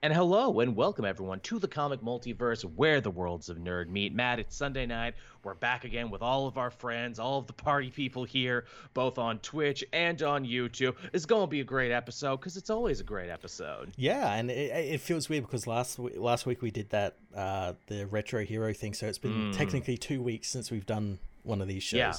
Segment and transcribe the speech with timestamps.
[0.00, 4.14] And hello and welcome everyone to the comic multiverse where the worlds of nerd meet.
[4.14, 5.14] Matt, it's Sunday night.
[5.42, 9.18] We're back again with all of our friends, all of the party people here, both
[9.18, 10.94] on Twitch and on YouTube.
[11.12, 13.90] It's going to be a great episode because it's always a great episode.
[13.96, 17.72] Yeah, and it, it feels weird because last week, last week we did that uh,
[17.88, 19.56] the retro hero thing, so it's been Mm.
[19.56, 21.98] technically two weeks since we've done one of these shows.
[21.98, 22.12] Yeah.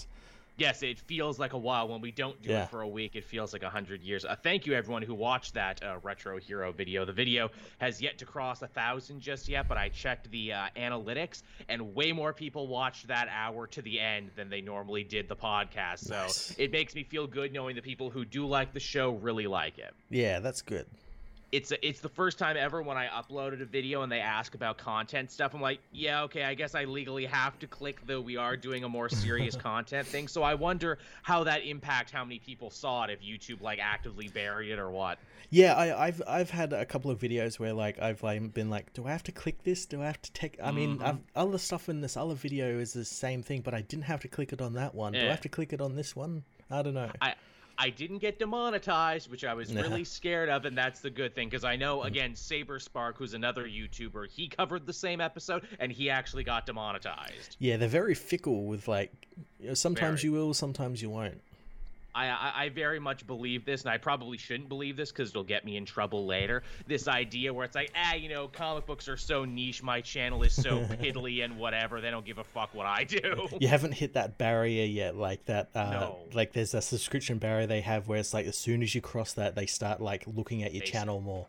[0.59, 1.87] Yes, it feels like a while.
[1.87, 2.63] When we don't do Yeah.
[2.63, 4.25] it for a week, it feels like a hundred years.
[4.25, 7.05] Uh, thank you, everyone who watched that uh, retro hero video.
[7.05, 10.67] The video has yet to cross a thousand just yet, but I checked the uh,
[10.75, 15.29] analytics, and way more people watched that hour to the end than they normally did
[15.29, 15.99] the podcast.
[15.99, 16.53] So Nice.
[16.57, 19.77] it makes me feel good knowing the people who do like the show really like
[19.77, 19.93] it.
[20.09, 20.85] Yeah, that's good.
[21.51, 24.77] It's it's the first time ever when I uploaded a video and they ask about
[24.77, 25.55] content stuff.
[25.55, 28.83] I'm like, yeah, okay, I guess I legally have to click the we are doing
[28.83, 30.27] a more serious content thing.
[30.27, 34.27] So I wonder how that impact how many people saw it if YouTube like actively
[34.27, 35.17] buried it or what.
[35.49, 38.93] Yeah, I, I've I've had a couple of videos where like I've like been like,
[38.93, 39.87] do I have to click this?
[39.87, 40.59] Do I have to take?
[40.63, 41.03] I mean, Mhm.
[41.03, 44.19] I've, other stuff in this other video is the same thing, but I didn't have
[44.21, 45.13] to click it on that one.
[45.13, 46.43] Do I have to click it on this one?
[46.69, 47.09] I don't know.
[47.19, 47.33] I
[47.81, 49.81] I didn't get demonetized, which I was Nah.
[49.81, 53.33] really scared of, and that's the good thing because I know again Saber Spark, who's
[53.33, 57.55] another YouTuber, he covered the same episode and he actually got demonetized.
[57.57, 59.11] Yeah, they're very fickle with like,
[59.59, 60.33] you know, sometimes Very.
[60.33, 61.41] you will, sometimes you won't.
[62.15, 65.63] I, I, very much believe this, and I probably shouldn't believe this because it'll get
[65.63, 66.63] me in trouble later.
[66.87, 70.41] This idea where it's like, ah, you know, comic books are so niche, my channel
[70.43, 73.47] is so piddly and whatever, they don't give a fuck what I do.
[73.59, 76.17] you haven't hit that barrier yet like that uh No.
[76.33, 79.33] like there's a subscription barrier they have where it's like as soon as you cross
[79.33, 81.47] that they start like looking at your They channel more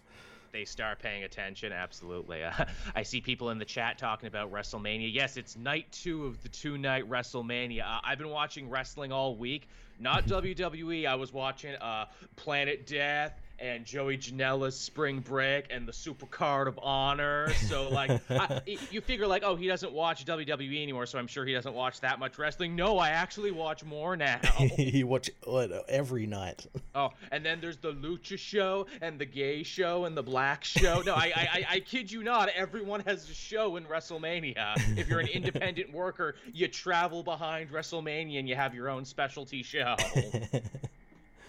[0.53, 2.43] They start paying attention, absolutely.
[2.43, 2.53] Uh,
[2.95, 5.13] I see people in the chat talking about WrestleMania.
[5.13, 7.83] Yes, it's night two of the two night WrestleMania.
[7.83, 9.69] Uh, I've been watching wrestling all week.
[10.01, 11.07] Not WWE.
[11.07, 12.07] I was watching uh,
[12.37, 17.53] Planet Death and Joey Janela's Spring Break and the Super Card of Honor.
[17.69, 21.45] So like, I, you figure like, oh, he doesn't watch WWE anymore, so I'm sure
[21.45, 22.75] he doesn't watch that much wrestling.
[22.75, 24.41] No, I actually watch more now.
[24.79, 29.63] you watch it every night Oh, and then there's the lucha show and the gay
[29.63, 31.03] show and the black show.
[31.03, 32.49] No, I, I, I, I kid you not.
[32.49, 34.99] Everyone has a show in WrestleMania.
[34.99, 39.63] If you're an independent worker, you travel behind WrestleMania and you have your own specialty
[39.63, 39.95] show.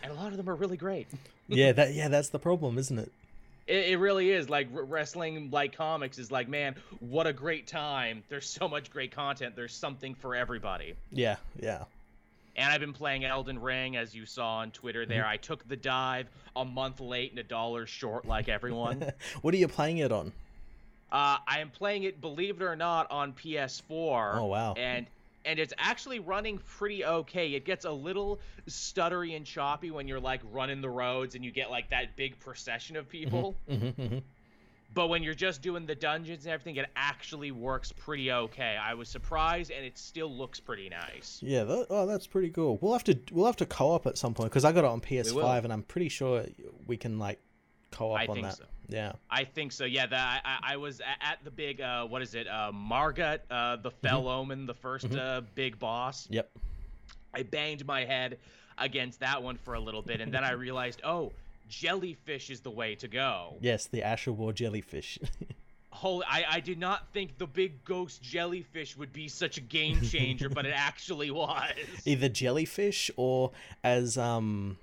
[0.04, 1.08] And a lot of them are really great.
[1.48, 3.12] yeah that yeah that's the problem isn't it
[3.68, 4.50] It, it really is.
[4.50, 8.24] Like r- wrestling, like comics, is like, man, what a great time.
[8.30, 9.56] There's so much great content.
[9.56, 10.96] There's something for everybody.
[11.12, 11.84] yeah yeah
[12.56, 15.26] And I've been playing Elden Ring, as you saw on Twitter there.
[15.26, 19.12] I took the dive a month late and a dollar short, like everyone.
[19.42, 20.32] what are you playing it on
[21.12, 24.36] Uh, I am playing it, believe it or not, on PS4.
[24.40, 24.74] Oh, wow.
[24.74, 25.06] And
[25.46, 27.54] and it's actually running pretty okay.
[27.54, 31.52] It gets a little stuttery and choppy when you're like running the roads and you
[31.52, 33.56] get like that big procession of people.
[33.68, 34.18] hmm hmm
[34.94, 38.78] But when you're just doing the dungeons and everything, it actually works pretty okay.
[38.82, 41.40] I was surprised, and it still looks pretty nice.
[41.42, 44.34] yeah that, oh that's pretty cool we'll have to we'll have to co-op at some
[44.34, 46.46] point because i got it on ps5 and i'm pretty sure
[46.88, 47.40] we can like
[47.92, 48.64] co-op I on think that so.
[48.90, 49.86] yeah I think so.
[49.86, 52.48] Yeah, that I, I was at the big uh, what is it?
[52.48, 55.18] Uh, Margit, uh, the Fell Omen, the 1st Mhm.
[55.20, 56.28] uh, big boss.
[56.30, 56.50] yep
[57.34, 58.38] I banged my head
[58.78, 61.32] against that one for a little bit, and then I realized, oh,
[61.70, 63.56] jellyfish is the way to go.
[63.62, 65.20] yes the ash of war jellyfish
[65.94, 70.00] Holy, I, I did not think the big ghost jellyfish would be such a game
[70.02, 71.70] changer, but it actually was.
[72.06, 73.52] either jellyfish or
[73.84, 74.78] as um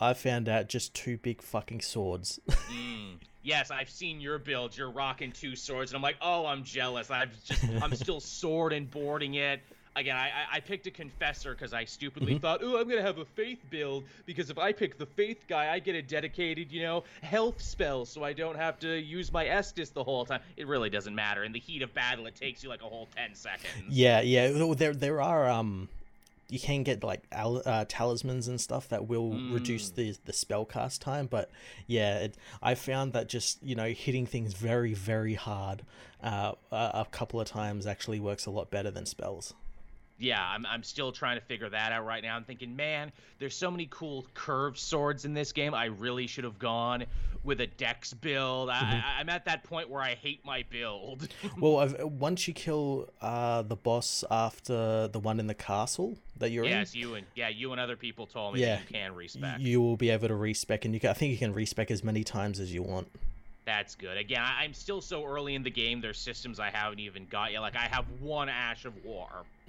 [0.00, 2.40] I found out just two big fucking swords.
[2.68, 3.14] Mm.
[3.42, 4.76] Yes, I've seen your build.
[4.76, 7.10] You're rocking two swords, and I'm like, oh, I'm jealous.
[7.10, 9.60] I've just, I'm still sword and boarding it.
[9.96, 12.40] Again, I, I, picked a confessor because I stupidly Mhm.
[12.42, 15.72] thought, oh, I'm gonna have a faith build because if I pick the faith guy,
[15.72, 19.46] I get a dedicated, you know, health spell, so I don't have to use my
[19.46, 20.40] Estus the whole time.
[20.56, 21.42] It really doesn't matter.
[21.42, 23.64] In the heat of battle, it takes you like a whole ten seconds.
[23.88, 24.50] yeah, yeah.
[24.74, 25.88] There there are um
[26.50, 29.94] you can get like al- uh, talismans and stuff that will reduce Mm.
[29.96, 31.50] the the spell cast time, but
[31.86, 35.82] yeah, it, I found that just you know hitting things very very hard
[36.22, 39.54] uh, a, a couple of times actually works a lot better than spells.
[40.18, 42.34] Yeah, I'm, I'm still trying to figure that out right now.
[42.36, 45.74] I'm thinking, man, there's so many cool curved swords in this game.
[45.74, 47.04] I really should have gone
[47.44, 48.68] with a dex build.
[48.68, 49.04] I, Mhm.
[49.04, 51.28] I, I'm at that point where I hate my build.
[51.60, 56.50] well, I've, once you kill uh, the boss after the one in the castle that
[56.50, 58.94] you're in, yes, you and yeah, you and other people told me Yeah, that you
[58.96, 59.60] can respec.
[59.60, 62.02] you will be able to respec, and you can, I think you can respec as
[62.02, 63.08] many times as you want.
[63.68, 64.16] That's good.
[64.16, 66.00] Again, I, I'm still so early in the game.
[66.00, 67.60] There's systems I haven't even got yet.
[67.60, 69.28] Like I have one Ash of War.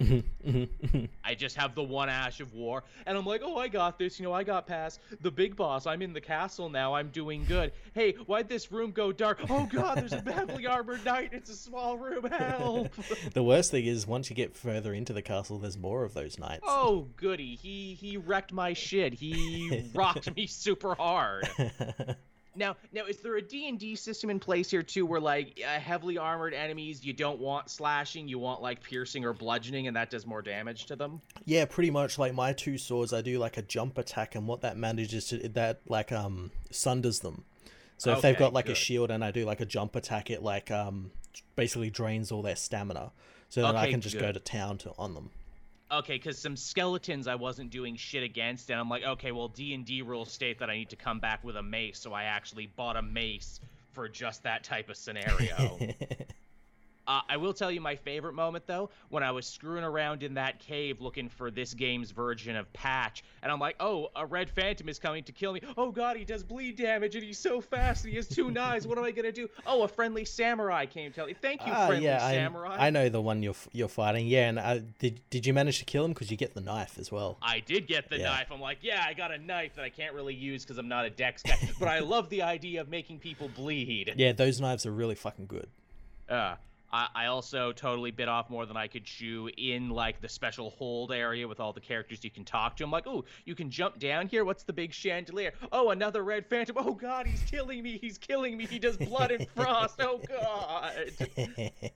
[1.22, 4.18] I just have the one Ash of War, and I'm like, oh, I got this.
[4.18, 5.86] You know, I got past the big boss.
[5.86, 6.94] I'm in the castle now.
[6.94, 7.72] I'm doing good.
[7.92, 9.40] Hey, why'd this room go dark?
[9.50, 11.34] Oh God, there's a heavily armored knight.
[11.34, 12.24] It's a small room.
[12.24, 12.88] Help!
[13.34, 16.38] the worst thing is once you get further into the castle, there's more of those
[16.38, 16.64] knights.
[16.66, 19.12] Oh goody, he he wrecked my shit.
[19.12, 21.46] He rocked me super hard.
[22.60, 26.18] Now, now, is there a D&D system in place here too, where like uh, heavily
[26.18, 30.26] armored enemies, you don't want slashing, you want like piercing or bludgeoning, and that does
[30.26, 31.22] more damage to them?
[31.46, 32.18] Yeah, pretty much.
[32.18, 35.48] Like my two swords, I do like a jump attack, and what that manages to
[35.48, 37.44] that like um sunders them.
[37.96, 38.72] So if they've got like good.
[38.72, 41.12] a shield and I do like a jump attack, it like um
[41.56, 43.12] basically drains all their stamina.
[43.48, 45.30] So then I can just go to town to on them.
[45.92, 50.02] Okay, because some skeletons I wasn't doing shit against, and I'm like, okay, well D&D
[50.02, 52.96] rules state that I need to come back with a mace, so I actually bought
[52.96, 53.60] a mace
[53.92, 55.78] for just that type of scenario.
[57.06, 60.34] Uh, I will tell you my favorite moment though, when I was screwing around in
[60.34, 64.48] that cave looking for this game's version of Patch, and I'm like, oh, a red
[64.48, 65.60] phantom is coming to kill me.
[65.76, 68.86] Oh god, he does bleed damage and he's so fast and he has two knives.
[68.86, 69.48] What am I gonna do?
[69.66, 71.34] Oh, a friendly samurai came to tell me.
[71.34, 72.76] Thank you, Ah, friendly yeah, I, samurai.
[72.78, 74.26] I know the one you're you're fighting.
[74.28, 76.12] Yeah, and uh, did did you manage to kill him?
[76.12, 77.38] Because you get the knife as well.
[77.42, 78.26] I did get the Yeah.
[78.26, 78.52] knife.
[78.52, 81.06] I'm like, yeah, I got a knife that I can't really use because I'm not
[81.06, 81.56] a dex guy.
[81.80, 84.14] but I love the idea of making people bleed.
[84.16, 85.66] Yeah, those knives are really fucking good.
[86.28, 86.54] Uh,
[86.92, 90.70] I, I also totally bit off more than I could chew in like the special
[90.70, 92.84] hold area with all the characters you can talk to.
[92.84, 94.44] I'm like, oh, you can jump down here.
[94.44, 95.52] What's the big chandelier?
[95.72, 96.76] Oh, another red phantom.
[96.78, 97.98] Oh God, he's killing me.
[97.98, 98.66] He's killing me.
[98.66, 100.00] He does blood and frost.
[100.00, 101.12] Oh God.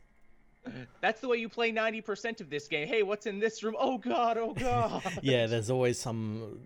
[1.01, 2.89] That's the way you play 90% of this game.
[2.89, 3.77] Hey, what's in this room?
[3.79, 4.39] Oh God.
[4.39, 5.03] Oh God.
[5.23, 6.61] yeah, there's always some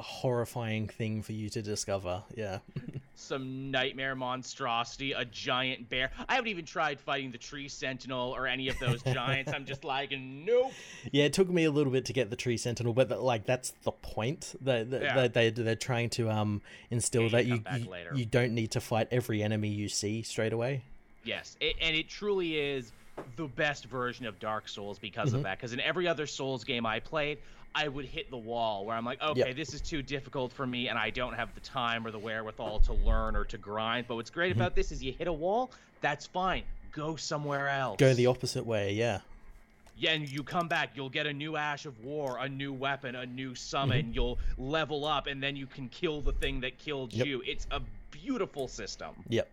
[0.00, 2.22] horrifying thing for you to discover.
[2.34, 2.58] Yeah.
[3.14, 6.10] some nightmare monstrosity, a giant bear.
[6.28, 9.52] I haven't even tried fighting the tree sentinel or any of those giants.
[9.52, 10.72] I'm just like, nope.
[11.12, 13.44] Yeah, it took me a little bit to get the tree sentinel, but that, like
[13.44, 14.54] that's the point.
[14.60, 15.28] They they, Yeah.
[15.28, 18.80] they, they are trying to um instill Yeah, that you you you don't need to
[18.80, 20.82] fight every enemy you see straight away.
[21.24, 22.90] Yes, it, and it truly is
[23.36, 25.36] the best version of Dark Souls because Mm-hmm.
[25.36, 25.58] of that.
[25.58, 27.38] Because in every other Souls game I played,
[27.74, 30.88] I would hit the wall where I'm like, okay, this is too difficult for me,
[30.88, 34.06] and I don't have the time or the wherewithal to learn or to grind.
[34.08, 34.60] But what's great Mm-hmm.
[34.60, 35.70] about this is you hit a wall,
[36.00, 36.64] that's fine.
[36.92, 37.96] Go somewhere else.
[37.98, 38.92] Go the opposite way.
[38.92, 39.20] Yeah.
[39.96, 43.14] Yeah, and you come back, you'll get a new Ash of War, a new weapon,
[43.14, 44.06] a new summon.
[44.06, 44.12] Mm-hmm.
[44.14, 47.26] You'll level up, and then you can kill the thing that killed Yep.
[47.26, 47.42] you.
[47.46, 47.80] It's a
[48.10, 49.10] beautiful system.
[49.28, 49.48] Yep.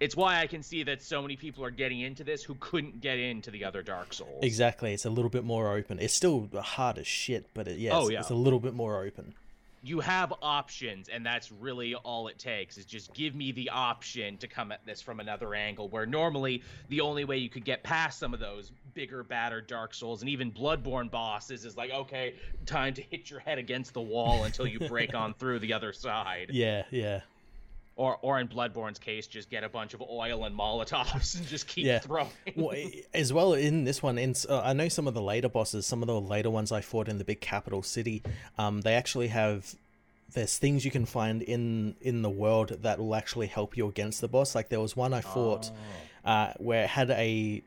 [0.00, 3.00] It's why I can see that so many people are getting into this who couldn't
[3.02, 4.42] get into the other Dark Souls.
[4.42, 4.94] Exactly.
[4.94, 5.98] It's a little bit more open.
[6.00, 8.20] It's still hard as shit, but it, yeah, Oh, it's, yeah.
[8.20, 9.34] it's a little bit more open.
[9.82, 12.76] You have options, and that's really all it takes.
[12.76, 15.88] Is just give me the option to come at this from another angle.
[15.88, 19.94] Where normally the only way you could get past some of those bigger, badder Dark
[19.94, 22.34] Souls and even Bloodborne bosses is like, okay,
[22.66, 25.92] time to hit your head against the wall until you break on through the other
[25.94, 26.50] side.
[26.52, 27.20] Yeah, yeah.
[28.00, 31.66] Or, or in Bloodborne's case, just get a bunch of oil and Molotovs and just
[31.66, 31.98] keep Yeah.
[31.98, 32.30] throwing.
[32.56, 32.74] well,
[33.12, 36.02] as well in this one, in, uh, I know some of the later bosses, some
[36.02, 38.22] of the later ones I fought in the big capital city,
[38.56, 39.74] um, they actually have
[40.32, 44.22] there's things you can find in in the world that will actually help you against
[44.22, 44.54] the boss.
[44.54, 45.70] Like there was one I fought
[46.24, 46.30] Oh.
[46.30, 47.62] uh, where it had a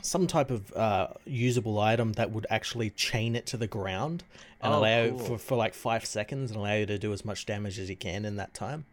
[0.00, 4.24] some type of uh, usable item that would actually chain it to the ground
[4.62, 5.18] and Oh, allow cool.
[5.18, 7.96] for, for like five seconds and allow you to do as much damage as you
[7.96, 8.86] can in that time.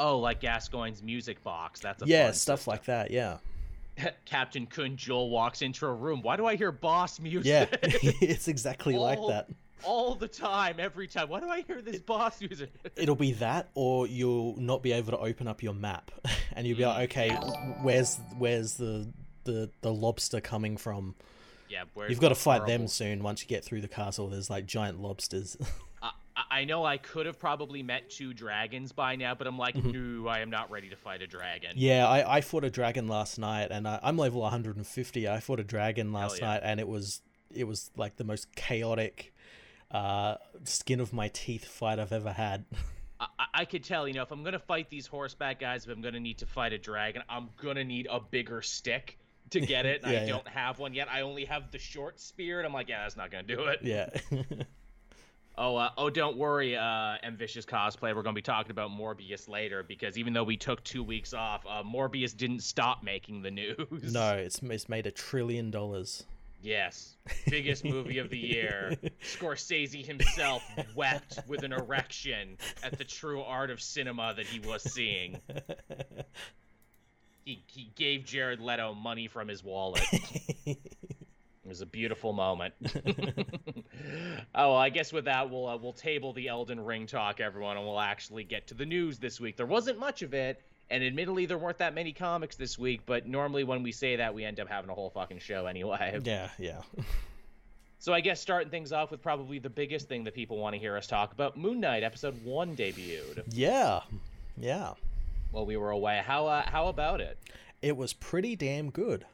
[0.00, 1.80] Oh, like Gascoigne's music box.
[1.80, 3.10] That's a yeah, stuff like that.
[3.10, 3.36] Yeah,
[4.24, 6.22] Captain Kun Joel walks into a room.
[6.22, 7.46] Why do I hear boss music?
[7.46, 9.48] yeah, it's exactly like that.
[9.84, 11.28] all the time, every time.
[11.28, 12.72] Why do I hear this boss music?
[12.96, 16.10] It'll be that, or you'll not be able to open up your map,
[16.54, 17.30] and you'll be like, mm, okay,
[17.82, 19.06] where's where's the
[19.44, 21.14] the the lobster coming from?
[21.70, 23.22] yeah, where's You've got to fight them soon.
[23.22, 25.56] Once you get through the castle, there's like giant lobsters.
[26.02, 26.10] I, uh,
[26.50, 30.28] I- know I could have probably met two dragons by now, but I'm like, no,
[30.28, 31.70] I am not ready to fight a dragon.
[31.70, 31.78] Mm-hmm.
[31.80, 35.28] yeah, I, I fought a dragon last night, and I, I'm level 150.
[35.28, 36.46] I fought a dragon last yeah.
[36.46, 39.32] night, and it was it was like the most chaotic,
[39.90, 42.64] uh, skin of my teeth fight I've ever had.
[43.20, 46.00] I, I- could tell, you know, if I'm gonna fight these horseback guys, if I'm
[46.00, 49.18] gonna need to fight a dragon, I'm gonna need a bigger stick
[49.50, 50.02] to get it.
[50.02, 50.28] and Yeah, I yeah.
[50.28, 51.08] don't have one yet.
[51.10, 53.80] I only have the short spear, and I'm like, yeah, that's not gonna do it.
[53.82, 54.08] yeah.
[55.62, 58.16] Oh, uh, oh, don't worry, uh, ambitious cosplay.
[58.16, 61.34] We're going to be talking about Morbius later because even though we took two weeks
[61.34, 64.14] off, uh, Morbius didn't stop making the news.
[64.14, 66.24] no, it's it's made a trillion dollars.
[66.62, 68.94] Yes, biggest movie of the year.
[69.22, 70.62] Scorsese himself
[70.94, 75.40] wept with an erection at the true art of cinema that he was seeing.
[77.44, 80.02] he, he gave Jared Leto money from his wallet.
[81.64, 82.74] it was a beautiful moment.
[82.94, 87.76] oh, well, I guess with that we'll uh, we'll table the Elden Ring talk, everyone,
[87.76, 89.56] and we'll actually get to the news this week.
[89.56, 93.02] There wasn't much of it, and admittedly there weren't that many comics this week.
[93.04, 96.18] But normally when we say that, we end up having a whole fucking show anyway.
[96.24, 96.80] Yeah, yeah.
[98.02, 100.78] So I guess starting things off with probably the biggest thing that people want to
[100.80, 103.42] hear us talk about, Moon Knight episode one debuted.
[103.50, 104.00] Yeah,
[104.56, 104.94] yeah.
[105.50, 107.36] While we were away, how uh, how about it?
[107.82, 109.26] It was pretty damn good.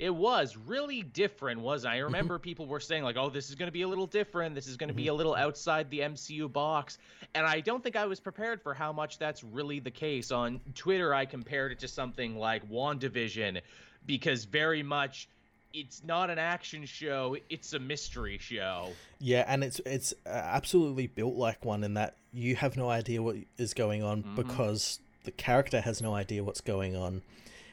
[0.00, 3.66] It was really different, was I remember people were saying like, "Oh, this is going
[3.68, 4.54] to be a little different.
[4.54, 6.96] This is going to be a little outside the MCU box."
[7.34, 10.32] And I don't think I was prepared for how much that's really the case.
[10.32, 13.60] On Twitter, I compared it to something like WandaVision
[14.06, 15.28] because very much
[15.74, 18.88] it's not an action show it's a mystery show
[19.20, 23.22] Yeah, and it's it's uh, absolutely built like one in that you have no idea
[23.22, 24.34] what is going on Mhm.
[24.36, 27.22] because the character has no idea what's going on.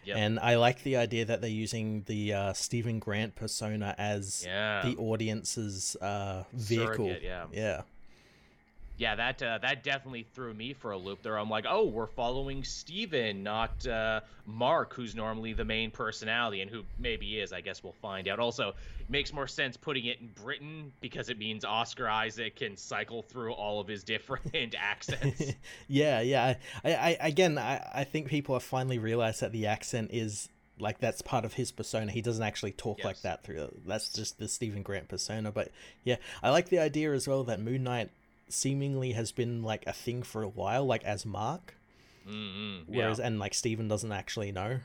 [0.08, 0.18] Yep.
[0.18, 4.82] And I like the idea that they're using the uh, Steven Grant persona as yeah
[4.84, 7.08] the audience's uh, vehicle.
[7.08, 7.46] Surrogate, yeah.
[7.52, 7.82] yeah.
[8.98, 12.08] Yeah that uh, that definitely threw me for a loop there i'm like oh we're
[12.08, 17.62] following steven not uh, mark who's normally the main personality and who maybe is i
[17.62, 21.38] guess we'll find out also it makes more sense putting it in britain because it
[21.38, 25.54] means oscar isaac can cycle through all of his different accents
[25.88, 26.56] yeah, yeah.
[26.84, 30.50] I, I again, I, I think people have finally realized that the accent is
[30.80, 32.12] like that's part of his persona.
[32.12, 33.70] He doesn't actually talk like that through.
[33.86, 35.52] That's just the Steven Grant persona.
[35.52, 35.72] But
[36.04, 38.10] yeah, I like the idea as well that Moon Knight
[38.50, 41.76] seemingly has been like a thing for a while, like as Mark,
[42.28, 44.80] mm whereas and like Steven doesn't actually know.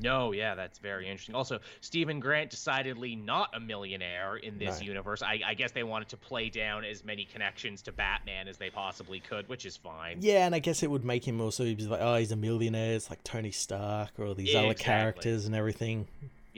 [0.00, 1.34] No, yeah, that's very interesting.
[1.34, 4.86] Also, Steven Grant decidedly not a millionaire in this No.
[4.86, 5.22] universe.
[5.22, 8.70] I, I guess they wanted to play down as many connections to Batman as they
[8.70, 10.18] possibly could, which is fine.
[10.20, 12.94] Yeah, and I guess it would make him also be like, oh, he's a millionaire.
[12.94, 14.84] It's like Tony Stark or all these other Exactly.
[14.84, 16.06] characters and everything.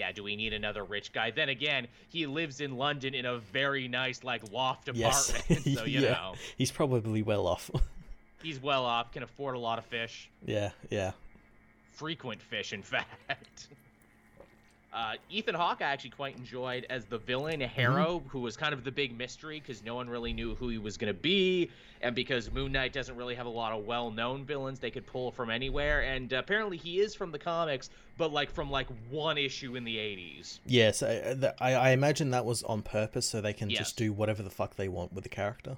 [0.01, 1.31] Yeah, do we need another rich guy?
[1.31, 5.29] Then again, he lives in London in a very nice, like, loft Yes.
[5.51, 5.79] apartment.
[5.79, 6.13] so, you Yeah.
[6.13, 7.71] know, He's probably well off.
[8.43, 10.31] he's well off, can afford a lot of fish.
[10.47, 11.13] yeah, yeah.
[11.93, 13.69] frequent fish, in fact.
[14.93, 18.83] Uh, Ethan Hawke I actually quite enjoyed as the villain, Harrow, who was kind of
[18.83, 21.71] the big mystery because no one really knew who he was going to be,
[22.01, 25.31] and because Moon Knight doesn't really have a lot of well-known villains they could pull
[25.31, 29.77] from anywhere, and apparently he is from the comics, but like from like one issue
[29.77, 30.59] in the '80s.
[30.67, 33.79] Yes, I, th- I, I imagine that was on purpose so they can Yes.
[33.79, 35.77] just do whatever the fuck they want with the character.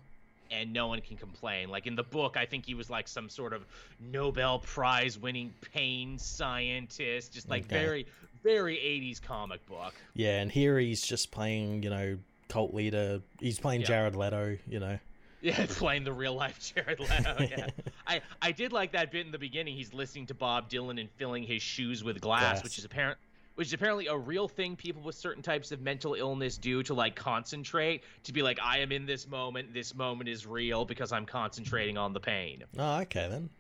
[0.51, 1.69] and no one can complain.
[1.71, 3.65] Like in the book, I think he was like some sort of
[4.01, 7.79] Nobel Prize winning pain scientist, just like Okay.
[7.85, 8.07] very,
[8.43, 9.95] very 80s comic book.
[10.15, 12.19] Yeah, and here he's just playing, you know,
[12.49, 13.21] cult leader.
[13.41, 13.87] He's playing Yeah.
[13.89, 14.99] Jared Leto, you know.
[15.41, 17.37] Yeah, playing the real life Jared Leto.
[17.51, 17.67] Yeah,
[18.07, 19.75] I I did like that bit in the beginning.
[19.77, 22.65] He's listening to Bob Dylan and filling his shoes with glass, Glass.
[22.65, 23.19] which is apparent.
[23.55, 26.95] Which is apparently a real thing people with certain types of mental illness do to
[26.95, 31.13] like concentrate, to be like, I am in this moment, this moment is real because
[31.13, 32.65] I'm concentrating on the pain.
[32.79, 33.51] Oh, okay then.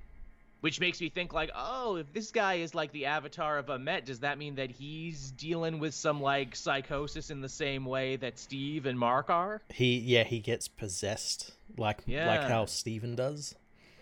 [0.62, 4.04] Which makes me think like, oh, if this guy is like the avatar of Ammit,
[4.04, 8.38] does that mean that he's dealing with some like psychosis in the same way that
[8.38, 9.60] Steve and Mark are?
[9.68, 13.56] He yeah, he gets possessed like like how Steven does.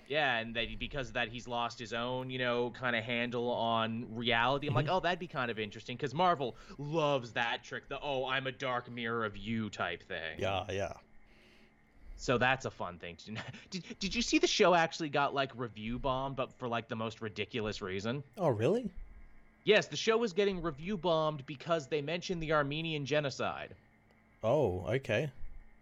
[0.06, 3.04] Yeah, and that he- because of that he's lost his own, you know, kind of
[3.04, 4.66] handle on reality.
[4.66, 4.96] I'm like, mm-hmm.
[4.96, 8.52] oh, that'd be kind of interesting because Marvel loves that trick, the oh, I'm a
[8.52, 10.36] dark mirror of you type thing.
[10.38, 10.94] Yeah, yeah.
[12.20, 13.36] So that's a fun thing to do.
[13.70, 16.94] Did, did you see the show actually got like review bombed, but for like the
[16.94, 18.22] most ridiculous reason?
[18.36, 18.90] Oh, really?
[19.64, 23.74] Yes, the show was getting review bombed because they mentioned the Armenian genocide.
[24.44, 25.30] Oh, okay.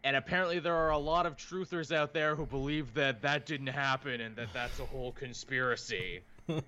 [0.05, 3.67] And apparently, there are a lot of truthers out there who believe that that didn't
[3.67, 6.21] happen and that that's a whole conspiracy.
[6.47, 6.67] Which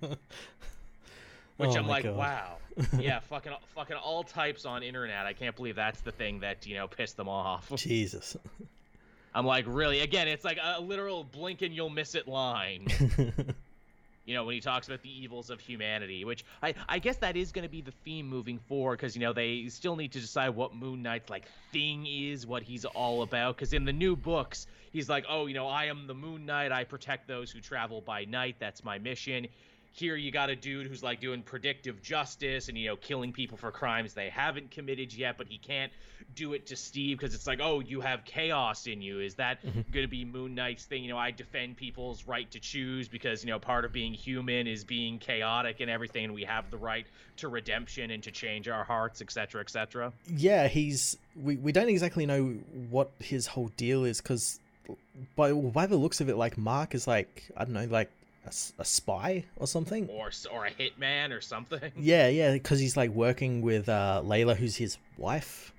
[1.59, 2.17] Oh I'm like, God.
[2.17, 2.57] wow,
[2.99, 5.25] yeah, fucking, fucking all types on internet.
[5.25, 7.71] I can't believe that's the thing that you know pissed them off.
[7.75, 8.35] Jesus.
[9.33, 10.01] I'm like, really?
[10.01, 12.87] Again, it's like a literal blink and you'll miss it line.
[14.25, 17.35] you know, when he talks about the evils of humanity, which I, I guess that
[17.35, 20.19] is going to be the theme moving forward because, you know, they still need to
[20.19, 23.55] decide what Moon Knight's, like, thing is, what he's all about.
[23.55, 26.71] Because in the new books, he's like, oh, you know, I am the Moon Knight.
[26.71, 28.57] I protect those who travel by night.
[28.59, 29.47] That's my mission.
[29.93, 33.57] Here you got a dude who's like doing predictive justice and you know killing people
[33.57, 35.91] for crimes they haven't committed yet, but he can't
[36.33, 39.19] do it to Steve because it's like, oh, you have chaos in you.
[39.19, 39.91] Is that Mhm.
[39.91, 41.03] going to be Moon Knight's thing?
[41.03, 44.65] You know, I defend people's right to choose because you know part of being human
[44.65, 47.05] is being chaotic and everything, and we have the right
[47.37, 50.13] to redemption and to change our hearts, etc., etc.
[50.27, 52.47] yeah, he's we, we don't exactly know
[52.89, 54.59] what his whole deal is because
[55.35, 58.09] by by the looks of it, like Mark is like I don't know, like
[58.45, 60.07] a, a spy or something.
[60.09, 61.91] or or a hitman or something.
[61.97, 65.73] Yeah, yeah, because he's like working with uh, Layla, who's his wife.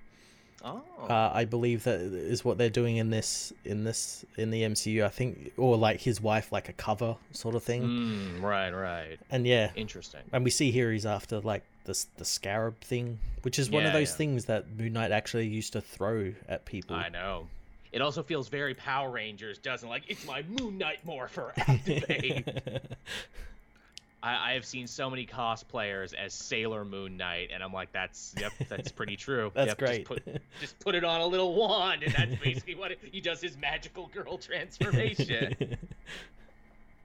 [0.65, 4.63] Oh, Uh, I believe that is what they're doing in this in this in the
[4.63, 5.05] MCU.
[5.05, 7.83] I think, or like his wife, like a cover sort of thing.
[7.83, 9.19] Mm, right, right.
[9.31, 10.21] And yeah, Interesting.
[10.33, 13.93] and we see here he's after like the the scarab thing, which is one of
[13.93, 14.17] those yeah.
[14.17, 16.95] things that Moon Knight actually used to throw at people.
[16.95, 17.49] I know.
[17.93, 19.91] It also feels very Power Rangers, doesn't it?
[19.91, 22.47] like it's my Moon Knight morpher activate.
[24.23, 28.35] I, I have seen so many cosplayers as Sailor Moon Knight, and I'm like, that's
[28.39, 29.51] yep, that's pretty true.
[29.55, 29.97] That's Yep, great.
[29.97, 33.21] Just put, just put it on a little wand, and that's basically what it, he
[33.21, 33.41] does.
[33.41, 35.77] His magical girl transformation.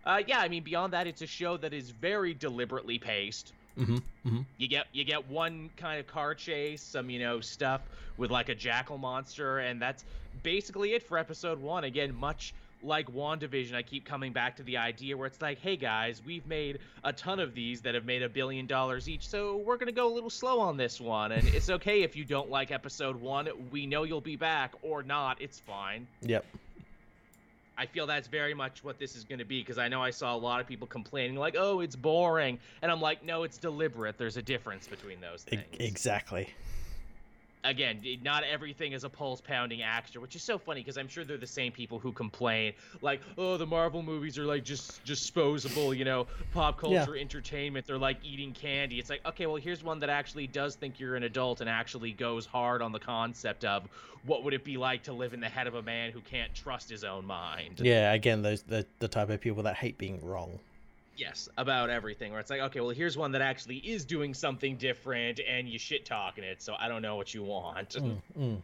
[0.06, 3.52] uh, yeah, I mean, beyond that, it's a show that is very deliberately paced.
[3.78, 7.82] Hmm hmm You get you get one kind of car chase, some you know stuff
[8.18, 10.04] with like a jackal monster, and that's
[10.44, 11.84] basically it for episode one.
[11.84, 12.54] Again, much
[12.84, 16.46] like WandaVision, I keep coming back to the idea where it's like, hey guys, we've
[16.46, 19.92] made a ton of these that have made a billion dollars each, so we're gonna
[19.92, 23.16] go a little slow on this one, and it's okay if you don't like episode
[23.20, 23.50] one.
[23.72, 25.42] We know you'll be back or not.
[25.42, 26.08] It's fine.
[26.22, 26.46] Yep.
[27.78, 30.10] I feel that's very much what this is going to be because I know I
[30.10, 33.58] saw a lot of people complaining like, "Oh, it's boring," and I'm like, "No, it's
[33.58, 34.18] deliberate.
[34.18, 36.50] There's a difference between those things." exactly.
[37.64, 41.26] Again, not everything is a pulse pounding action, which is so funny because I'm sure
[41.26, 45.94] they're the same people who complain like, "Oh, the Marvel movies are like just disposable,
[45.94, 46.98] you know, pop Yeah.
[47.04, 47.88] culture entertainment.
[47.88, 51.16] They're like eating candy." It's like, okay, well, here's one that actually does think you're
[51.16, 53.88] an adult and actually goes hard on the concept of
[54.24, 56.54] what would it be like to live in the head of a man who can't
[56.54, 57.80] trust his own mind.
[57.82, 58.14] Yeah.
[58.14, 60.60] Again, those the the type of people that hate being wrong.
[61.18, 62.32] Yes, about everything.
[62.32, 65.80] Where it's like, okay, well, here's one that actually is doing something different, and you
[65.80, 66.62] shit talking it.
[66.62, 67.90] So I don't know what you want.
[67.96, 68.62] Mm, mm.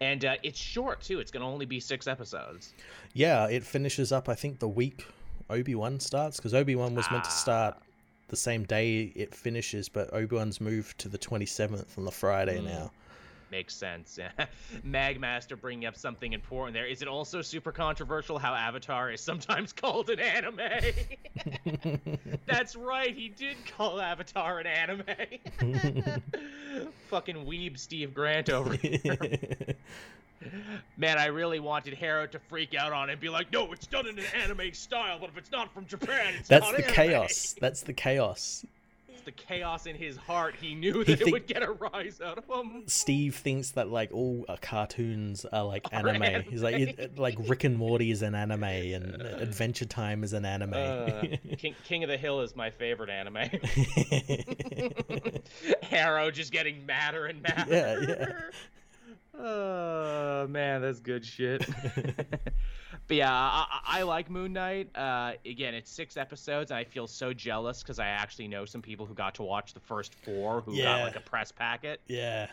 [0.00, 1.18] And uh, it's short too.
[1.18, 2.72] It's gonna only be six episodes.
[3.14, 4.28] Yeah, it finishes up.
[4.28, 5.06] I think the week
[5.50, 7.82] Obi Wan starts because Obi Wan was meant to start Ah.
[8.28, 12.12] the same day it finishes, but Obi Wan's moved to the twenty seventh on the
[12.12, 12.64] Friday Mm.
[12.66, 12.92] now.
[13.50, 14.18] Makes sense.
[14.86, 16.86] Magmaster bringing up something important there.
[16.86, 20.60] Is it also super controversial how Avatar is sometimes called an anime?
[22.46, 23.14] That's right.
[23.14, 25.04] He did call Avatar an anime.
[27.08, 29.16] Fucking weeb Steve Grant over here.
[30.96, 33.88] Man, I really wanted Harrow to freak out on it and be like, "No, it's
[33.88, 36.84] done in an anime style, but if it's not from Japan, it's That's not the
[36.84, 37.56] anime." chaos.
[37.60, 38.64] That's the chaos.
[39.28, 40.54] The chaos in his heart.
[40.58, 42.84] He knew He that it would get a rise out of him.
[42.86, 46.44] Steve thinks that like all uh, cartoons are like Are anime.
[46.44, 50.46] He's like it, like Rick and Morty is an anime and Adventure Time is an
[50.46, 50.72] anime.
[50.72, 51.24] Uh,
[51.58, 53.36] King, King of the Hill is my favorite anime.
[55.82, 57.70] Harrow just getting madder and madder.
[57.70, 58.32] Yeah, yeah.
[59.38, 61.64] Oh man, that's good shit.
[63.06, 64.90] but yeah, I, I I like Moon Knight.
[64.96, 66.70] Uh, again, it's six episodes.
[66.70, 69.74] And I feel so jealous because I actually know some people who got to watch
[69.74, 72.00] the first four, who got like a press packet.
[72.06, 72.48] yeah.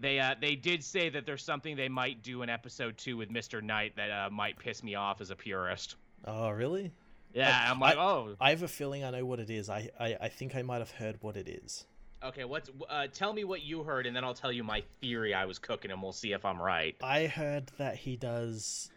[0.00, 3.30] They uh, they did say that there's something they might do in episode two with
[3.30, 5.94] Mister Knight that uh, might piss me off as a purist.
[6.24, 6.90] Oh really?
[7.34, 9.70] Yeah, I'm like, oh, I have a feeling I know what it is.
[9.70, 11.86] I, I, I think I might have heard what it is.
[12.24, 15.34] Okay, what's uh, tell me what you heard, and then I'll tell you my theory
[15.34, 16.94] I was cooking, and we'll see if I'm right.
[17.02, 18.90] I heard that he does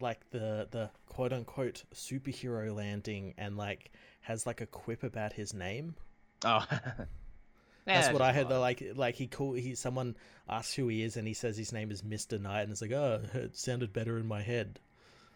[0.00, 5.54] like the the quote unquote superhero landing and like has like a quip about his
[5.54, 5.94] name.
[6.44, 6.66] Oh,
[7.86, 8.48] That's Eh, what I heard.
[8.48, 8.60] Fine.
[8.60, 10.16] like like he call he someone
[10.48, 12.92] asks who he is and he says his name is Mister Knight and it's like
[12.92, 14.80] oh it sounded better in my head.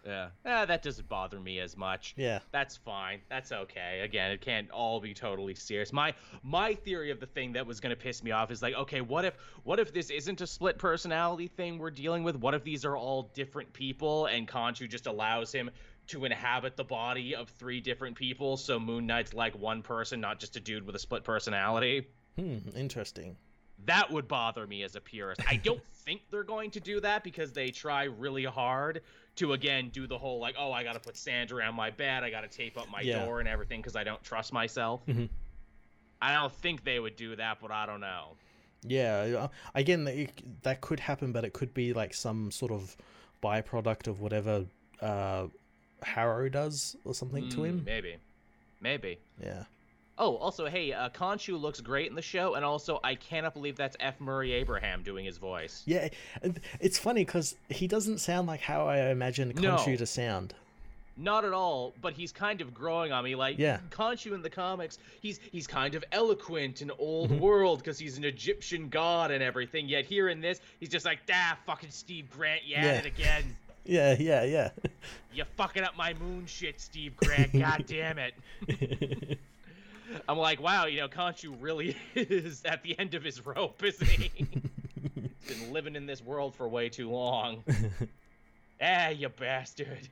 [0.06, 2.14] Yeah, eh, that doesn't bother me as much.
[2.16, 2.38] Yeah.
[2.52, 3.20] That's fine.
[3.28, 4.00] That's okay.
[4.04, 5.92] Again, it can't all be totally serious.
[5.92, 9.00] My my theory of the thing that was gonna piss me off is like, okay,
[9.00, 12.36] what if what if this isn't a split personality thing we're dealing with?
[12.36, 15.70] What if these are all different people and Khonshu just allows him
[16.08, 20.38] to inhabit the body of three different people, so Moon Knight's like one person, not
[20.38, 22.06] just a dude with a split personality?
[22.38, 22.58] Hmm.
[22.76, 23.36] Interesting.
[23.84, 25.40] That would bother me as a purist.
[25.48, 29.02] I don't think they're going to do that because they try really hard
[29.36, 32.24] to again do the whole like, oh, I got to put sand around my bed,
[32.24, 33.24] I got to tape up my Yeah.
[33.24, 35.04] door and everything because I don't trust myself.
[35.06, 35.28] Mhm.
[36.20, 38.36] I don't think they would do that, but I don't know.
[38.82, 39.20] Yeah.
[39.38, 42.96] uh, Again, it, that could happen, but it could be like some sort of
[43.42, 44.64] byproduct of whatever
[45.00, 45.48] uh,
[46.02, 47.82] Harrow does or something to Mm, him.
[47.84, 48.16] Maybe,
[48.80, 49.18] maybe.
[49.42, 49.64] Yeah.
[50.18, 53.76] Oh, also, hey, uh, Khonshu looks great in the show, and also I cannot believe
[53.76, 54.18] that's F.
[54.18, 55.82] Murray Abraham doing his voice.
[55.84, 56.08] Yeah,
[56.80, 59.76] it's funny because he doesn't sound like how I imagined No.
[59.76, 60.54] To sound.
[61.18, 63.34] Not at all, but he's kind of growing on me.
[63.34, 63.80] Like Yeah.
[63.90, 67.38] Khonshu in the comics, he's he's kind of eloquent and old Mhm.
[67.40, 69.88] world because he's an Egyptian god and everything.
[69.88, 72.84] Yet here in this, he's just like, ah, fucking Steve Grant, you Yeah.
[72.86, 73.56] at it again.
[73.88, 74.70] Yeah, yeah, yeah.
[75.32, 77.52] You're fucking up my moon shit, Steve Grant.
[77.58, 78.34] God damn it.
[80.28, 84.08] I'm like, wow, you know, Khonshu really is at the end of his rope, isn't
[84.08, 84.30] he?
[85.14, 87.62] He's been living in this world for way too long.
[88.82, 90.08] ah, you bastard.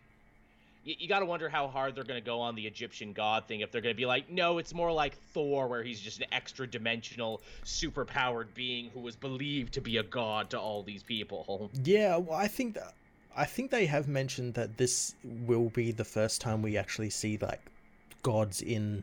[0.85, 3.47] You, you got to wonder how hard they're going to go on the Egyptian god
[3.47, 3.61] thing.
[3.61, 6.27] If they're going to be like, no, it's more like Thor, where he's just an
[6.33, 11.03] extra dimensional, super powered being who was believed to be a god to all these
[11.03, 11.71] people.
[11.83, 12.95] Yeah, well, I think that.
[13.37, 17.37] I think they have mentioned that this will be the first time we actually see
[17.37, 17.61] like
[18.23, 19.03] gods in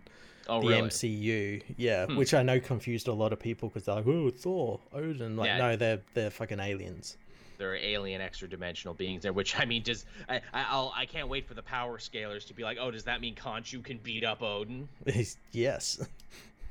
[0.50, 0.82] Oh, the really?
[0.90, 1.64] MCU.
[1.78, 2.16] Yeah, Hmm.
[2.18, 5.48] which I know confused a lot of people because they're like, "Oh, Thor, Odin." Like,
[5.48, 5.58] Yeah.
[5.58, 7.18] no, they're they're fucking aliens.
[7.58, 11.06] there are alien extra dimensional beings there which i mean does i I- i'll i
[11.06, 14.00] can't wait for the power scalers to be like oh does that mean Khonshu can
[14.00, 14.90] beat up odin
[15.52, 16.04] yes.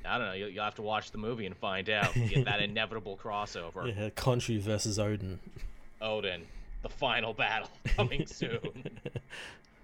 [0.05, 2.61] i don't know you'll, you'll have to watch the movie and find out get that
[2.71, 5.39] inevitable crossover Yeah, Khonshu versus Odin.
[6.01, 6.43] odin
[6.83, 8.91] the final battle coming soon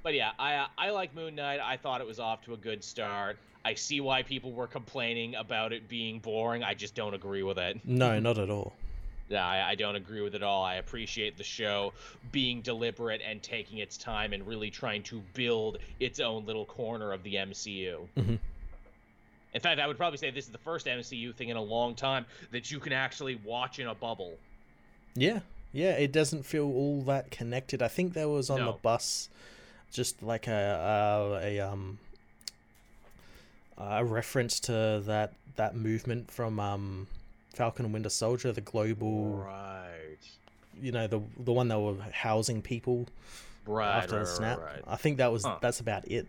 [0.03, 2.57] but yeah i uh, i like moon knight i thought it was off to a
[2.57, 3.39] good start
[3.71, 7.59] i see why people were complaining about it being boring i just don't agree with
[7.59, 8.73] it No, not at all.
[9.29, 10.63] Yeah, I, I don't agree with it at all.
[10.63, 11.93] I appreciate the show
[12.31, 17.13] being deliberate and taking its time and really trying to build its own little corner
[17.13, 18.07] of the MCU.
[18.17, 18.39] Mhm.
[19.53, 21.97] In fact, I would probably say this is the first MCU thing in a long
[21.97, 24.35] time that you can actually watch in a bubble.
[25.17, 25.41] Yeah,
[25.73, 25.95] yeah.
[26.05, 27.83] It doesn't feel all that connected.
[27.83, 29.29] I think there was on the bus,
[29.91, 30.53] just like a
[31.43, 31.99] a, a um
[33.79, 37.07] a reference to that that movement from um
[37.55, 40.19] Falcon and Winter Soldier, the global, Right.
[40.81, 43.07] you know, the the one that were housing people
[43.67, 43.97] Right.
[43.97, 44.59] after right, the snap.
[44.59, 44.83] Right, right.
[44.87, 45.59] I think that was Huh.
[45.61, 46.27] that's about it.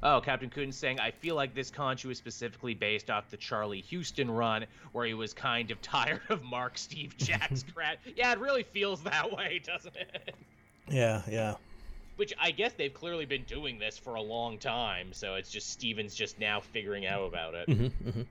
[0.00, 3.84] Oh, Captain Coon saying, I feel like this Khonshu is specifically based off the Charlie
[3.90, 7.98] Huston run, where he was kind of tired of Mark Steve Jack's crap.
[8.16, 10.34] Yeah, it really feels that way, doesn't it?
[10.88, 11.54] Yeah, yeah.
[12.18, 15.70] Which I guess they've clearly been doing this for a long time, so it's just
[15.70, 17.68] Steven's just now figuring out about it.
[17.68, 18.22] hmm hmm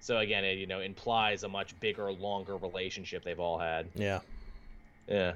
[0.00, 3.90] So again, it you know implies a much bigger, longer relationship they've all had.
[3.94, 4.20] Yeah.
[5.06, 5.34] Yeah.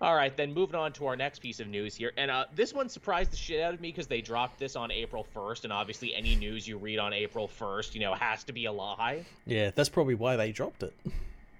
[0.00, 2.72] All right, then moving on to our next piece of news here, and uh, this
[2.72, 5.72] one surprised the shit out of me because they dropped this on April 1st, and
[5.72, 9.24] obviously any news you read on April 1st, you know, has to be a lie.
[9.46, 10.92] Yeah, that's probably why they dropped it.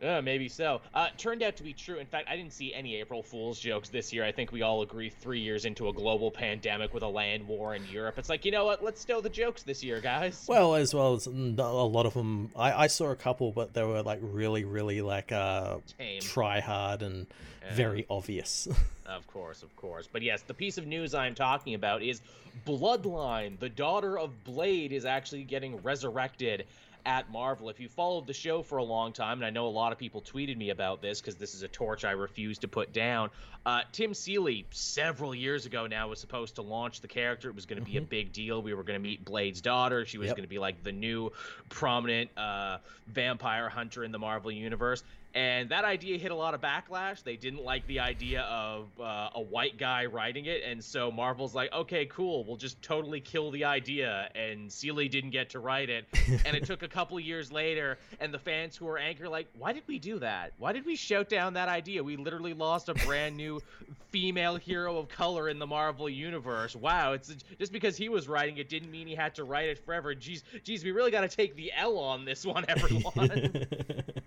[0.02, 0.80] Uh, maybe so.
[0.94, 1.98] Uh, turned out to be true.
[1.98, 4.24] In fact, I didn't see any April Fool's jokes this year.
[4.24, 7.74] I think we all agree three years into a global pandemic with a land war
[7.76, 8.18] in Europe.
[8.18, 8.82] It's like, you know what?
[8.82, 10.44] Let's stow the jokes this year, guys.
[10.48, 13.74] Well, as well as mm, a lot of them, I, I saw a couple, but
[13.74, 16.20] they were like really, really like uh, Tame.
[16.20, 17.26] try hard and
[17.64, 17.74] Yeah.
[17.74, 18.68] very obvious.
[19.04, 20.08] Of course, of course.
[20.10, 22.22] But yes, the piece of news I'm talking about is
[22.66, 26.64] Bloodline, the daughter of Blade, is actually getting resurrected
[27.04, 27.68] at Marvel.
[27.68, 29.98] If you followed the show for a long time, and I know a lot of
[29.98, 33.30] people tweeted me about this because this is a torch I refuse to put down.
[33.64, 37.48] Uh, Tim Seeley, several years ago now, was supposed to launch the character.
[37.48, 38.60] It was going to be a big deal.
[38.62, 40.04] We were going to meet Blade's daughter.
[40.04, 40.36] She was Yep.
[40.36, 41.30] going to be like the new
[41.68, 45.04] prominent uh, vampire hunter in the Marvel universe.
[45.34, 47.22] And that idea hit a lot of backlash.
[47.22, 51.54] They didn't like the idea of uh, a white guy writing it, and so Marvel's
[51.54, 55.88] like, "Okay, cool, we'll just totally kill the idea." And Seeley didn't get to write
[55.88, 56.06] it,
[56.44, 59.72] and it took a couple years later, and the fans who were angry like, "Why
[59.72, 60.52] did we do that?
[60.58, 62.04] Why did we shout down that idea?
[62.04, 63.62] We literally lost a brand new
[64.10, 66.76] female hero of color in the Marvel universe.
[66.76, 69.82] Wow, it's just because he was writing it didn't mean he had to write it
[69.82, 70.14] forever.
[70.14, 73.66] Jeez, geez, we really got to take the L on this one, everyone."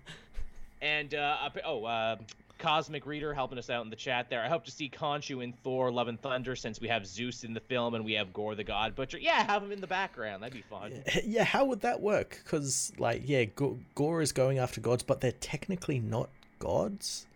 [0.82, 2.16] And uh, oh, uh,
[2.58, 4.42] Cosmic Reader helping us out in the chat there.
[4.42, 7.54] I hope to see Khonshu in Thor: Love and Thunder since we have Zeus in
[7.54, 9.18] the film and we have Gorr the God Butcher.
[9.18, 10.42] Yeah, have him in the background.
[10.42, 11.02] That'd be fun.
[11.24, 12.40] yeah, how would that work?
[12.42, 17.26] Because, like, yeah, Go- Gorr is going after gods, but they're technically not gods.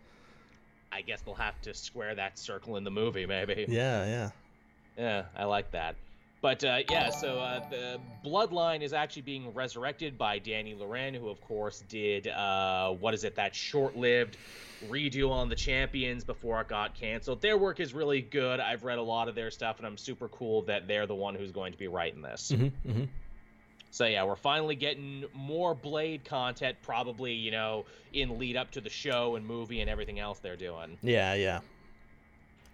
[0.91, 3.65] I guess they'll have to square that circle in the movie, maybe.
[3.67, 4.29] Yeah, yeah.
[4.97, 5.95] Yeah, I like that.
[6.41, 11.29] But uh, yeah, so uh, the Bloodline is actually being resurrected by Danny Lore, who
[11.29, 14.37] of course did uh, what is it that short-lived
[14.83, 17.41] redo on the Champions before it got canceled.
[17.41, 18.59] Their work is really good.
[18.59, 21.35] I've read a lot of their stuff, and I'm super cool that they're the one
[21.35, 22.49] who's going to be writing this.
[22.49, 23.03] hmm hmm
[23.91, 28.81] So yeah, we're finally getting more Blade content, probably you know in lead up to
[28.81, 30.97] the show and movie and everything else they're doing.
[31.03, 31.59] Yeah, yeah.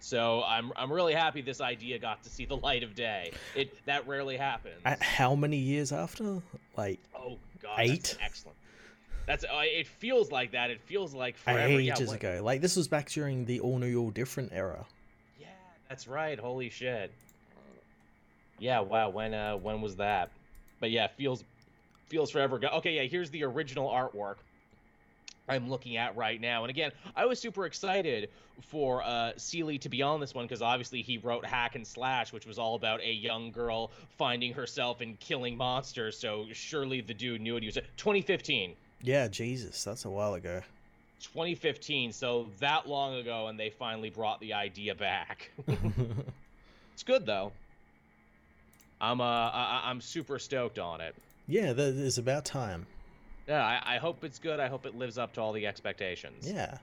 [0.00, 3.32] So I'm I'm really happy this idea got to see the light of day.
[3.56, 4.76] It that rarely happens.
[4.84, 6.40] Uh, How many years after?
[6.76, 8.16] Like, oh God, eight?
[8.22, 8.56] Excellent.
[9.26, 10.70] That's uh, it feels like that.
[10.70, 11.80] It feels like forever.
[11.80, 12.40] yeah, ages what- ago.
[12.42, 14.86] Like, this was back during the all new, all different era.
[15.38, 15.48] Yeah,
[15.88, 16.38] that's right.
[16.38, 17.12] Holy shit.
[18.58, 18.80] Yeah.
[18.80, 19.10] Wow.
[19.10, 20.30] When uh when was that?
[20.80, 21.44] But yeah, feels
[22.06, 22.68] feels forever ago.
[22.74, 22.94] Okay.
[22.94, 23.02] Yeah.
[23.02, 24.36] Here's the original artwork.
[25.48, 26.64] I'm looking at right now.
[26.64, 28.28] And again, I was super excited
[28.68, 32.32] for uh, Seeley to be on this one because obviously he wrote Hack and Slash,
[32.32, 36.18] which was all about a young girl finding herself and killing monsters.
[36.18, 37.76] So surely the dude knew what he was.
[37.96, 38.74] 2015.
[39.02, 40.60] Yeah, Jesus, that's a while ago.
[41.20, 45.50] 2015, so that long ago, and they finally brought the idea back.
[46.94, 47.52] it's good though.
[49.00, 51.14] I'm uh I- I'm super stoked on it.
[51.46, 52.86] yeah, that is about time.
[53.48, 54.60] Yeah, I, I hope it's good.
[54.60, 56.50] I hope it lives up to all the expectations.
[56.50, 56.78] Yeah.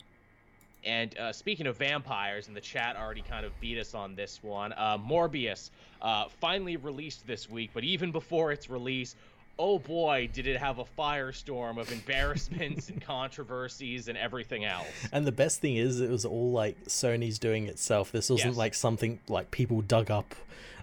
[0.83, 4.41] And uh, speaking of vampires, and the chat already kind of beat us on this
[4.43, 9.15] one, uh, Morbius uh, finally released this week, but even before its release,
[9.57, 14.85] oh boy, did it have a firestorm of embarrassments and controversies and everything else.
[15.11, 18.11] And the best thing is, it was all like Sony's doing itself.
[18.11, 18.57] This wasn't Yes.
[18.57, 20.35] like something like people dug up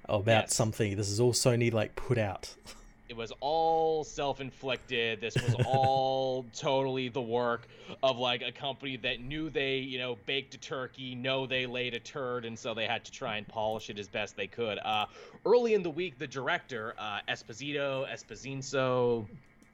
[0.07, 0.55] about Yes.
[0.57, 0.97] something.
[0.97, 2.55] This is all Sony like put out.
[3.13, 5.21] It was all self-inflicted.
[5.21, 7.69] This was all totally the work
[8.03, 11.93] of like a company that knew they, you know, baked a turkey, know they laid
[11.93, 14.79] a turd, and so they had to try and polish it as best they could.
[14.79, 15.05] Uh,
[15.45, 19.27] early in the week, the director, uh, Esposito, Esposito,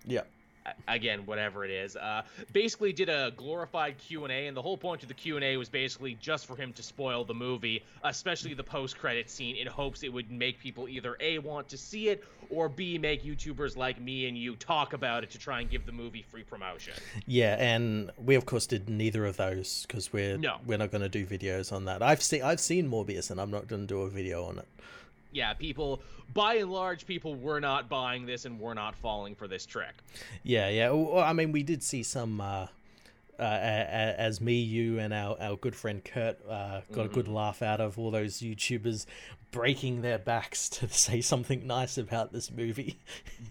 [0.05, 0.23] yeah.
[0.89, 5.09] Again whatever it is uh, basically did a glorified q&a and the whole point of
[5.09, 9.57] the q&a was basically just for him to spoil the movie especially the post-credit scene
[9.57, 13.25] in hopes it would make people either a want to see it or b make
[13.25, 16.43] youtubers like me and you talk about it to try and give the movie free
[16.43, 16.95] promotion
[17.27, 20.57] Yeah, and we of course did neither of those because we're No.
[20.67, 22.03] we're not going to do videos on that.
[22.03, 24.69] I've seen I've seen Morbius, and I'm not going to do a video on it.
[25.33, 26.03] Yeah people
[26.35, 29.95] by and large people were not buying this and were not falling for this trick
[30.43, 30.91] Yeah, yeah.
[30.91, 32.41] Well, I mean, we did see some.
[32.41, 32.67] Uh,
[33.39, 37.63] uh, as me, you, and our, our good friend Kurt uh, got a good laugh
[37.63, 39.07] out of all those YouTubers
[39.53, 42.99] breaking their backs to say something nice about this movie.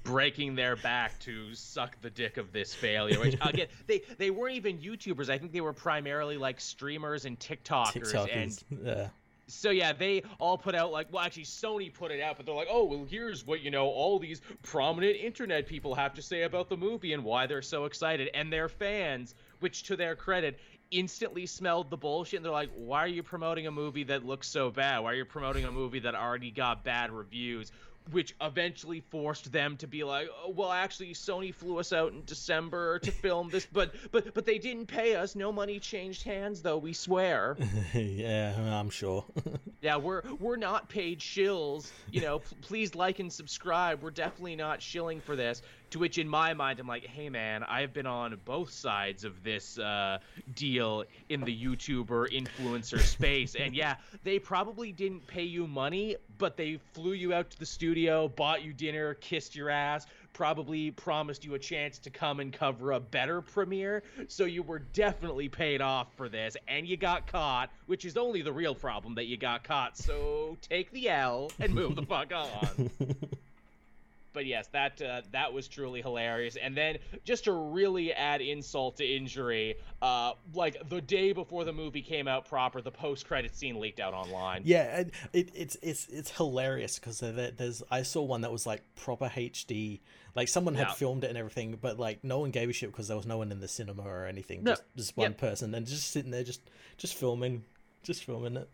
[0.03, 3.19] breaking their back to suck the dick of this failure.
[3.19, 5.29] Which again, they they weren't even YouTubers.
[5.29, 7.95] I think they were primarily like streamers and TikTokers.
[7.95, 8.63] And TikTokers.
[8.83, 9.07] Yeah.
[9.47, 12.55] So yeah, they all put out like well, actually Sony put it out, but they're
[12.55, 16.43] like, oh well, here's what you know all these prominent internet people have to say
[16.43, 20.60] about the movie and why they're so excited, and their fans, which to their credit.
[20.89, 24.47] Instantly smelled the bullshit, and they're like, "Why are you promoting a movie that looks
[24.47, 24.99] so bad?
[24.99, 27.73] Why are you promoting a movie that already got bad reviews?"
[28.11, 32.23] Which eventually forced them to be like, oh, well, actually, Sony flew us out in
[32.25, 35.35] December to film this, but but but they didn't pay us.
[35.35, 36.77] No money changed hands, though.
[36.77, 37.57] We swear.
[37.93, 39.25] yeah, I'm sure.
[39.81, 41.89] yeah, we're we're not paid shills.
[42.11, 44.01] You know, p- please like and subscribe.
[44.01, 45.61] We're definitely not shilling for this.
[45.91, 49.43] To which, in my mind, I'm like, hey man, I've been on both sides of
[49.43, 50.19] this uh,
[50.56, 56.58] deal in the YouTuber influencer space, and yeah, they probably didn't pay you money, but
[56.58, 61.43] they flew you out to the studio, bought you dinner, kissed your ass, probably promised
[61.43, 64.04] you a chance to come and cover a better premiere.
[64.28, 68.43] So you were definitely paid off for this, and you got caught, which is only
[68.43, 69.97] the real problem that you got caught.
[69.97, 72.91] So take the L and move the fuck on.
[74.38, 76.58] But yes, that uh, that was truly hilarious.
[76.58, 81.73] And then just to really add insult to injury, uh, like the day before the
[81.73, 84.62] movie came out proper, the post-credit scene leaked out online.
[84.63, 88.67] yeah, and it, it's it's it's hilarious because there, there's I saw one that was
[88.67, 90.02] like proper HD,
[90.36, 90.93] like someone had Yeah.
[90.93, 93.39] filmed it and everything, but like no one gave a shit because there was no
[93.39, 94.63] one in the cinema or anything.
[94.63, 95.39] No, Just just one yep.
[95.39, 96.62] person and just sitting there, just
[96.97, 97.63] just filming,
[98.04, 98.69] just filming it.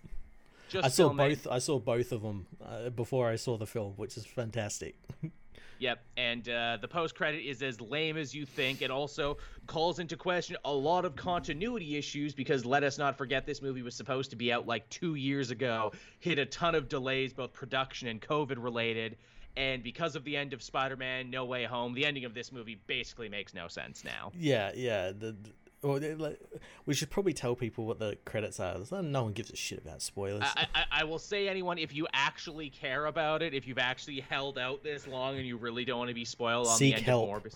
[0.70, 1.30] Just I saw filming.
[1.30, 1.48] both.
[1.48, 4.96] I saw both of them uh, before I saw the film, which is fantastic.
[5.80, 10.00] Yep, and uh, the post credit is as lame as you think, and also calls
[10.00, 13.96] into question a lot of continuity issues because let us not forget this movie was
[13.96, 18.08] supposed to be out like two years ago, hit a ton of delays, both production
[18.08, 19.18] and COVID related,
[19.56, 22.52] and because of the end of Spider Man No Way Home, the ending of this
[22.52, 24.32] movie basically makes no sense now.
[24.38, 25.12] Yeah, yeah.
[25.12, 25.36] The-
[25.84, 26.40] well, like,
[26.86, 28.78] we should probably tell people what the credits are.
[29.02, 30.44] No one gives a shit about spoilers.
[30.44, 34.22] I, I, I will say, anyone, if you actually care about it, if you've actually
[34.22, 36.98] held out this long and you really don't want to be spoiled on Seek the
[37.00, 37.46] end help.
[37.46, 37.54] of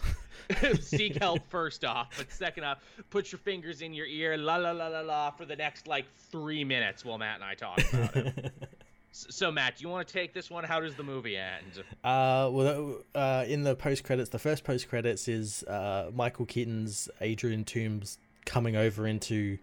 [0.49, 2.09] Morbius, seek help first off.
[2.17, 5.45] But second off, put your fingers in your ear, la la la la la, for
[5.45, 8.53] the next like three minutes while Matt and I talk about it.
[9.11, 10.63] So, Matt, do you want to take this one?
[10.63, 11.83] How does the movie end?
[12.03, 17.09] Uh, well, uh, in the post credits, the first post credits is uh, Michael Keaton's
[17.21, 19.57] Adrian Toombs coming over into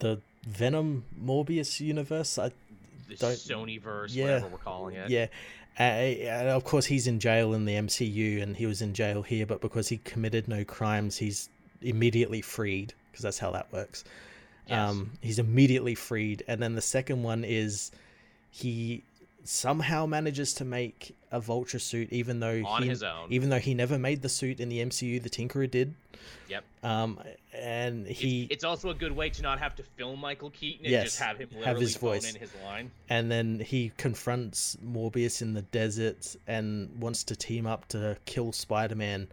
[0.00, 2.38] the Venom Morbius universe.
[2.38, 2.50] I,
[3.08, 4.24] The Don't- Sonyverse, yeah.
[4.24, 5.08] whatever we're calling it.
[5.08, 5.26] yeah,
[5.80, 9.22] uh, and of course he's in jail in the MCU, and he was in jail
[9.22, 11.48] here, but because he committed no crimes, he's
[11.80, 14.04] immediately freed because that's how that works.
[14.66, 14.90] Yes.
[14.90, 17.90] Um, he's immediately freed, and then the second one is
[18.50, 19.02] he
[19.44, 23.26] somehow manages to make a vulture suit, even though On he, his own.
[23.30, 25.22] even though he never made the suit in the MCU.
[25.22, 25.94] The Tinkerer did.
[26.48, 26.64] Yep.
[26.82, 27.20] Um,
[27.54, 30.84] and he It's, it's also a good way to not have to film Michael Keaton
[30.86, 32.32] and Yes, just have him have his voice.
[32.34, 32.90] in his line.
[33.08, 38.52] and then he confronts Morbius in the desert and wants to team up to kill
[38.52, 39.28] Spider-Man.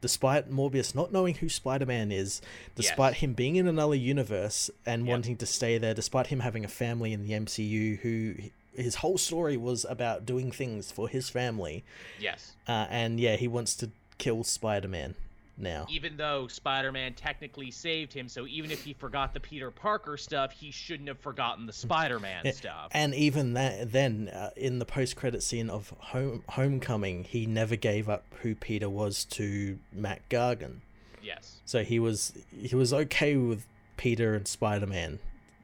[0.00, 2.40] Despite Morbius not knowing who Spider-Man is,
[2.76, 3.20] despite Yes.
[3.20, 5.10] him being in another universe and Yep.
[5.10, 8.34] wanting to stay there, despite him having a family in the MCU who
[8.76, 11.82] his whole story was about doing things for his family.
[12.20, 12.52] Yes.
[12.68, 15.16] Uh, and yeah, he wants to kill Spider-Man
[15.58, 15.86] now.
[15.88, 20.52] Even though Spider-Man technically saved him, so even if he forgot the Peter Parker stuff,
[20.52, 22.88] he shouldn't have forgotten the Spider-Man Yeah, stuff.
[22.92, 28.08] And even that, then uh, in the post-credit scene of Home Homecoming, he never gave
[28.08, 30.80] up who Peter was to Mac Gargan.
[31.22, 31.56] yes.
[31.64, 33.66] So he was he was okay with
[33.96, 35.18] Peter and Spider-Man.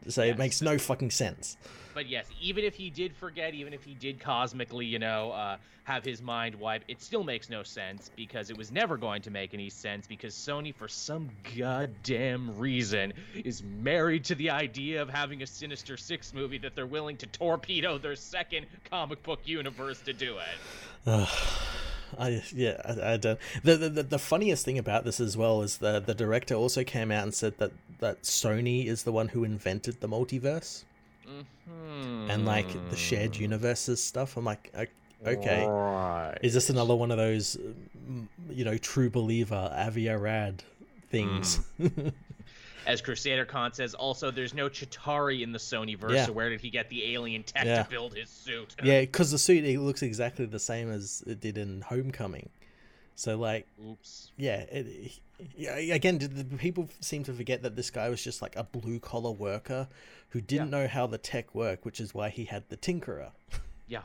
[0.09, 0.35] So Yes.
[0.35, 1.57] it makes no fucking sense.
[1.94, 5.57] But yes, even if he did forget, even if he did cosmically, you know, uh,
[5.85, 9.30] have his mind wiped, it still makes no sense because it was never going to
[9.30, 13.12] make any sense because Sony, for some goddamn reason,
[13.44, 17.26] is married to the idea of having a Sinister Six movie that they're willing to
[17.26, 21.28] torpedo their second comic book universe to do it.
[22.16, 23.38] I yeah I, I don't.
[23.64, 27.11] The, the the funniest thing about this as well is the the director also came
[27.11, 30.85] out and said that that Sony is the one who invented the multiverse
[31.26, 32.30] Mhm.
[32.30, 34.37] and like the shared universes stuff.
[34.37, 34.72] I'm like,
[35.26, 35.64] okay.
[35.66, 36.37] Right.
[36.42, 40.62] Is this another one of those, mm, you know, true believer Avi Arad
[41.10, 41.60] things?
[42.87, 46.26] As Crusader Khan says, also there's no Chitauri in the Sony verse, Yeah.
[46.26, 47.82] so where did he get the alien tech Yeah.
[47.84, 48.76] to build his suit?
[48.84, 52.50] yeah, because the suit it looks exactly the same as it did in Homecoming.
[53.14, 54.30] So like, Oops.
[54.37, 55.12] yeah, it,
[55.57, 55.77] yeah.
[55.77, 58.99] Again, the the people seem to forget that this guy was just like a blue
[58.99, 59.88] collar worker
[60.31, 63.31] who didn't know how the tech worked, which is why he had the Tinkerer.
[63.87, 64.03] Yeah.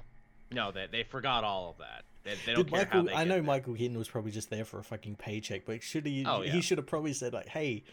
[0.52, 2.04] No, they, they forgot all of that.
[2.24, 3.04] They, they don't Did care how Michael?
[3.04, 3.44] they I know there.
[3.44, 6.26] Michael Keaton was probably just there for a fucking paycheck, but should he?
[6.26, 6.52] Oh, yeah.
[6.52, 7.84] He should have probably said like, "Hey,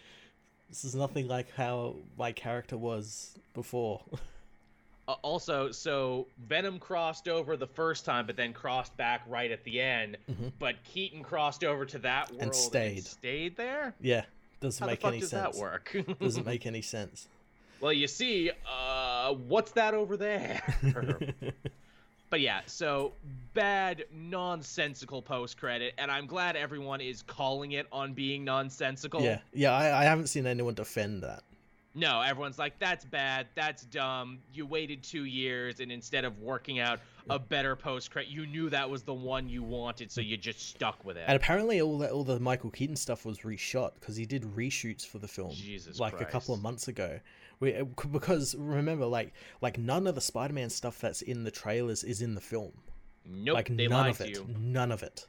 [0.69, 4.03] this is nothing like how my character was before."
[5.09, 9.63] Uh, also, so Venom crossed over the first time, but then crossed back right at
[9.65, 10.17] the end.
[10.29, 10.53] Mhm.
[10.59, 13.05] But Keaton crossed over to that world and stayed.
[13.05, 13.95] stayed there.
[14.01, 14.25] yeah,
[14.61, 15.57] doesn't How the make fuck any does sense.
[15.57, 15.97] that work?
[16.21, 17.29] doesn't make any sense.
[17.81, 20.63] well, you see, uh, what's that over there?
[22.29, 23.13] But yeah, so
[23.55, 29.23] bad, nonsensical post credit, and I'm glad everyone is calling it on being nonsensical.
[29.23, 29.73] yeah, yeah.
[29.73, 31.45] I, I haven't seen anyone defend that.
[31.97, 34.39] No, everyone's like, that's bad, that's dumb.
[34.53, 38.69] You waited two years, and instead of working out a better post credit, you knew
[38.69, 41.25] that was the one you wanted, so you just stuck with it.
[41.27, 45.07] And apparently, all the all the Michael Keaton stuff was reshot because he did reshoots
[45.07, 47.19] for the film, Jesus like a couple of months ago.
[47.61, 49.33] We, uh, because remember, like
[49.63, 52.73] like none of the Spider-Man stuff that's in the trailers is in the film.
[53.25, 54.47] nope, like they none lied of to it, you.
[54.59, 55.27] none of it.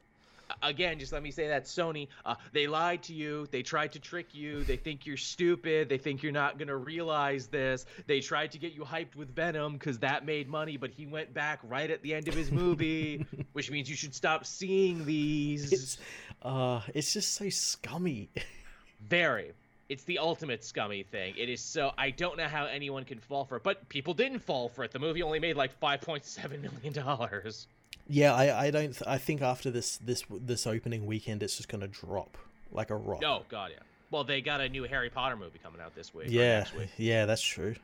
[0.62, 3.48] Again, just let me say that Sony, uh, they lied to you.
[3.52, 4.64] They tried to trick you.
[4.64, 5.90] They think you're stupid.
[5.90, 7.86] They think you're not gonna realize this.
[8.06, 11.34] They tried to get you hyped with Venom because that made money, but he went
[11.34, 15.72] back right at the end of his movie, which means you should stop seeing these.
[15.72, 15.98] It's
[16.42, 18.30] uh, it's just so scummy.
[19.08, 19.54] Very.
[19.90, 21.34] It's the ultimate scummy thing.
[21.38, 21.92] It is so.
[21.98, 24.92] I don't know how anyone can fall for it, but people didn't fall for it.
[24.92, 27.68] The movie only made like five point seven million dollars.
[28.10, 28.92] Yeah, I I don't.
[28.94, 32.38] Th- I think after this this this opening weekend, it's just gonna drop
[32.72, 33.22] like a rock.
[33.26, 33.80] Oh god, yeah.
[34.12, 36.28] Well, they got a new Harry Potter movie coming out this week.
[36.30, 37.76] yeah, next week, yeah, that's true.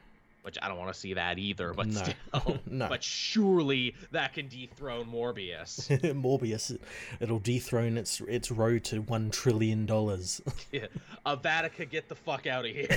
[0.44, 1.74] which I don't want to see that either.
[1.74, 2.02] But No.
[2.04, 2.88] still, No.
[2.90, 5.88] But surely that can dethrone Morbius.
[6.14, 6.78] Morbius,
[7.20, 10.42] it'll dethrone its its road to one trillion dollars.
[10.72, 10.88] yeah.
[11.26, 12.88] Avatica, get the fuck out of here.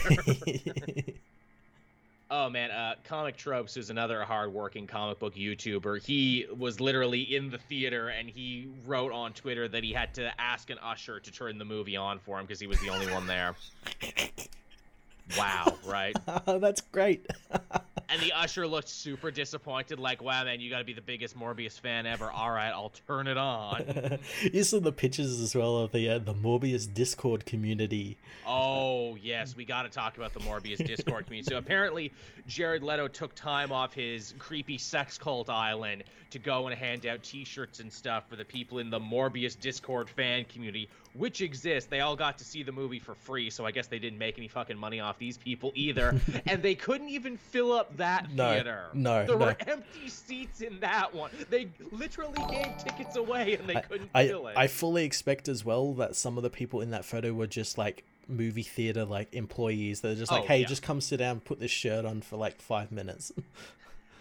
[2.28, 6.04] Oh man, uh, Comic Tropes is another hardworking comic book YouTuber.
[6.04, 10.40] He was literally in the theater and he wrote on Twitter that he had to
[10.40, 13.06] ask an usher to turn the movie on for him because he was the only
[13.12, 13.54] one there.
[15.36, 16.16] Wow, right?
[16.46, 17.26] that's great.
[18.08, 21.36] And the usher looked super disappointed, like, "Wow, man, you got to be the biggest
[21.36, 24.18] Morbius fan ever." All right, I'll turn it on.
[24.52, 28.16] you saw the pictures as well of the uh, the Morbius Discord community.
[28.46, 31.50] Oh yes, we got to talk about the Morbius Discord community.
[31.50, 32.12] So apparently,
[32.46, 36.04] Jared Leto took time off his creepy sex cult island
[36.36, 40.08] to go and hand out T-shirts and stuff for the people in the Morbius Discord
[40.08, 41.88] fan community, which exists.
[41.88, 44.36] They all got to see the movie for free, so I guess they didn't make
[44.36, 46.20] any fucking money off these people either.
[46.46, 48.84] and they couldn't even fill up that No, theater.
[48.92, 49.46] no, there no.
[49.46, 51.30] were empty seats in that one.
[51.48, 54.56] They literally gave tickets away, and they couldn't I, fill it.
[54.56, 57.78] I fully expect as well that some of the people in that photo were just
[57.78, 60.00] like movie theater like employees.
[60.02, 60.66] They're just like, Oh, hey, yeah.
[60.66, 63.32] just come sit down, put this shirt on for like five minutes.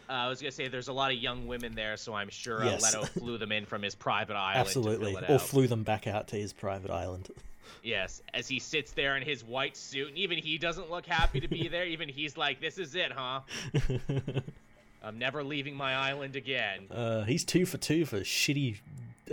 [0.09, 2.63] Uh, I was gonna say there's a lot of young women there, so I'm sure
[2.63, 2.83] Yes.
[2.83, 4.59] Leto flew them in from his private island.
[4.67, 5.13] Absolutely.
[5.13, 5.41] to fill it Or out.
[5.41, 7.29] flew them back out to his private island.
[7.83, 11.39] Yes, as he sits there in his white suit, and even he doesn't look happy
[11.39, 11.85] to be there.
[11.85, 13.41] Even he's like, "This is it, huh?
[15.03, 18.77] I'm never leaving my island again." uh, he's two for two for shitty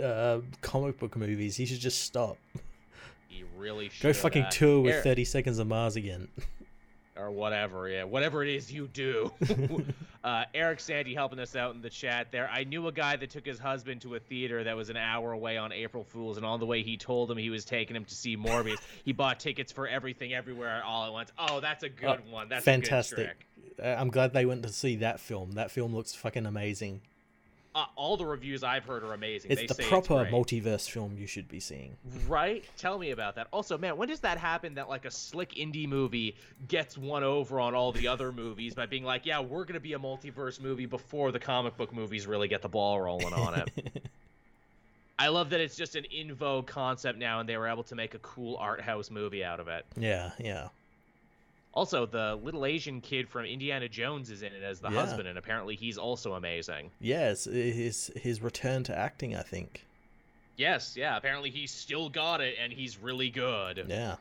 [0.03, 1.55] uh, comic book movies.
[1.57, 2.37] He should just stop.
[3.27, 4.03] He really should.
[4.03, 6.27] Go fucking uh, tour with 30 Seconds of Mars again.
[7.15, 7.87] Or whatever.
[7.87, 9.31] Yeah, whatever it is you do.
[10.23, 12.49] uh, Eric Sandy helping us out in the chat there.
[12.51, 15.31] I knew a guy that took his husband to a theater that was an hour
[15.31, 18.05] away on April Fools, and on the way he told him he was taking him
[18.05, 18.79] to see Morbius.
[19.05, 21.31] he bought tickets for everything, everywhere, all at once.
[21.37, 22.49] Oh, that's a good Oh, one.
[22.49, 23.17] That's Fantastic.
[23.17, 23.45] A good trick.
[23.83, 25.53] Uh, I'm glad they went to see that film.
[25.53, 27.01] That film looks fucking amazing.
[27.75, 29.49] Uh, all the reviews I've heard are amazing.
[29.51, 31.97] It's they the say proper it's multiverse film you should be seeing.
[32.27, 32.63] Right?
[32.77, 33.47] Tell me about that.
[33.51, 36.35] Also, man, when does that happen that like a slick indie movie
[36.67, 39.79] gets one over on all the other movies by being like, yeah, we're going to
[39.79, 43.59] be a multiverse movie before the comic book movies really get the ball rolling on
[43.59, 44.03] it?
[45.19, 47.95] I love that it's just an in vogue concept now and they were able to
[47.95, 49.85] make a cool art house movie out of it.
[49.97, 50.67] yeah, yeah.
[51.75, 54.99] Also, the little Asian kid from Indiana Jones is in it as the Yeah.
[55.01, 56.91] husband and apparently he's also amazing.
[56.99, 59.85] Yes, his his return to acting, I think.
[60.55, 63.85] Yes, yeah, apparently he's still got it and he's really good.
[63.89, 64.17] Yeah.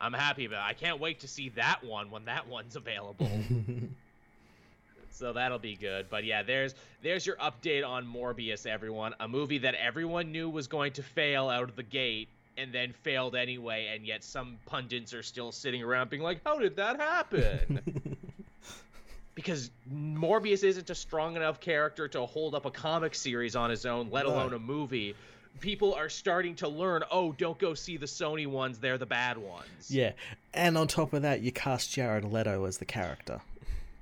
[0.00, 0.70] I'm happy about it.
[0.70, 3.30] I can't wait to see that one when that one's available.
[5.10, 6.06] so that'll be good.
[6.10, 9.14] But yeah, there's there's your update on Morbius, everyone.
[9.20, 12.92] A movie that everyone knew was going to fail out of the gate and then
[13.02, 16.98] failed anyway, and yet some pundits are still sitting around being like, How did that
[17.00, 18.16] happen?
[19.34, 23.86] because Morbius isn't a strong enough character to hold up a comic series on his
[23.86, 25.14] own, let alone a movie.
[25.60, 29.36] People are starting to learn, oh, don't go see the Sony ones, they're the bad
[29.38, 29.90] ones.
[29.90, 30.12] yeah.
[30.54, 33.40] And on top of that, you cast Jared Leto as the character.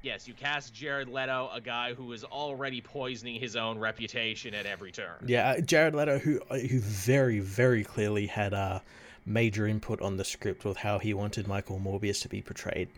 [0.03, 4.65] Yes, you cast Jared Leto, a guy who is already poisoning his own reputation at
[4.65, 5.25] every turn.
[5.27, 8.83] Yeah, uh, Jared Leto, who who very very clearly had a
[9.27, 12.89] major input on the script with how he wanted Michael Morbius to be portrayed.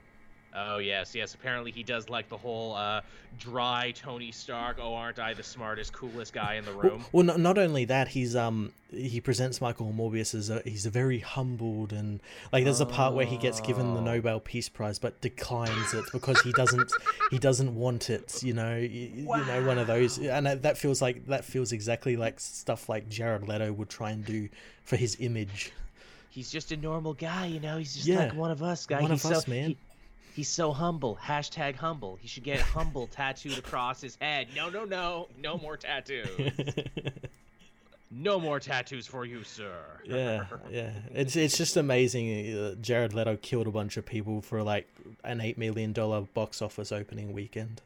[0.54, 1.34] Oh yes, yes.
[1.34, 3.02] Apparently he does like the whole uh,
[3.38, 4.78] dry Tony Stark.
[4.80, 7.04] Oh, aren't I the smartest, coolest guy in the room?
[7.12, 10.90] well, not, not only that, he's um he presents Michael Morbius as a he's a
[10.90, 12.18] very humbled and
[12.52, 14.04] like there's a part where he gets given the Oh.
[14.04, 16.90] Nobel Peace Prize but declines it because he doesn't
[17.30, 18.42] he doesn't want it.
[18.42, 21.70] You know, you, you know one of those, and that that feels like that feels
[21.70, 24.48] exactly like stuff like Jared Leto would try and do
[24.82, 25.70] for his image.
[26.30, 27.78] He's just a normal guy, you know.
[27.78, 29.00] He's just Yeah, like one of us, guy.
[29.00, 29.70] one he's of so, us, man.
[29.70, 29.76] he-
[30.34, 31.18] he's so humble.
[31.22, 32.18] Hashtag humble.
[32.20, 34.48] He should get humble tattooed across his head.
[34.54, 36.28] No, no, no, no more tattoos.
[38.12, 39.72] No more tattoos for you, sir.
[40.04, 40.90] yeah, yeah.
[41.14, 42.58] It's it's just amazing.
[42.58, 44.88] Uh, Jared Leto killed a bunch of people for like
[45.22, 47.80] an eight million dollar box office opening weekend.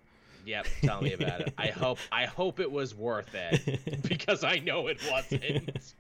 [0.47, 1.53] Yep, tell me about it.
[1.59, 5.93] I hope I hope it was worth it because I know it wasn't.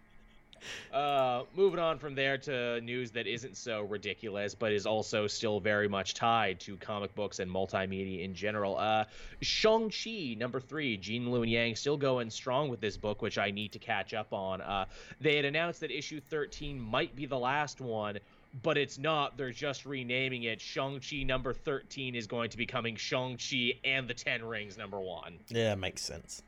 [0.92, 5.60] Uh, moving on from there to news that isn't so ridiculous, but is also still
[5.60, 8.76] very much tied to comic books and multimedia in general.
[8.76, 9.04] Uh,
[9.40, 13.72] Shang-Chi, number three, Gene Luen Yang still going strong with this book, which I need
[13.72, 14.60] to catch up on.
[14.60, 14.86] Uh,
[15.20, 18.18] they had announced that issue 13 might be the last one,
[18.62, 19.36] but it's not.
[19.36, 20.60] They're just renaming it.
[20.60, 25.38] Shang-Chi number 13 is going to be coming Shang-Chi and the Ten Rings number one.
[25.48, 26.42] Yeah, makes sense.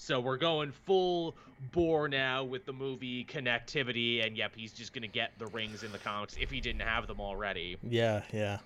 [0.00, 1.36] So we're going full
[1.72, 5.92] bore now with the movie connectivity, and yep, he's just gonna get the rings in
[5.92, 8.60] the comics if he didn't have them already, Yeah, yeah.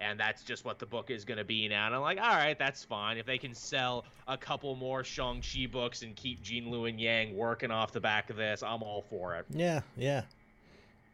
[0.00, 1.84] and that's just what the book is gonna be now.
[1.84, 3.18] And I'm like, all right, that's fine.
[3.18, 7.36] If they can sell a couple more Shang Chi books and keep Gene Luen Yang
[7.36, 9.44] working off the back of this, I'm all for it.
[9.50, 10.22] Yeah, yeah.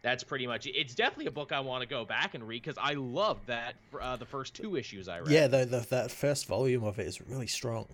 [0.03, 0.76] That's pretty much it.
[0.78, 3.74] It's definitely a book I want to go back and read because I love that
[4.01, 5.30] uh, the first two issues I read.
[5.30, 7.89] Yeah, the, the that first volume of it is really strong.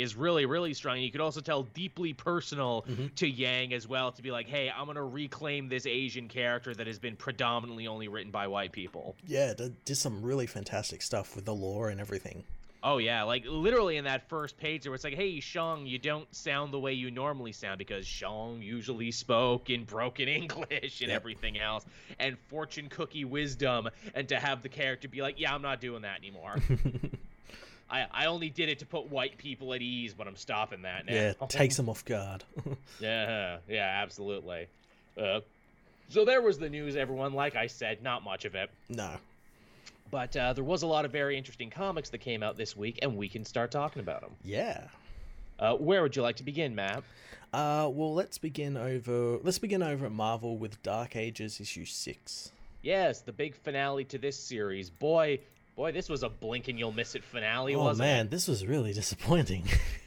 [0.00, 3.14] Is really really strong you could also tell deeply personal Mhm.
[3.16, 6.86] to yang as well to be like hey i'm gonna reclaim this asian character that
[6.86, 11.36] has been predominantly only written by white people Yeah, did, did some really fantastic stuff
[11.36, 12.44] with the lore and everything.
[12.82, 16.34] oh yeah like literally in that first page where it's like hey shang you don't
[16.34, 21.16] sound the way you normally sound because shang usually spoke in broken english and Yep.
[21.20, 21.84] everything else
[22.18, 26.02] and fortune cookie wisdom and to have the character be like yeah i'm not doing
[26.02, 26.56] that anymore
[27.90, 31.06] I, I only did it to put white people at ease, but I'm stopping that
[31.06, 31.14] now.
[31.14, 32.44] yeah, takes them off guard.
[33.00, 34.68] Yeah, yeah, absolutely.
[35.20, 35.40] Uh,
[36.08, 37.32] so there was the news, everyone.
[37.32, 39.10] Like I said, not much of it, no.
[40.10, 42.98] but uh, there was a lot of very interesting comics that came out this week,
[43.02, 44.30] and we can start talking about them.
[44.44, 44.82] Yeah.
[45.58, 47.02] Uh, where would you like to begin, Matt?
[47.52, 49.38] Uh, well, let's begin over.
[49.42, 52.52] Let's begin over at Marvel with Dark Ages issue six.
[52.82, 54.88] Yes, the big finale to this series.
[54.88, 55.40] Boy,
[55.80, 58.30] Boy, this was a blink and you'll miss it finale, oh wasn't man, it?
[58.30, 59.64] this was really disappointing.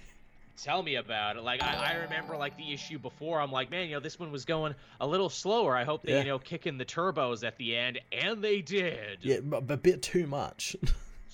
[0.63, 1.41] Tell me about it.
[1.41, 3.41] Like I, I remember like the issue before.
[3.41, 5.75] I'm like, man, you know, this one was going a little slower.
[5.75, 6.19] I hope they, Yeah.
[6.19, 9.17] you know, kick in the turbos at the end, and they did.
[9.23, 10.75] yeah, a a bit too much.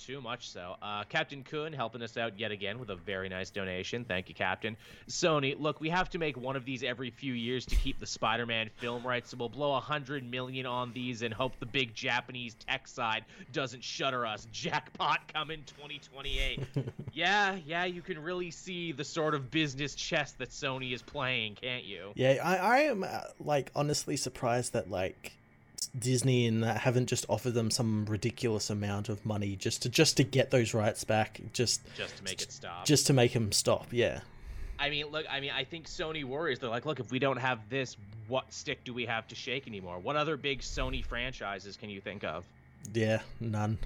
[0.06, 0.76] Too much so.
[0.80, 4.04] Uh, Captain Kuhn helping us out yet again with a very nice donation.
[4.04, 4.78] Thank you, Captain.
[5.08, 8.06] Sony, look, we have to make one of these every few years to keep the
[8.06, 9.30] Spider-Man film rights.
[9.30, 13.26] So we'll blow a hundred million on these and hope the big Japanese tech side
[13.52, 14.46] doesn't shutter us.
[14.50, 16.60] Jackpot coming 2028.
[17.12, 21.56] yeah, yeah, you can really see the sort of business chess that Sony is playing,
[21.56, 22.12] can't you?
[22.14, 25.34] Yeah, I, I am uh, like honestly surprised that like
[25.98, 30.16] Disney and that haven't just offered them some ridiculous amount of money just to just
[30.18, 32.84] to get those rights back, just Just to make it stop.
[32.84, 33.86] just to make them stop.
[33.90, 34.20] Yeah,
[34.78, 36.58] I mean, look, I mean, I think Sony worries.
[36.58, 37.96] They're like, look, if we don't have this,
[38.28, 39.98] what stick do we have to shake anymore?
[39.98, 42.44] What other big Sony franchises can you think of
[42.94, 43.78] yeah, none.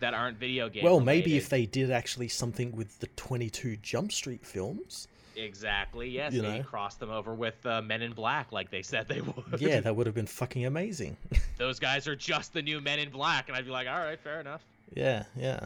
[0.00, 0.84] that aren't video games.
[0.84, 6.08] Well, maybe if they did actually something with the Twenty Two Jump Street films, exactly,
[6.08, 6.64] yes, you they know.
[6.64, 9.20] crossed them over with uh, Men in Black, like they said they
[9.50, 9.60] would.
[9.60, 11.16] yeah, that would have been fucking amazing.
[11.58, 14.18] those guys are just the new Men in Black, and I'd be like, all right,
[14.18, 14.62] fair enough.
[14.94, 15.60] yeah, yeah.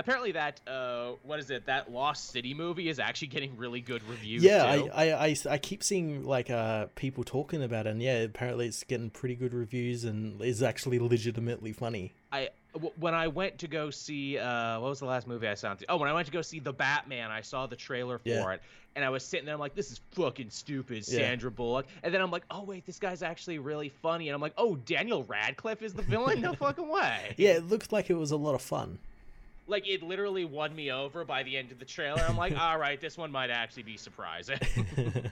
[0.00, 1.66] Apparently, that uh, what is it?
[1.66, 4.44] That Lost City movie is actually getting really good reviews.
[4.44, 4.90] Yeah, too.
[4.94, 8.68] I, I, I, I keep seeing like uh people talking about it, and yeah, apparently
[8.68, 12.12] it's getting pretty good reviews and is actually legitimately funny.
[12.30, 12.50] I
[12.98, 15.74] when I went to go see uh what was the last movie I saw?
[15.88, 18.50] Oh, when I went to go see The Batman, I saw the trailer for Yeah.
[18.52, 18.62] it,
[18.94, 19.54] and I was sitting there.
[19.54, 21.18] I'm like, this is fucking stupid, Yeah.
[21.18, 21.86] Sandra Bullock.
[22.02, 24.28] And then I'm like, oh wait, this guy's actually really funny.
[24.28, 26.40] And I'm like, oh, Daniel Radcliffe is the villain?
[26.40, 27.34] No fucking way.
[27.36, 28.98] Yeah, it looked like it was a lot of fun.
[29.66, 32.22] Like it literally won me over by the end of the trailer.
[32.28, 34.58] I'm like, all right, this one might actually be surprising.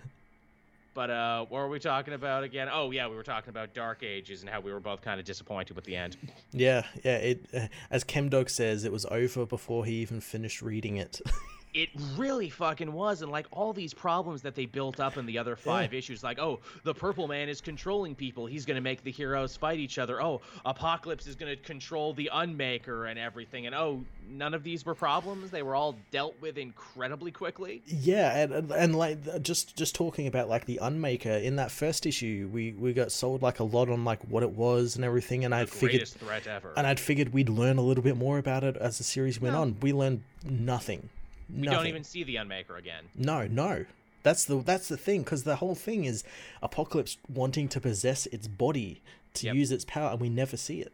[0.96, 2.68] But uh, what were we talking about again?
[2.72, 5.26] Oh yeah, we were talking about Dark Ages and how we were both kind of
[5.26, 6.16] disappointed with the end.
[6.52, 7.16] yeah, yeah.
[7.16, 11.20] It uh, as Chemdog says, it was over before he even finished reading it.
[11.76, 15.36] It really fucking was, and like all these problems that they built up in the
[15.36, 19.10] other five issues, like oh, the Purple Man is controlling people; he's gonna make the
[19.10, 20.22] heroes fight each other.
[20.22, 24.94] Oh, Apocalypse is gonna control the Unmaker and everything, and oh, none of these were
[24.94, 25.50] problems.
[25.50, 27.82] They were all dealt with incredibly quickly.
[27.86, 32.06] yeah, and, and and like just just talking about like the Unmaker in that first
[32.06, 35.44] issue, we we got sold like a lot on like what it was and everything,
[35.44, 36.72] and I The figured threat ever.
[36.74, 39.54] and I'd figured we'd learn a little bit more about it as the series went
[39.54, 39.60] No.
[39.60, 39.76] on.
[39.82, 41.10] We learned nothing.
[41.48, 41.78] We nothing.
[41.78, 43.04] don't even see the Unmaker again.
[43.14, 43.84] No, no.
[44.22, 46.24] That's the that's the thing because the whole thing is
[46.62, 49.00] Apocalypse wanting to possess its body
[49.34, 49.54] to Yep.
[49.54, 50.92] use its power, and we never see it.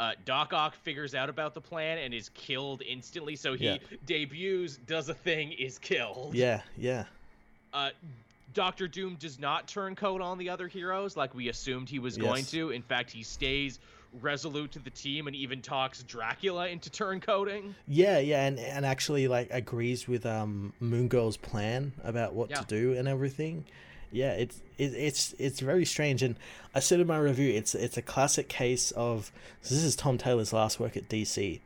[0.00, 3.36] Uh, Doc Ock figures out about the plan and is killed instantly.
[3.36, 3.76] So he Yeah.
[4.06, 6.34] debuts, does a thing, is killed.
[6.34, 7.04] Yeah, yeah,
[7.72, 7.90] uh,
[8.54, 12.16] Doctor Doom does not turn coat on the other heroes like we assumed he was
[12.16, 12.70] going to.
[12.70, 13.78] In fact, he stays
[14.20, 17.74] resolute to the team and even talks Dracula into turncoating.
[17.86, 22.56] yeah, yeah, and and actually like agrees with um Moon Girl's plan about what Yeah.
[22.60, 23.64] to do and everything.
[24.12, 26.36] Yeah, it's it, it's it's very strange, and
[26.74, 29.30] I said in my review, it's it's a classic case of
[29.62, 31.60] so this is Tom Taylor's last work at DC.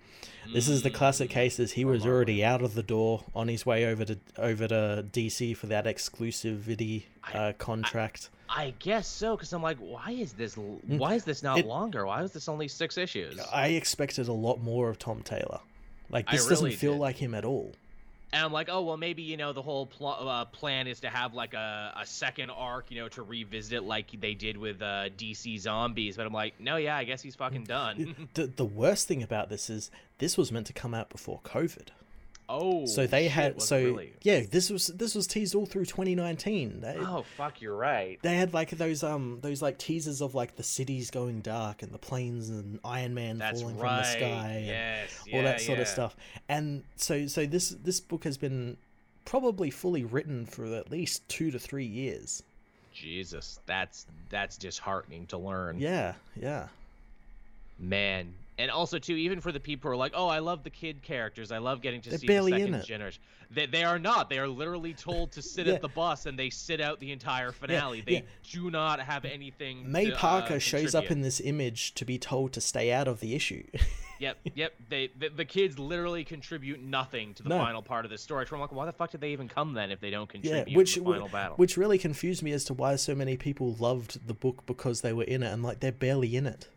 [0.52, 3.64] This is the classic case as he was already out of the door on his
[3.64, 8.28] way over to over to DC for that exclusivity uh, contract.
[8.48, 10.54] I guess so, because I'm like, why is this?
[10.56, 11.60] Why is this not Mm.
[11.60, 12.04] It- longer?
[12.06, 13.40] Why is this only six issues?
[13.52, 15.60] I expected a lot more of Tom Taylor.
[16.10, 17.00] Like I this doesn't feel did.
[17.00, 17.72] like him at all.
[18.34, 21.08] And I'm like, oh well, maybe you know the whole pl- uh, plan is to
[21.08, 24.82] have like a, a second arc, you know, to revisit it like they did with
[24.82, 26.16] uh, DC Zombies.
[26.16, 28.28] But I'm like, no, yeah, I guess he's fucking done.
[28.34, 31.90] the the worst thing about this is this was meant to come out before COVID.
[32.48, 34.12] Oh, So they shit, had so really?
[34.22, 36.80] yeah, this was this was teased all through 2019.
[36.80, 38.18] They, Oh fuck, you're right.
[38.22, 41.92] they had like those um those like teasers of like the cities going dark and
[41.92, 43.88] the planes and Iron Man That's falling right.
[43.88, 46.16] from the sky and yes, all that yeah, sort of stuff.
[46.48, 48.76] And so so this this book has been
[49.24, 52.42] probably fully written for at least 2 to 3 years.
[52.92, 55.78] Jesus, that's that's disheartening to learn.
[55.80, 56.68] Yeah, yeah.
[57.78, 58.34] Man.
[58.56, 61.02] And also too, even for the people who are like, "Oh, I love the kid
[61.02, 61.50] characters.
[61.50, 64.30] I love getting to They're see the second generation." They, they are not.
[64.30, 65.74] They are literally told to sit Yeah.
[65.74, 68.00] at the bus, and they sit out the entire finale.
[68.00, 68.20] they yeah.
[68.50, 69.90] do not have anything.
[69.90, 73.08] May to, uh, Parker shows up in this image to be told to stay out
[73.08, 73.64] of the issue.
[74.20, 74.74] Yep, yep.
[74.88, 77.58] They the, the kids literally contribute nothing to the No.
[77.58, 78.46] final part of the story.
[78.46, 80.40] So I'm like, why the fuck did they even come then if they don't yeah,
[80.40, 81.56] contribute which to the final battle?
[81.56, 85.12] which really confused me as to why so many people loved the book because they
[85.12, 86.68] were in it and like they're barely in it.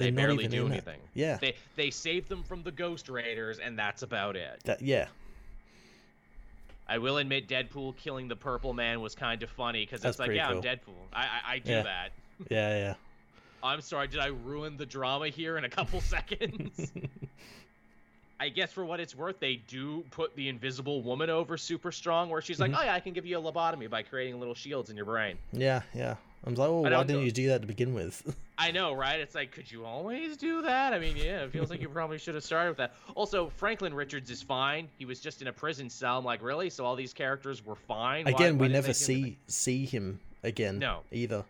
[0.00, 0.74] They They're barely do in it.
[0.76, 1.00] anything.
[1.14, 1.36] Yeah.
[1.40, 4.60] They they saved them from the Ghost Raiders, and that's about it.
[4.64, 5.06] That yeah.
[6.88, 10.26] I will admit, Deadpool killing the Purple Man was kind of funny because it's like,
[10.26, 10.60] pretty yeah, I'm.
[10.62, 11.06] Deadpool.
[11.12, 11.82] I I, I do Yeah.
[11.82, 12.10] that.
[12.50, 12.94] Yeah, yeah.
[13.62, 16.90] I'm sorry, did I ruin the drama here in a couple seconds?
[18.40, 22.30] I guess for what it's worth, they do put the invisible woman over super strong,
[22.30, 22.78] where she's like, Mhm.
[22.80, 25.36] "Oh yeah, I can give you a lobotomy by creating little shields in your brain."
[25.52, 26.16] yeah, yeah.
[26.44, 28.34] I'm like, well, why didn't know- you do that to begin with?
[28.58, 29.20] I know, right?
[29.20, 30.92] It's like, could you always do that?
[30.92, 32.94] I mean, yeah, it feels like you probably should have started with that.
[33.14, 34.88] Also, Franklin Richards is fine.
[34.98, 36.18] He was just in a prison cell.
[36.18, 36.68] I'm like, really?
[36.68, 38.26] So all these characters were fine?
[38.26, 40.78] Again, why we didn't never see see him again.
[40.78, 41.00] No.
[41.10, 41.44] either.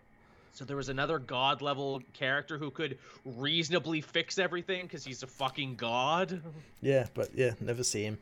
[0.52, 5.26] So there was another god level character who could reasonably fix everything because he's a
[5.26, 6.42] fucking god.
[6.80, 8.18] Yeah, but yeah, never see him.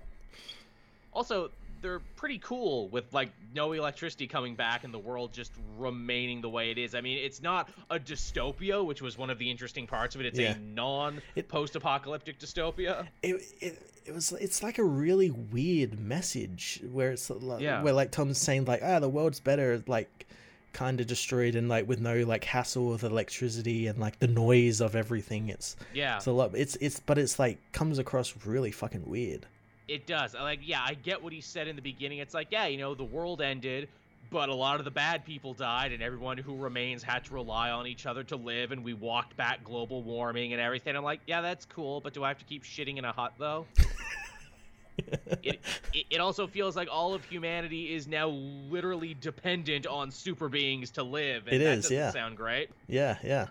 [1.13, 1.51] Also,
[1.81, 6.49] they're pretty cool with like no electricity coming back and the world just remaining the
[6.49, 6.95] way it is.
[6.95, 10.27] I mean, it's not a dystopia, which was one of the interesting parts of it.
[10.27, 10.55] It's Yeah.
[10.55, 13.07] a non post-apocalyptic dystopia.
[13.23, 17.83] It, it it was it's like a really weird message where it's like, Yeah.
[17.83, 20.27] where like Tom's saying like ah the world's better like
[20.73, 24.81] kind of destroyed and like with no like hassle with electricity and like the noise
[24.81, 26.17] of everything it's Yeah.
[26.17, 29.47] it's a lot it's it's but it's like comes across really fucking weird
[29.89, 30.35] It does.
[30.35, 32.19] I Like, yeah, I get what he said in the beginning.
[32.19, 33.89] It's like, yeah, you know, the world ended,
[34.31, 37.71] but a lot of the bad people died, and everyone who remains had to rely
[37.71, 40.95] on each other to live, and we walked back global warming and everything.
[40.95, 43.33] I'm like, yeah, that's cool, but do I have to keep shitting in a hut,
[43.39, 43.65] though?
[45.43, 45.61] it,
[45.95, 50.91] it, it also feels like all of humanity is now literally dependent on super beings
[50.91, 52.11] to live, and It that is, doesn't yeah.
[52.11, 52.69] sound great.
[52.89, 53.47] yeah yeah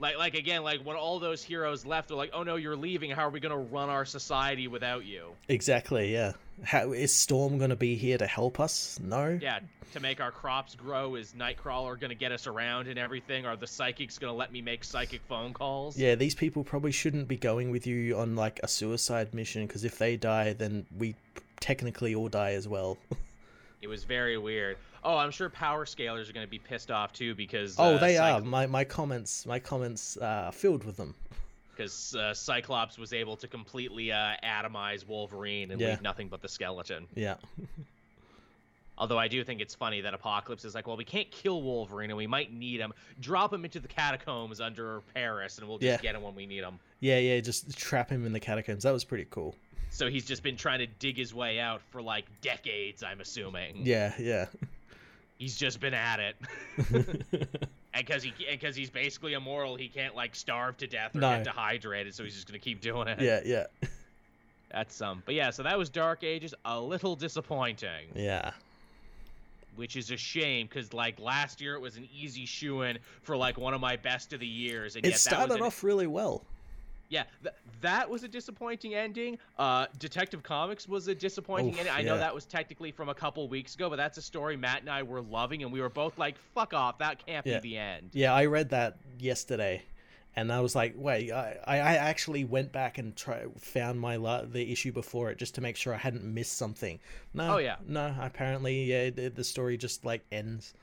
[0.00, 3.10] Like, like again, like when all those heroes left, they're like, oh no, you're leaving.
[3.10, 5.26] How are we gonna run our society without you?
[5.48, 6.32] exactly yeah
[6.64, 9.60] how is storm gonna be here to help us no Yeah,
[9.92, 13.46] to make our crops grow, is Nightcrawler gonna get us around and everything?
[13.46, 15.96] Are the psychics gonna let me make psychic phone calls?
[15.96, 19.84] Yeah, these people probably shouldn't be going with you on like a suicide mission because
[19.84, 21.14] if they die, then we
[21.60, 22.96] technically all die as well.
[23.82, 24.76] It was very weird.
[25.02, 28.18] Oh, I'm sure power scalers are gonna be pissed off too because oh, uh, they
[28.18, 28.40] are.
[28.40, 31.14] My my comments my comments uh, are filled with them.
[31.76, 35.90] because uh, Cyclops was able to completely uh, atomize Wolverine and Yeah.
[35.90, 37.06] leave nothing but the skeleton.
[37.14, 37.36] Yeah,
[38.98, 42.10] Although I do think it's funny that Apocalypse is like, well, we can't kill Wolverine
[42.10, 42.92] and we might need him.
[43.18, 45.96] Drop him into the catacombs under Paris and we'll just Yeah.
[46.02, 46.78] get him when we need him.
[47.00, 47.40] yeah, yeah.
[47.40, 48.82] Just trap him in the catacombs.
[48.82, 49.54] That was pretty cool.
[49.88, 53.86] So he's just been trying to dig his way out for like decades, I'm assuming.
[53.86, 54.46] Yeah, yeah.
[55.40, 56.36] He's just been at it.
[56.92, 57.24] and
[57.94, 61.30] because he because he's basically immortal, he can't like starve to death or No.
[61.36, 63.18] get dehydrated, so he's just gonna keep doing it.
[63.22, 63.64] yeah, yeah,
[64.70, 65.22] That's um.
[65.24, 66.52] But yeah, so that was Dark Ages.
[66.66, 68.50] A little disappointing, yeah.
[69.76, 73.34] which is a shame because like last year it was an easy shoe in for
[73.34, 76.06] like one of my best of the years, and It yet that started off really
[76.06, 76.44] well.
[77.10, 79.36] Yeah, th- that was a disappointing ending.
[79.58, 81.92] Uh, Detective Comics was a disappointing Oof, ending.
[81.92, 84.80] I know that was technically from a couple weeks ago, but that's a story Matt
[84.82, 87.58] and I were loving, and we were both like, "Fuck off, that can't Yeah.
[87.58, 89.82] be the end." Yeah, I read that yesterday,
[90.36, 94.14] and I was like, wait, I, I I actually went back and try found my
[94.14, 97.00] la- the issue before it just to make sure I hadn't missed something.
[97.34, 97.76] No, Oh, yeah.
[97.88, 98.14] no.
[98.20, 100.74] Apparently, yeah, the, the story just like ends.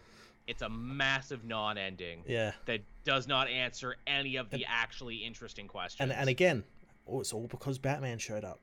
[0.48, 6.10] It's a massive non-ending Yeah, that does not answer any of the actually interesting questions.
[6.10, 6.64] and and again,
[7.08, 8.60] oh, it's all because Batman showed up.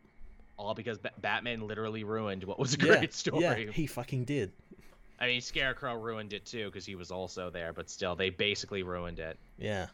[0.57, 3.43] all because ba- Batman literally ruined what was a Yeah, great story.
[3.43, 4.53] Yeah, he fucking did.
[5.20, 8.82] I mean, Scarecrow ruined it too because he was also there, but still, they basically
[8.82, 9.39] ruined it.
[9.59, 9.87] Yeah,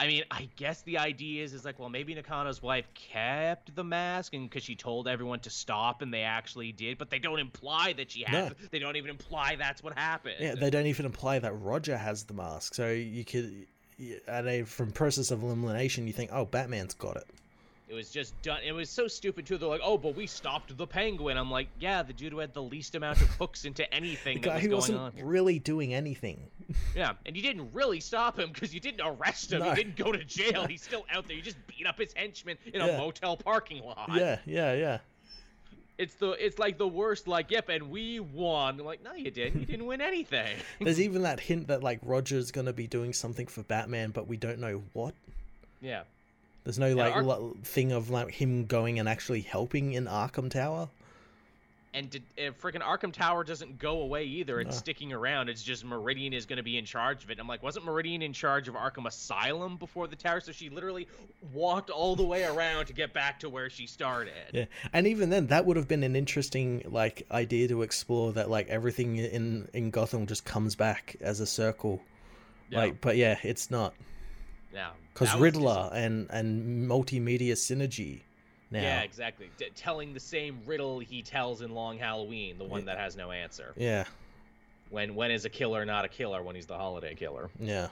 [0.00, 3.82] I mean, I guess the idea is is like, well, maybe Nakano's wife kept the
[3.82, 7.40] mask, and because she told everyone to stop, and they actually did, but they don't
[7.40, 8.50] imply that she had.
[8.50, 8.68] No.
[8.70, 10.36] They don't even imply that's what happened.
[10.38, 10.54] yeah.
[10.54, 13.66] They don't even imply that Roger has the mask, so you could.
[14.28, 17.26] At a, from process of elimination, you think, oh, Batman's got it.
[17.88, 18.58] It was just done.
[18.66, 19.56] It was so stupid too.
[19.56, 21.38] They're like, oh, but we stopped the penguin.
[21.38, 24.48] I'm like, yeah, the dude who had the least amount of hooks into anything The
[24.48, 25.12] that guy was who going wasn't on.
[25.26, 26.40] really doing anything.
[26.94, 29.60] Yeah, and you didn't really stop him because you didn't arrest him.
[29.60, 29.70] No.
[29.70, 30.66] You didn't go to jail.
[30.68, 31.34] He's still out there.
[31.34, 32.88] You just beat up his henchmen in Yeah.
[32.88, 34.10] a motel parking lot.
[34.14, 34.98] Yeah, yeah, yeah.
[35.96, 37.26] It's the it's like the worst.
[37.26, 38.78] Like, yep, and we won.
[38.80, 39.60] I'm like, no, you didn't.
[39.60, 40.56] You didn't win anything.
[40.80, 44.36] There's even that hint that like Roger's gonna be doing something for Batman, but we
[44.36, 45.14] don't know what.
[45.80, 46.02] yeah.
[46.68, 50.50] There's no like Ar- lo- thing of like him going and actually helping in Arkham
[50.50, 50.90] Tower.
[51.94, 54.60] And did, uh, freaking Arkham Tower doesn't go away either.
[54.60, 54.78] It's No.
[54.78, 55.48] sticking around.
[55.48, 57.38] It's just Meridian is going to be in charge of it.
[57.40, 60.40] I'm like, wasn't Meridian in charge of Arkham Asylum before the tower?
[60.40, 61.08] So she literally
[61.54, 64.34] walked all the way around to get back to where she started.
[64.52, 68.34] Yeah, and even then, that would have been an interesting like idea to explore.
[68.34, 72.02] That like everything in in Gotham just comes back as a circle.
[72.68, 72.80] Yeah.
[72.80, 73.94] Like, but yeah, it's not
[74.78, 74.90] Yeah.
[75.12, 78.20] because Riddler and and multimedia synergy.
[78.70, 79.50] Now, Yeah, exactly.
[79.56, 83.30] D- telling the same riddle he tells in Long Halloween, the one that has no
[83.30, 83.72] answer.
[83.76, 84.04] yeah,
[84.90, 87.50] When when is a killer not a killer when he's the holiday killer?
[87.58, 87.88] yeah.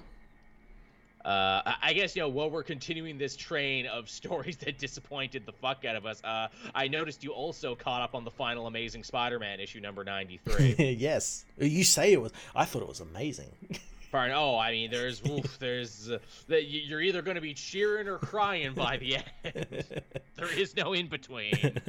[1.24, 5.52] Uh, I guess you know while we're continuing this train of stories that disappointed the
[5.52, 6.22] fuck out of us.
[6.22, 10.74] Uh, I noticed you also caught up on the final Amazing Spider-Man issue number ninety-three.
[10.98, 12.32] yes, you say it was.
[12.54, 13.50] I thought it was amazing.
[14.10, 14.32] Fine.
[14.32, 18.74] Oh, I mean, there's, oof, there's, uh, you're either going to be cheering or crying
[18.74, 19.84] by the end.
[20.36, 21.80] there is no in between.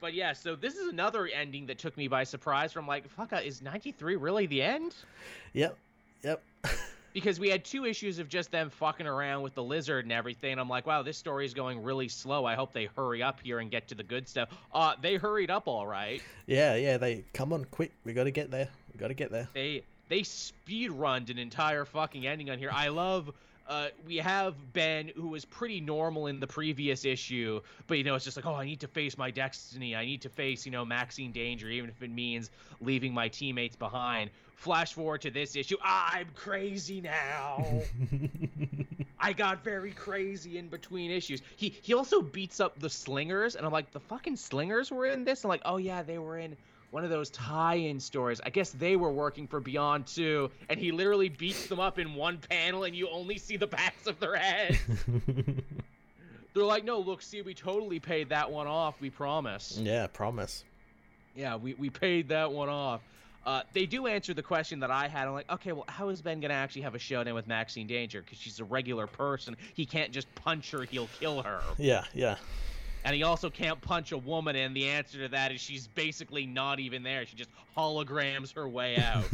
[0.00, 2.72] But yeah, so this is another ending that took me by surprise.
[2.72, 4.94] From like, fuck, uh, is '93 really the end?
[5.54, 5.76] Yep.
[6.22, 6.42] Yep.
[7.12, 10.58] because we had two issues of just them fucking around with the lizard and everything.
[10.58, 12.44] I'm like, wow, this story is going really slow.
[12.44, 14.50] I hope they hurry up here and get to the good stuff.
[14.72, 16.22] Uh, they hurried up all right.
[16.46, 16.98] Yeah, yeah.
[16.98, 17.92] They come on, quick.
[18.04, 18.68] We got to get there.
[18.92, 19.48] We got to get there.
[19.54, 22.70] They they speed runned an entire fucking ending on here.
[22.72, 23.32] I love.
[23.68, 28.14] Uh, we have Ben, who was pretty normal in the previous issue, but you know,
[28.14, 29.96] it's just like, oh, I need to face my destiny.
[29.96, 32.50] I need to face, you know, Maxine Danger, even if it means
[32.80, 34.30] leaving my teammates behind.
[34.54, 35.76] Flash forward to this issue.
[35.82, 37.82] I'm crazy now.
[39.18, 41.42] I got very crazy in between issues.
[41.56, 45.24] He he also beats up the slingers, and I'm like, the fucking slingers were in
[45.24, 45.42] this.
[45.42, 46.56] I'm like, oh yeah, they were in
[46.96, 48.40] one of those tie-in stories.
[48.42, 52.14] I guess they were working for Beyond 2, and he literally beats them up in
[52.14, 54.78] one panel, and you only see the backs of their heads.
[56.54, 58.98] They're like, no, look, see, we totally paid that one off.
[58.98, 59.78] We promise.
[59.78, 60.64] Yeah, promise.
[61.34, 63.02] Yeah, we, we paid that one off.
[63.44, 65.28] Uh, they do answer the question that I had.
[65.28, 68.22] I'm like, okay, well, how is Ben gonna actually have a showdown with Maxine Danger?
[68.22, 69.54] Because she's a regular person.
[69.74, 71.60] He can't just punch her; he'll kill her.
[71.76, 72.36] Yeah, yeah.
[73.06, 76.44] And he also can't punch a woman, and the answer to that is she's basically
[76.44, 77.24] not even there.
[77.24, 79.30] She just holograms her way out.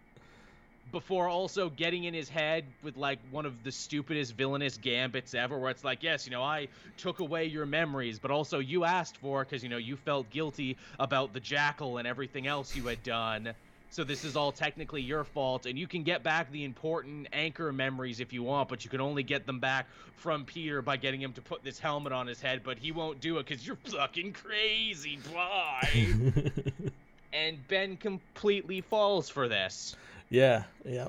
[0.92, 5.58] Before also getting in his head with like one of the stupidest villainous gambits ever,
[5.58, 6.68] where it's like, yes, you know, I
[6.98, 10.76] took away your memories, but also you asked for because you know you felt guilty
[11.00, 13.54] about the jackal and everything else you had done.
[13.94, 17.72] So this is all technically your fault, and you can get back the important anchor
[17.72, 19.86] memories if you want, but you can only get them back
[20.16, 23.20] from Peter by getting him to put this helmet on his head, but he won't
[23.20, 25.20] do it because you're fucking crazy.
[25.32, 25.88] Bye.
[27.32, 29.94] and Ben completely falls for this.
[30.28, 31.06] Yeah, yeah.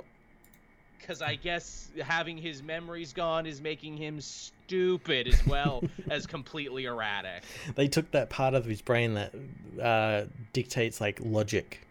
[1.00, 6.86] Because I guess having his memories gone is making him stupid as well as completely
[6.86, 7.46] erratic.
[7.74, 9.34] They took that part of his brain that
[9.82, 11.85] uh, dictates like logic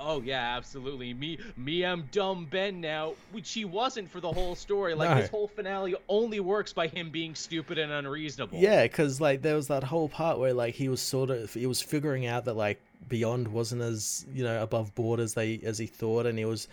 [0.00, 1.12] Oh yeah, absolutely.
[1.12, 4.94] Me, me, I'm dumb Ben now, which he wasn't for the whole story.
[4.94, 5.16] Like no.
[5.16, 8.58] his whole finale only works by him being stupid and unreasonable.
[8.58, 11.66] Yeah, because like there was that whole part where like he was sort of he
[11.66, 15.76] was figuring out that like Beyond wasn't as you know above board as they as
[15.76, 16.66] he thought, and he was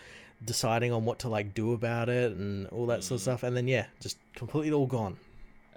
[0.45, 3.03] deciding on what to like do about it and all that mm.
[3.03, 3.23] sort of mm.
[3.23, 3.43] stuff.
[3.43, 5.17] And then yeah, just completely all gone.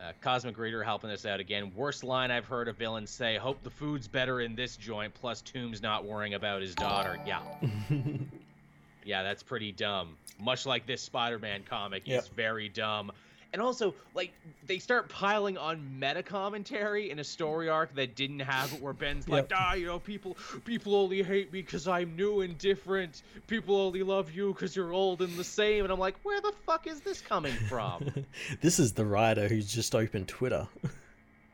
[0.01, 1.73] Uh, Cosmic Reader helping us out again.
[1.75, 3.37] Worst line I've heard a villain say.
[3.37, 5.13] Hope the food's better in this joint.
[5.13, 7.19] Plus, Toombs not worrying about his daughter.
[7.27, 7.43] Yeah.
[9.05, 10.17] yeah, that's pretty dumb.
[10.39, 12.23] Much like this Spider-Man comic yep.
[12.23, 13.13] is very dumb
[13.53, 14.33] and also like
[14.67, 18.93] they start piling on meta commentary in a story arc that didn't have it where
[18.93, 23.23] ben's like ah you know people people only hate me because i'm new and different.
[23.47, 25.85] People only love you because you're old and the same.
[25.85, 28.09] And i'm like where the fuck is this coming from?
[28.61, 30.67] This is the writer who's just opened twitter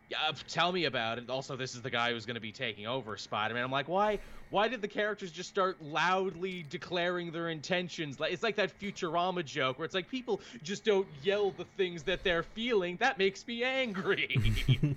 [0.09, 0.16] yeah,
[0.48, 1.28] tell me about it.
[1.28, 3.64] Also, this is the guy who's going to be taking over Spider-Man.
[3.64, 4.20] I'm like, why?
[4.50, 8.20] Why did the characters just start loudly declaring their intentions?
[8.20, 12.04] Like it's like that Futurama joke where it's like people just don't yell the things
[12.04, 12.96] that they're feeling.
[13.00, 14.38] That makes me angry.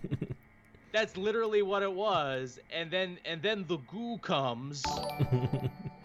[0.91, 2.59] That's literally what it was.
[2.71, 4.83] And then and then the goo comes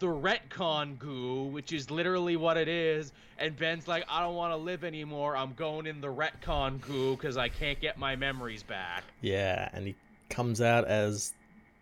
[0.00, 3.12] the retcon goo, which is literally what it is.
[3.38, 5.36] And Ben's like, I don't want to live anymore.
[5.36, 9.04] I'm going in the retcon goo because I can't get my memories back.
[9.20, 9.94] Yeah, and he
[10.30, 11.34] comes out as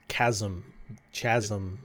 [0.08, 0.64] Chasm.
[1.12, 1.78] Chasm.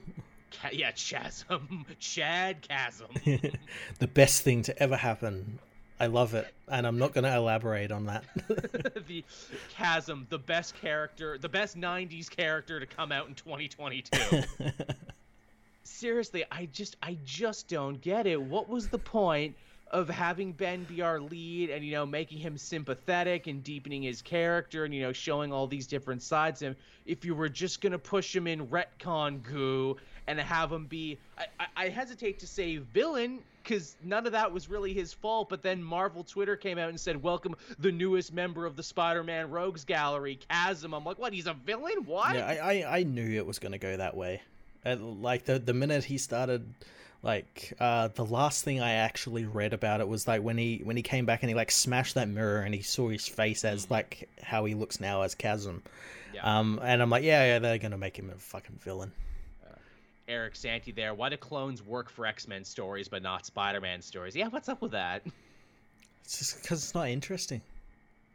[0.72, 1.86] yeah, Chasm.
[1.98, 3.08] Chad Chasm.
[3.98, 5.58] the best thing to ever happen.
[6.00, 8.24] I love it, and I'm not going to elaborate on that.
[9.06, 9.24] the
[9.70, 14.42] Chasm, the best character, the best '90s character to come out in 2022
[15.94, 18.40] seriously, I just I just don't get it.
[18.40, 19.56] What was the point
[19.90, 24.22] of having Ben be our lead and you know making him sympathetic and deepening his
[24.22, 26.76] character and you know showing all these different sides of him?
[27.06, 31.46] If you were just gonna push him in retcon goo and have him be I,
[31.60, 35.62] I, I hesitate to say villain because none of that was really his fault but
[35.62, 39.84] then Marvel Twitter came out and said welcome the newest member of the Spider-Man Rogues
[39.84, 40.92] Gallery Chasm.
[40.94, 42.04] I'm like what he's a villain?
[42.04, 42.34] What?
[42.34, 44.40] Yeah I I, I knew it was gonna go that way
[44.84, 46.74] and, like the the minute he started
[47.22, 50.96] like uh the last thing i actually read about it was like when he when
[50.96, 53.84] he came back and he like smashed that mirror and he saw his face as
[53.84, 53.94] mm-hmm.
[53.94, 55.82] like how he looks now as chasm
[56.34, 56.58] yeah.
[56.58, 59.12] um and i'm like yeah yeah they're gonna make him a fucking villain
[60.26, 61.14] Eric Santi there.
[61.14, 64.34] Why do clones work for X Men stories but not Spider Man stories?
[64.34, 65.22] Yeah, what's up with that?
[66.24, 67.60] It's just because it's not interesting.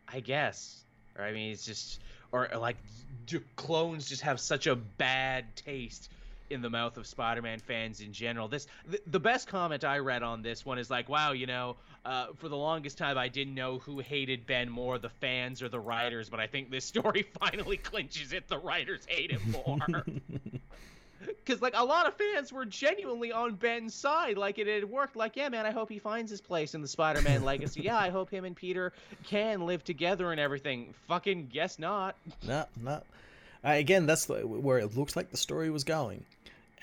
[0.07, 0.83] I guess.
[1.17, 1.99] Or I mean, it's just,
[2.31, 2.77] or, or like,
[3.25, 6.09] do clones just have such a bad taste
[6.49, 8.47] in the mouth of Spider-Man fans in general.
[8.47, 11.77] This the, the best comment I read on this one is like, wow, you know,
[12.05, 15.69] uh, for the longest time I didn't know who hated Ben more, the fans or
[15.69, 18.47] the writers, but I think this story finally clinches it.
[18.47, 20.03] The writers hate him more.
[21.19, 25.15] Because like a lot of fans were genuinely on Ben's side, like it had worked.
[25.15, 27.81] Like, yeah, man, I hope he finds his place in the Spider-Man legacy.
[27.81, 28.93] Yeah, I hope him and Peter
[29.25, 30.93] can live together and everything.
[31.07, 32.15] Fucking guess not.
[32.47, 33.01] No, no.
[33.63, 36.23] Uh, again, that's the, where it looks like the story was going,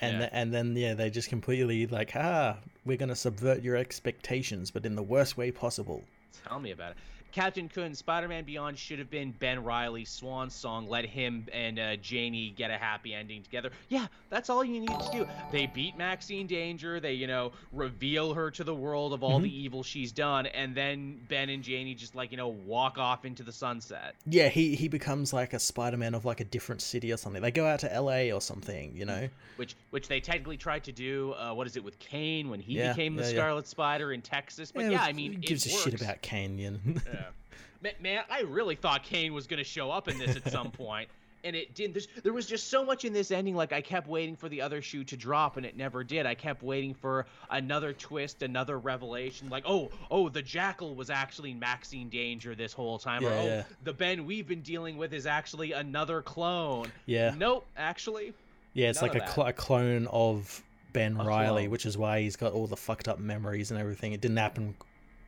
[0.01, 0.19] and Yeah.
[0.19, 4.85] th- and then yeah, they just completely like, ah, we're gonna subvert your expectations, but
[4.85, 6.03] in the worst way possible.
[6.47, 6.97] Tell me about it.
[7.37, 10.89] Captain Kun, Spider-Man Beyond should have been Ben Riley's swan song.
[10.89, 13.69] Let him and uh, Janine get a happy ending together.
[13.89, 15.27] Yeah, that's all you need to do.
[15.51, 16.99] They beat Maxine Danger.
[16.99, 19.43] They, you know, reveal her to the world of all Mhm.
[19.43, 23.23] the evil she's done, and then Ben and Janine just like you know walk off
[23.23, 24.15] into the sunset.
[24.25, 27.43] Yeah, he he becomes like a Spider-Man of like a different city or something.
[27.43, 28.31] They go out to L.A.
[28.31, 29.29] or something, you know.
[29.57, 31.33] Which, which they technically tried to do.
[31.33, 33.33] Uh, what is it with Kaine when he Yeah, became the yeah, yeah.
[33.35, 34.71] Scarlet Spider in Texas?
[34.71, 36.79] But yeah, was- I mean, gives a shit about Kaine, you know?
[37.87, 38.01] Yeah.
[38.01, 41.09] Man, I really thought Kaine was going to show up in this at some point,
[41.43, 41.93] and it didn't.
[41.93, 43.55] There's, there was just so much in this ending.
[43.55, 46.25] Like I kept waiting for the other shoe to drop, and it never did.
[46.25, 49.49] I kept waiting for another twist, another revelation.
[49.49, 53.63] Like, oh, oh, the Jackal was actually Maxine Danger this whole time, or oh, yeah.
[53.83, 56.91] the Ben we've been dealing with is actually another clone.
[57.05, 58.33] yeah, Nope, actually.
[58.73, 60.61] yeah, it's like a, cl- a clone of
[60.93, 61.71] Ben A Riley, clone.
[61.71, 64.13] which is why he's got all the fucked up memories and everything.
[64.13, 64.75] It didn't happen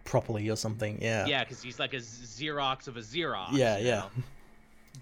[0.10, 0.99] properly or something.
[1.01, 3.51] Yeah, Yeah, because he's like a Xerox of a Xerox.
[3.53, 3.95] yeah, yeah.
[3.95, 4.10] know?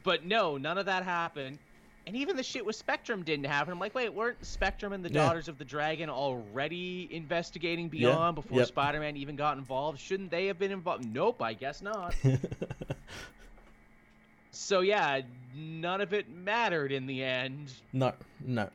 [0.04, 1.58] But no, none of that happened.
[2.06, 3.74] And even the shit with Spectrum didn't happen.
[3.74, 5.26] I'm like, wait, weren't Spectrum and the Yeah.
[5.26, 8.68] Daughters of the Dragon already investigating Yeah, Beyond before yep.
[8.68, 10.00] Spider-Man even got involved?
[10.00, 11.06] Shouldn't they have been involved?
[11.14, 12.16] Nope, I guess not.
[14.52, 15.22] so yeah,
[15.56, 17.72] none of it mattered in the end.
[17.94, 18.14] no,
[18.46, 18.70] no.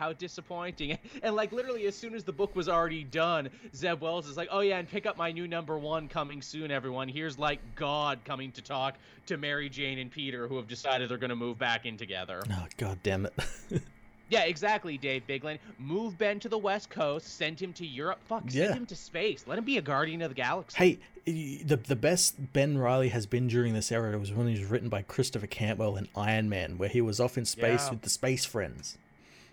[0.00, 0.96] How disappointing.
[1.22, 4.48] And like literally as soon as the book was already done, Zeb Wells is like,
[4.50, 7.06] "Oh yeah, and pick up my new number 1 coming soon everyone.
[7.08, 8.94] Here's like God coming to talk
[9.26, 12.42] to Mary Jane and Peter who have decided they're going to move back in together."
[12.50, 13.34] Oh god damn it.
[14.30, 15.58] Yeah, exactly, Dave Bigland.
[15.80, 18.20] Move Ben to the West Coast, send him to Europe.
[18.28, 18.72] Fuck, send Yeah.
[18.72, 19.44] him to space.
[19.48, 20.78] Let him be a guardian of the galaxy.
[21.26, 24.64] hey, the the best Ben Riley has been during this era was when he was
[24.70, 27.90] written by Christopher Cantwell in Iron Man, where he was off in space Yeah.
[27.90, 28.96] with the space friends.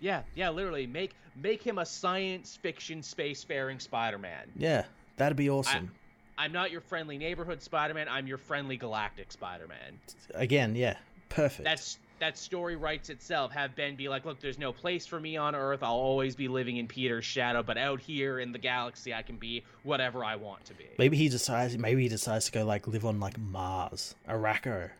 [0.00, 4.50] Yeah, yeah, literally make make him a science fiction spacefaring Spider-Man.
[4.56, 4.84] Yeah,
[5.16, 5.90] that'd be awesome.
[6.36, 8.08] I'm not your friendly neighborhood Spider-Man.
[8.08, 9.98] I'm your friendly galactic Spider-Man.
[10.34, 10.96] Again, yeah,
[11.28, 11.64] perfect.
[11.64, 13.52] That's that story writes itself.
[13.52, 15.82] Have Ben be like, look, there's no place for me on Earth.
[15.82, 19.36] I'll always be living in Peter's shadow, but out here in the galaxy, I can
[19.36, 20.86] be whatever I want to be.
[20.98, 21.76] Maybe he decides.
[21.76, 24.90] Maybe he decides to go like live on like Mars, Arakko.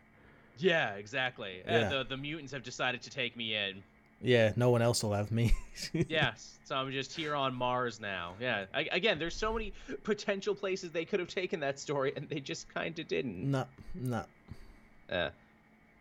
[0.57, 1.61] Yeah, exactly.
[1.67, 3.81] Uh, the the mutants have decided to take me in.
[4.21, 5.53] Yeah, no one else will have me.
[6.09, 8.33] Yes, so I'm just here on Mars now.
[8.37, 8.65] Yeah.
[8.73, 9.71] I, again, there's so many
[10.03, 13.49] potential places they could have taken that story, and they just kind of didn't.
[13.49, 13.65] no,
[13.95, 14.25] no.
[15.09, 15.29] Uh,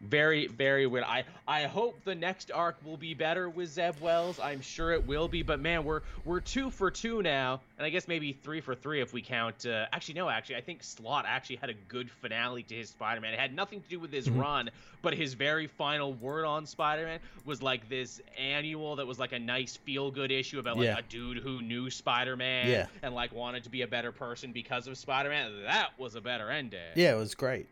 [0.01, 1.05] very, very weird.
[1.05, 4.39] I I hope the next arc will be better with Zeb Wells.
[4.39, 5.43] I'm sure it will be.
[5.43, 9.01] But man, we're we're two for two now, and I guess maybe three for three
[9.01, 9.67] if we count.
[9.67, 10.29] Uh, actually, no.
[10.29, 13.35] Actually, I think Slott actually had a good finale to his Spider-Man.
[13.35, 14.41] It had nothing to do with his Mhm.
[14.41, 14.71] run,
[15.03, 19.39] but his very final word on Spider-Man was like this annual that was like a
[19.39, 20.99] nice feel-good issue about like Yeah.
[20.99, 22.87] a dude who knew Spider-Man Yeah.
[23.03, 25.63] and like wanted to be a better person because of Spider-Man.
[25.65, 26.81] That was a better ending.
[26.95, 27.67] Yeah, it was great.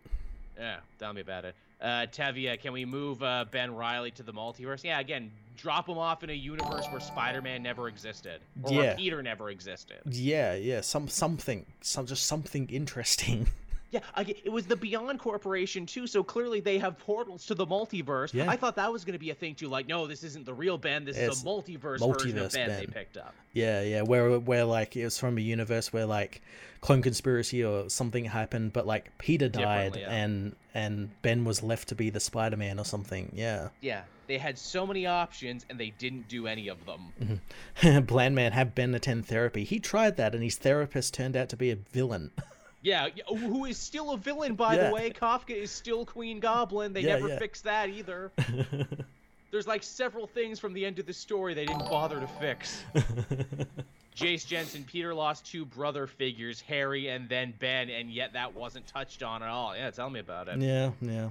[0.59, 1.55] Yeah, tell me about it.
[1.81, 4.83] Uh, Tevia, can we move uh, Ben Riley to the multiverse?
[4.83, 8.97] Yeah, again, drop him off in a universe where Spider-Man never existed, or where Yeah.
[8.97, 9.99] Peter never existed.
[10.07, 10.81] Yeah, yeah.
[10.81, 13.49] Some something, some just something interesting.
[13.91, 17.67] Yeah, again, it was the Beyond Corporation too, so clearly they have portals to the
[17.67, 18.35] multiverse.
[18.35, 18.51] Yeah.
[18.51, 19.69] I thought that was going to be a thing too.
[19.69, 21.05] Like, no, this isn't the real Ben.
[21.05, 23.35] This It's is a multiverse, version of multiverse Ben, they picked up.
[23.53, 24.03] yeah, yeah.
[24.03, 26.43] Where where like it was from a universe where like
[26.81, 30.11] clone conspiracy or something happened, but like Peter died yeah.
[30.11, 33.31] and and Ben was left to be the Spider Man or something.
[33.35, 33.69] Yeah.
[33.81, 37.41] Yeah, they had so many options and they didn't do any of them.
[37.81, 38.01] Mm-hmm.
[38.07, 39.63] Bland Man had Ben attend therapy.
[39.65, 42.33] He tried that, and his therapist turned out to be a villain.
[42.87, 44.87] Yeah, oh, who is still a villain, by Yeah.
[44.89, 45.11] the way.
[45.11, 46.93] Kafka is still Queen Goblin.
[46.93, 47.39] They Yeah, never yeah.
[47.41, 48.31] fixed that either.
[49.51, 52.85] There's like several things from the end of the story they didn't bother to fix.
[54.17, 58.87] Jace Jensen, Peter lost two brother figures, Harry and then Ben, and yet that wasn't
[58.87, 59.77] touched on at all.
[59.77, 60.59] Yeah, tell me about it.
[60.61, 61.31] yeah, yeah.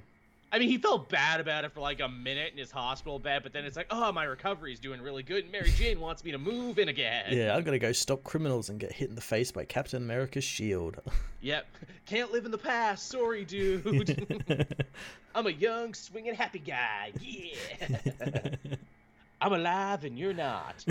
[0.52, 3.44] I mean, he felt bad about it for like a minute in his hospital bed,
[3.44, 6.24] but then it's like, oh, my recovery is doing really good, and Mary Jane wants
[6.24, 7.26] me to move in again.
[7.32, 10.44] Yeah, I'm gonna go stop criminals and get hit in the face by Captain America's
[10.44, 10.98] shield.
[11.42, 11.68] Yep.
[12.08, 13.08] Can't live in the past.
[13.08, 14.66] Sorry, dude.
[15.36, 17.12] I'm a young, swinging, happy guy.
[17.22, 18.56] Yeah.
[19.40, 20.84] I'm alive and you're not.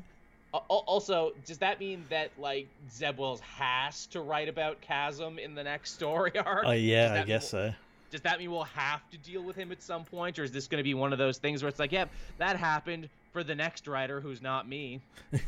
[0.52, 5.64] also, does that mean that like Zeb Wells has to write about Chasm in the
[5.64, 6.64] next story arc?
[6.66, 7.72] Oh yeah, I guess so.
[8.10, 10.66] Does that mean we'll have to deal with him at some point, or is this
[10.66, 13.54] going to be one of those things where it's like, yep, that happened for the
[13.54, 15.00] next writer who's not me?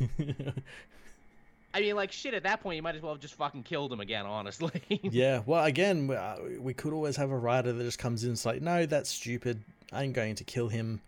[1.73, 2.33] I mean, like shit.
[2.33, 4.25] At that point, you might as well have just fucking killed him again.
[4.25, 4.81] Honestly.
[5.03, 5.41] yeah.
[5.45, 8.33] Well, again, we, uh, we could always have a writer that just comes in and
[8.33, 9.61] is like, no, that's stupid.
[9.91, 11.01] I'm going to kill him,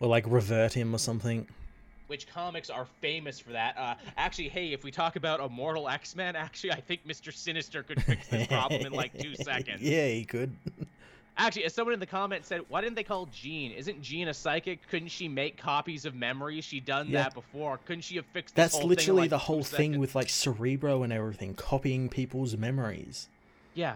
[0.00, 1.46] or like revert him or something.
[2.06, 3.76] Which comics are famous for that?
[3.76, 7.82] Uh, actually, hey, if we talk about Immortal X Men, actually, I think Mister Sinister
[7.82, 9.82] could fix this problem in like two seconds.
[9.82, 10.50] Yeah, he could.
[11.38, 13.70] Actually, as someone in the comments said, why didn't they call Jean?
[13.70, 14.80] Isn't Jean a psychic?
[14.88, 16.64] Couldn't she make copies of memories?
[16.64, 17.22] She done yeah.
[17.22, 17.78] that before.
[17.86, 18.56] Couldn't she have fixed?
[18.56, 23.28] That's literally like the whole thing with like Cerebro and everything, copying people's memories.
[23.74, 23.94] Yeah.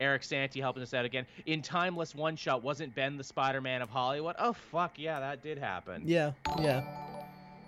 [0.00, 1.26] Eric Santi helping us out again.
[1.46, 4.34] In Timeless One Shot, wasn't Ben the Spider Man of Hollywood?
[4.38, 6.02] Oh fuck yeah, that did happen.
[6.04, 6.84] Yeah, yeah.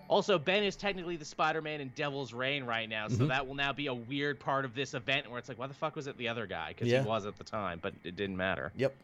[0.09, 3.27] Also, Ben is technically the Spider-Man in Devil's Reign right now, so mm-hmm.
[3.29, 5.75] that will now be a weird part of this event where it's like, why the
[5.75, 6.69] fuck was it the other guy?
[6.69, 7.03] Because yeah.
[7.03, 8.73] he was at the time, but it didn't matter.
[8.77, 8.97] Yep.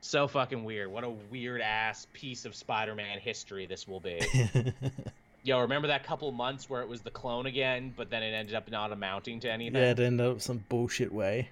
[0.00, 0.90] so fucking weird.
[0.90, 4.20] What a weird ass piece of Spider-Man history this will be.
[5.44, 8.54] Yo, remember that couple months where it was the clone again, but then it ended
[8.56, 9.80] up not amounting to anything?
[9.80, 11.48] Yeah, it ended up some bullshit way.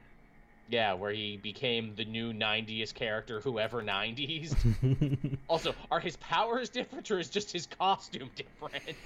[0.70, 5.36] Yeah, where he became the new 90s character, whoever 90s.
[5.48, 8.96] also, are his powers different or is just his costume different?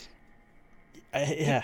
[1.15, 1.63] Uh, yeah.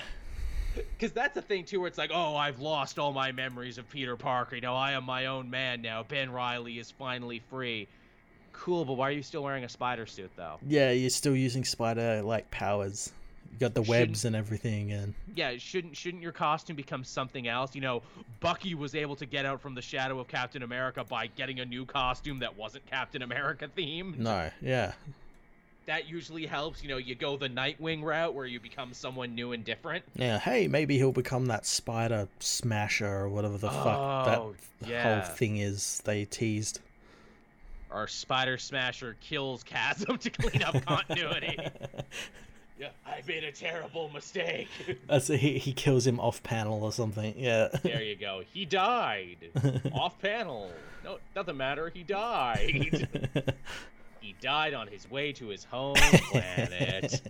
[0.74, 3.90] Because that's the thing, too, where it's like, oh, I've lost all my memories of
[3.90, 4.54] Peter Parker.
[4.54, 6.02] You know, I am my own man now.
[6.02, 7.86] Ben Reilly is finally free.
[8.52, 10.58] Cool, but why are you still wearing a spider suit, though?
[10.66, 13.12] Yeah, you're still using spider like powers.
[13.52, 17.74] You got the webs and everything, and yeah, shouldn't shouldn't your costume become something else?
[17.74, 18.02] You know,
[18.40, 21.64] Bucky was able to get out from the shadow of Captain America by getting a
[21.64, 24.18] new costume that wasn't Captain America themed.
[24.18, 24.92] No, yeah.
[25.86, 26.82] That usually helps.
[26.82, 30.04] You know, you go the Nightwing route where you become someone new and different.
[30.14, 34.54] Yeah, hey, maybe he'll become that Spider Smasher or whatever the oh, fuck that oh,
[34.86, 35.22] yeah.
[35.24, 36.80] whole thing is they teased.
[37.90, 41.58] our Spider Smasher kills Chasm to clean up continuity.
[42.80, 44.68] Yeah, I made a terrible mistake.
[45.06, 45.58] That's a, he.
[45.58, 47.34] He kills him off panel or something.
[47.36, 47.68] Yeah.
[47.82, 48.42] There you go.
[48.54, 49.36] He died
[49.92, 50.70] off panel.
[51.04, 51.90] No, doesn't matter.
[51.90, 53.54] He died.
[54.20, 55.96] he died on his way to his home
[56.30, 57.20] planet.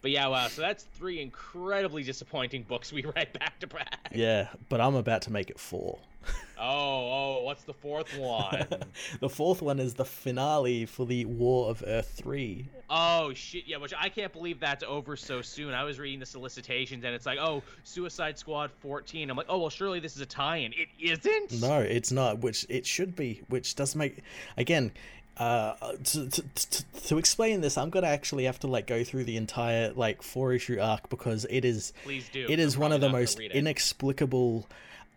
[0.00, 0.48] But yeah, wow.
[0.48, 4.10] So that's three incredibly disappointing books we read back to back.
[4.14, 5.98] Yeah, but I'm about to make it four.
[6.58, 8.66] oh, oh, what's the fourth one?
[9.20, 12.68] the fourth one is the finale for the War of Earth 3.
[12.88, 13.64] Oh, shit.
[13.66, 15.74] Yeah, which I can't believe that's over so soon.
[15.74, 19.30] I was reading the solicitations and it's like, oh, Suicide Squad 14.
[19.30, 20.72] I'm like, oh, well, surely this is a tie in.
[20.72, 21.60] It isn't?
[21.60, 24.22] No, it's not, which it should be, which does make.
[24.56, 24.92] Again,
[25.40, 29.24] uh, to, to, to, to, explain this, I'm gonna actually have to like go through
[29.24, 32.44] the entire like four issue arc because it is Please do.
[32.46, 34.68] it is one of the most inexplicable,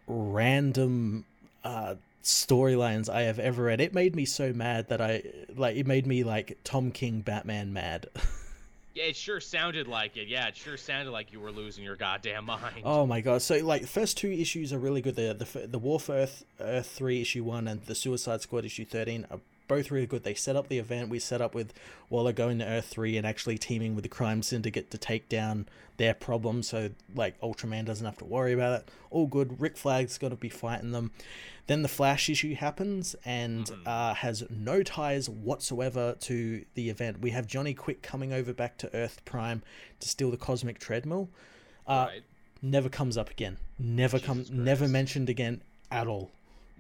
[0.08, 1.26] random
[1.64, 3.82] uh, storylines I have ever read.
[3.82, 5.24] It made me so mad that I
[5.56, 8.08] like it made me like Tom King Batman mad.
[8.94, 10.28] Yeah, it sure sounded like it.
[10.28, 12.84] Yeah, it sure sounded like you were losing your goddamn mind.
[12.84, 13.42] Oh my god!
[13.42, 15.16] So like, first two issues are really good.
[15.16, 18.86] The the the War for Earth Earth three issue one and the Suicide Squad issue
[18.86, 20.24] thirteen are both really good.
[20.24, 21.74] They set up the event we set up with
[22.10, 25.68] Waller going to Earth 3 and actually teaming with the Crime Syndicate to take down
[25.98, 28.92] their problems so, like, Ultraman doesn't have to worry about it.
[29.10, 29.62] All good.
[29.62, 31.12] Rick Flag's going to be fighting them.
[31.68, 33.88] Then the Flash issue happens and mm-hmm.
[33.88, 37.22] uh, has no ties whatsoever to the event.
[37.22, 39.62] We have Johnny Quick coming over back to Earth Prime
[40.00, 41.30] to steal the Cosmic Treadmill.
[41.88, 42.24] Uh, right.
[42.62, 43.58] Never comes up again.
[43.78, 44.46] Never come.
[44.50, 45.62] Never mentioned again
[45.92, 46.32] at all.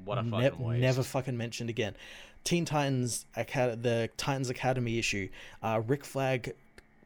[0.06, 0.82] What a fucking ne- waste.
[0.82, 1.96] Never fucking mentioned again.
[2.44, 5.30] Teen Titans Acad- the Titans Academy issue,
[5.62, 6.54] uh, Rick Flag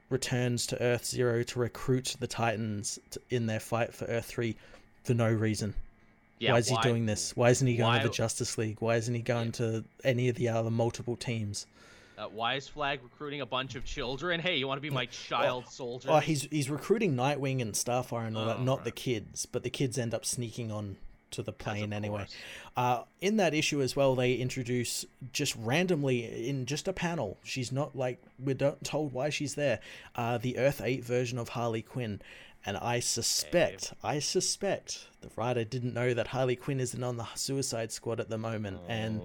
[0.09, 4.55] returns to Earth Zero to recruit the Titans in their fight for Earth Three
[5.03, 5.73] for no reason.
[6.39, 7.35] Yeah, why is why, he doing this?
[7.35, 8.77] Why isn't he going why, to the Justice League?
[8.79, 9.51] Why isn't he going yeah.
[9.51, 11.65] to any of the other multiple teams?
[12.17, 14.39] Uh, why is Flag recruiting a bunch of children?
[14.39, 16.09] Hey, you want to be my child oh, soldier?
[16.11, 18.85] Oh, he's he's recruiting Nightwing and Starfire and all oh, that, not right.
[18.85, 20.97] the kids, but the kids end up sneaking on
[21.31, 22.25] to the plane anyway.
[22.75, 27.37] Uh, in that issue as well, they introduce just randomly in just a panel.
[27.43, 29.79] She's not like we're not told why she's there.
[30.15, 32.21] Uh, the Earth Eight version of Harley Quinn,
[32.65, 37.27] And I suspect, I suspect the writer didn't know that Harley Quinn isn't on the
[37.35, 39.21] Suicide Squad at the moment, and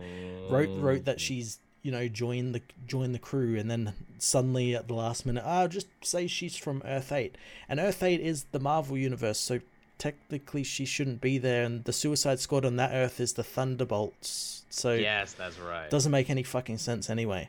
[0.50, 4.86] wrote wrote that she's you know joined the joined the crew, and then suddenly at
[4.88, 7.36] the last minute, ah, just say she's from Earth Eight,
[7.68, 9.61] and Earth Eight is the Marvel universe, so
[10.03, 14.64] technically she shouldn't be there, and the Suicide Squad on that Earth is the Thunderbolts,
[14.68, 15.88] so yes, that's right.
[15.90, 17.48] doesn't make any fucking sense anyway.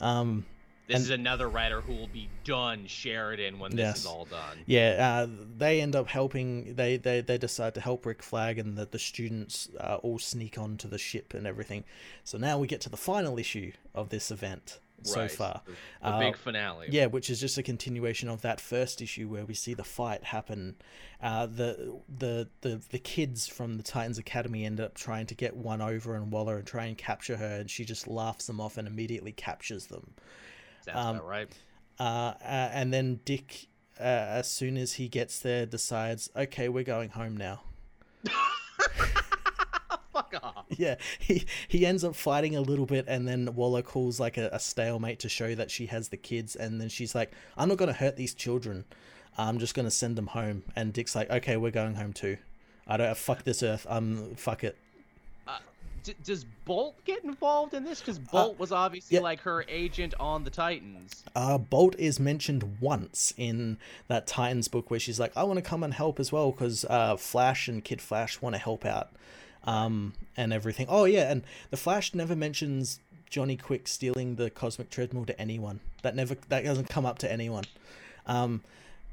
[0.00, 0.44] Um,
[0.88, 3.98] This and- is another writer who will be done Sheridan when this Yes.
[4.00, 4.58] is all done.
[4.66, 5.28] Yeah, uh,
[5.58, 6.74] they end up helping.
[6.74, 10.58] They, they they decide to help Rick Flag, and the the students uh, all sneak
[10.58, 11.84] onto the ship and everything.
[12.24, 15.30] So now we get to the final issue of this event so Right.
[15.30, 15.62] far.
[15.64, 16.88] The, the Uh, big finale.
[16.90, 20.24] Yeah, which is just a continuation of that first issue where we see the fight
[20.24, 20.76] happen.
[21.20, 25.56] Uh, the the the the kids from the Titans Academy end up trying to get
[25.56, 28.76] one over on Waller and try and capture her, and she just laughs them off
[28.78, 30.14] and immediately captures them.
[30.84, 31.48] Sounds um, right.
[32.00, 33.66] Uh, uh, and then Dick,
[34.00, 37.62] uh, as soon as he gets there, decides, okay, we're going home now.
[40.32, 40.64] Fuck off.
[40.78, 44.48] Yeah, he he ends up fighting a little bit, and then Waller calls like a,
[44.52, 47.78] a stalemate to show that she has the kids, and then she's like, "I'm not
[47.78, 48.84] gonna hurt these children.
[49.38, 52.38] I'm just gonna send them home." And Dick's like, "Okay, we're going home too.
[52.86, 53.86] I don't fuck this Earth.
[53.88, 54.76] Um, fuck it."
[56.04, 58.00] D- does Bolt get involved in this?
[58.00, 59.22] Because Bolt was obviously Uh, yeah.
[59.22, 61.22] like her agent on the Titans.
[61.36, 63.78] Uh, Bolt is mentioned once in
[64.08, 66.84] that Titans book where she's like, I want to come and help as well because
[66.90, 69.10] uh, Flash and Kid Flash want to help out
[69.64, 70.86] um, and everything.
[70.88, 73.00] Oh, yeah, and the Flash never mentions
[73.30, 75.80] Johnny Quick stealing the cosmic treadmill to anyone.
[76.02, 77.64] That never that doesn't come up to anyone.
[78.26, 78.62] Um,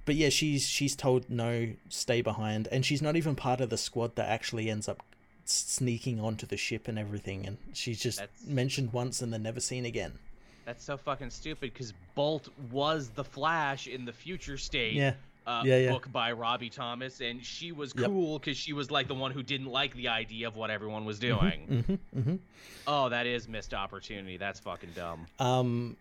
[0.06, 3.78] but yeah, she's she's told no, stay behind, and she's not even part of the
[3.78, 5.04] squad that actually ends up
[5.45, 7.45] sneaking onto the ship and everything.
[7.45, 10.14] And she's just That's- mentioned once and then never seen again.
[10.66, 11.74] That's so fucking stupid.
[11.74, 14.93] Because Bolt was the Flash in the Future State.
[14.93, 15.14] Yeah.
[15.50, 15.91] Uh, Yeah, yeah.
[15.91, 19.41] book by Robbie Thomas, and she was cool because she was like the one who
[19.41, 21.86] didn't like the idea of what everyone was doing.
[21.89, 22.36] Mm-hmm, mm-hmm.
[22.86, 24.38] Oh, that is missed opportunity.
[24.38, 25.26] That's fucking dumb.
[25.39, 25.97] Um,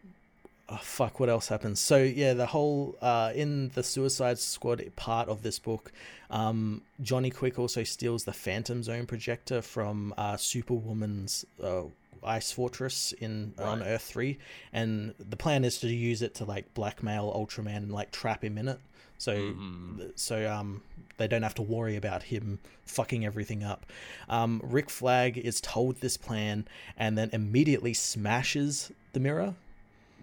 [0.69, 1.19] oh, fuck.
[1.19, 1.81] What else happens?
[1.81, 5.93] So yeah, the whole uh, in the Suicide Squad part of this book,
[6.31, 11.85] um, Johnny Quick also steals the Phantom Zone projector from uh, Superwoman's uh,
[12.23, 14.39] ice fortress in on Earth three,
[14.75, 18.59] and the plan is to use it to like blackmail Ultraman and like trap him
[18.59, 18.81] in it.
[19.19, 20.13] So Mhm.
[20.15, 20.83] so um
[21.19, 23.85] they don't have to worry about him fucking everything up.
[24.29, 26.67] Um, Rick Flag is told this plan
[26.97, 29.55] and then immediately smashes the mirror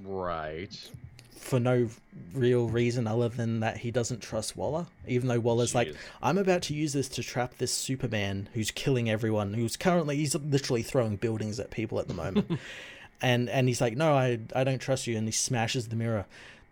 [0.03, 0.89] Right.
[1.37, 1.89] for no
[2.33, 4.87] real reason other than that he doesn't trust Waller.
[5.07, 5.93] Even though Waller's like,
[6.23, 10.33] I'm about to use this to trap this Superman who's killing everyone, who's currently he's
[10.33, 12.57] literally throwing buildings at people at the moment.
[13.21, 16.25] and and he's like, No, I I don't trust you and he smashes the mirror.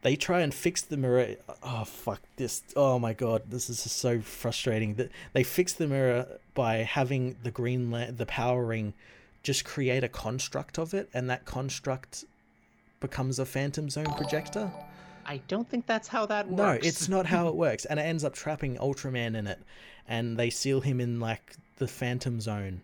[0.03, 1.35] They try and fix the mirror.
[1.63, 2.61] Oh fuck this!
[2.75, 4.95] Oh my god, this is so frustrating.
[4.95, 8.93] That they fix the mirror by having the green la- the power ring
[9.43, 12.25] just create a construct of it, and that construct
[12.99, 14.71] becomes a Phantom Zone projector.
[15.25, 16.83] I don't think that's how that works.
[16.83, 19.61] No, it's not how it works, and it ends up trapping Ultraman in it,
[20.07, 22.81] and they seal him in like the Phantom Zone,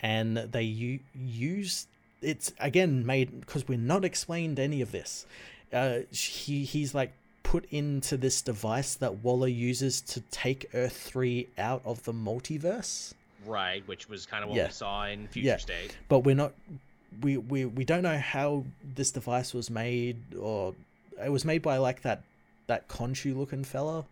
[0.00, 1.86] and they u- use
[2.22, 5.26] it's again made because we're not explained any of this.
[5.74, 7.12] Uh, he he's like
[7.42, 13.12] put into this device that Waller uses to take Earth three out of the multiverse.
[13.46, 14.66] right, which was kind of what Yeah.
[14.68, 15.56] we saw in Future Yeah.
[15.58, 15.96] State.
[16.08, 16.52] but we're not
[17.20, 18.64] we, we we don't know how
[18.96, 20.74] this device was made or
[21.22, 22.22] it was made by like that
[22.66, 24.04] that Khonshu looking fella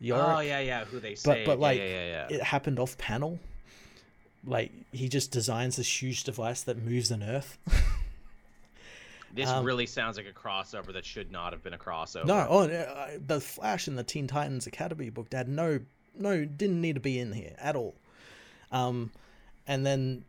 [0.00, 0.24] Yorick.
[0.26, 0.84] Oh yeah, yeah.
[0.86, 1.44] Who they but say?
[1.44, 2.36] but but like yeah, yeah, yeah, yeah.
[2.36, 3.38] it happened off panel
[4.44, 7.58] like he just designs this huge device that moves an earth
[9.34, 12.26] This um, really sounds like a crossover that should not have been a crossover.
[12.26, 15.80] no oh uh, the flash in the teen titans academy book had no
[16.18, 17.94] no didn't need to be in here at all
[18.70, 19.10] um
[19.66, 20.24] and then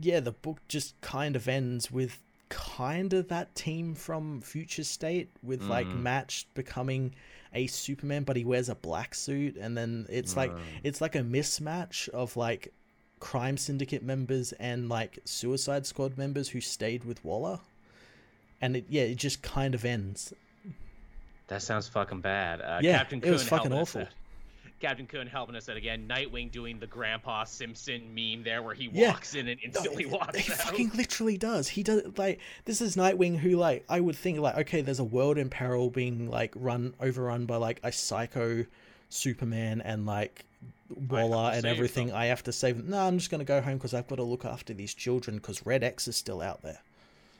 [0.00, 2.18] yeah the book just kind of ends with
[2.48, 6.02] kind of that team from future state with like Mhm.
[6.02, 7.14] match becoming
[7.54, 10.60] a superman but he wears a black suit and then it's like Mm.
[10.82, 12.72] it's like a mismatch of like
[13.20, 17.60] crime syndicate members and like suicide squad members who stayed with waller
[18.62, 20.32] and it yeah it just kind of ends
[21.48, 22.62] That sounds fucking bad.
[22.62, 24.06] Uh, Yeah, Captain it was fucking awful.
[24.80, 26.08] Captain Coon helping us out again.
[26.08, 29.10] Nightwing doing the Grandpa Simpson meme there, where he Yeah.
[29.12, 30.58] walks in and No, instantly walks he out.
[30.58, 31.68] fucking literally does.
[31.68, 35.04] He does like this is Nightwing who like I would think like okay, there's a
[35.04, 38.64] world in peril being like run overrun by like a psycho
[39.10, 40.44] Superman and like
[41.08, 42.08] Waller and everything.
[42.08, 42.16] them.
[42.16, 42.90] I have to save them.
[42.90, 45.64] No, I'm just gonna go home because I've got to look after these children because
[45.66, 46.80] Red X is still out there.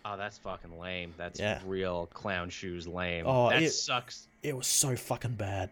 [0.04, 1.14] Oh, that's fucking lame.
[1.16, 1.60] That's Yeah.
[1.64, 3.24] real clown shoes lame.
[3.26, 4.26] Oh, that it- sucks.
[4.42, 5.70] It was so fucking bad.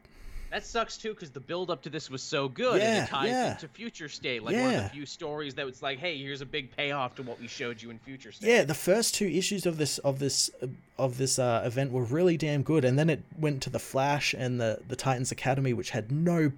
[0.50, 3.08] That sucks too, because the build up to this was so good, and Yeah, it
[3.08, 3.52] ties yeah.
[3.52, 6.46] into Future State, like one of the few stories that was like, "Hey, here's a
[6.46, 9.64] big payoff to what we showed you in Future State." Yeah, the first two issues
[9.64, 10.50] of this of this
[10.98, 14.34] of this uh, event were really damn good, and then it went to the Flash
[14.34, 16.50] and the the Titans Academy, which had no,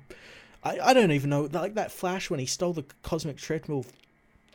[0.65, 3.85] I, I don't even know like that Flash when he stole the cosmic treadmill,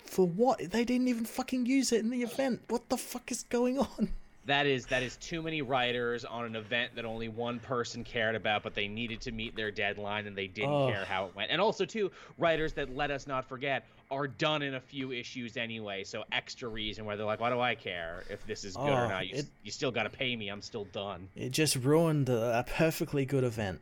[0.09, 0.59] for what?
[0.71, 2.61] They didn't even fucking use it in the event.
[2.69, 4.09] What the fuck is going on?
[4.45, 8.34] That is that is too many writers on an event that only one person cared
[8.34, 10.89] about, but they needed to meet their deadline and they didn't Oh.
[10.89, 11.51] care how it went.
[11.51, 15.57] And also too, writers that let us not forget are done in a few issues
[15.57, 18.88] anyway, so extra reason where they're like, why do I care if this is good
[18.88, 19.27] or Oh, not?
[19.27, 20.47] You, it- you still got to pay me.
[20.47, 21.27] I'm still done.
[21.35, 23.81] It just ruined a, a perfectly good event.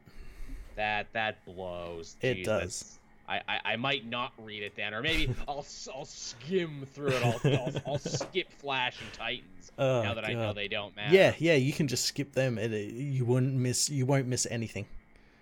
[0.75, 2.15] That that blows.
[2.21, 2.97] It does.
[3.27, 7.23] I, I, I might not read it then, or maybe I'll I'll skim through it.
[7.23, 11.13] I'll, I'll, I'll skip Flash and Titans Oh, now that I know they don't matter.
[11.13, 12.57] Yeah, yeah, you can just skip them.
[12.57, 13.89] It, you wouldn't miss.
[13.89, 14.85] You won't miss anything.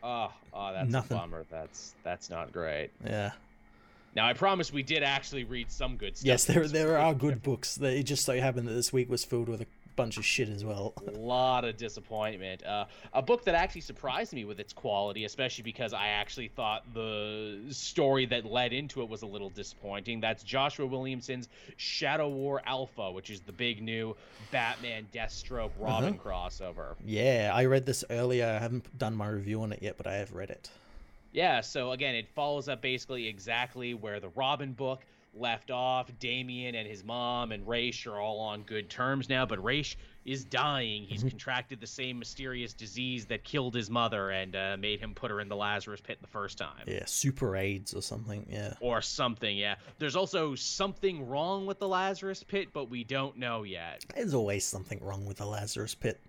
[0.01, 1.18] Oh, oh, that's Nothing.
[1.18, 1.45] a bummer.
[1.51, 2.89] That's that's not great.
[3.05, 3.31] Yeah.
[4.15, 6.26] Now I promise we did actually read some good stuff.
[6.27, 6.97] Yes, there there week.
[6.97, 7.77] are good books.
[7.80, 10.64] It just so happened that this week was filled with a bunch of shit as
[10.64, 10.94] well.
[11.07, 12.65] A lot of disappointment.
[12.65, 16.84] Uh, a book that actually surprised me with its quality, especially because I actually thought
[16.94, 20.20] the story that led into it was a little disappointing.
[20.20, 24.15] That's Joshua Williamson's Shadow War Alpha, which is the big new
[24.52, 26.95] Batman Deathstroke Robin crossover.
[27.06, 28.45] Yeah, I read this earlier.
[28.45, 30.70] I haven't done my review on it yet, but I have read it.
[31.32, 35.02] Yeah, so again, it follows up basically exactly where the Robin book
[35.35, 36.10] left off.
[36.19, 39.95] Damian and his mom and Ra's are all on good terms now, but Ra's
[40.26, 41.03] is dying.
[41.03, 45.31] He's contracted the same mysterious disease that killed his mother and uh, made him put
[45.31, 46.84] her in the Lazarus pit the first time.
[46.88, 48.45] Yeah, Super AIDS or something.
[48.49, 48.76] Yeah.
[48.80, 49.76] Or something, yeah.
[49.99, 54.05] There's also something wrong with the Lazarus pit, but we don't know yet.
[54.15, 56.19] There's always something wrong with the Lazarus Pit.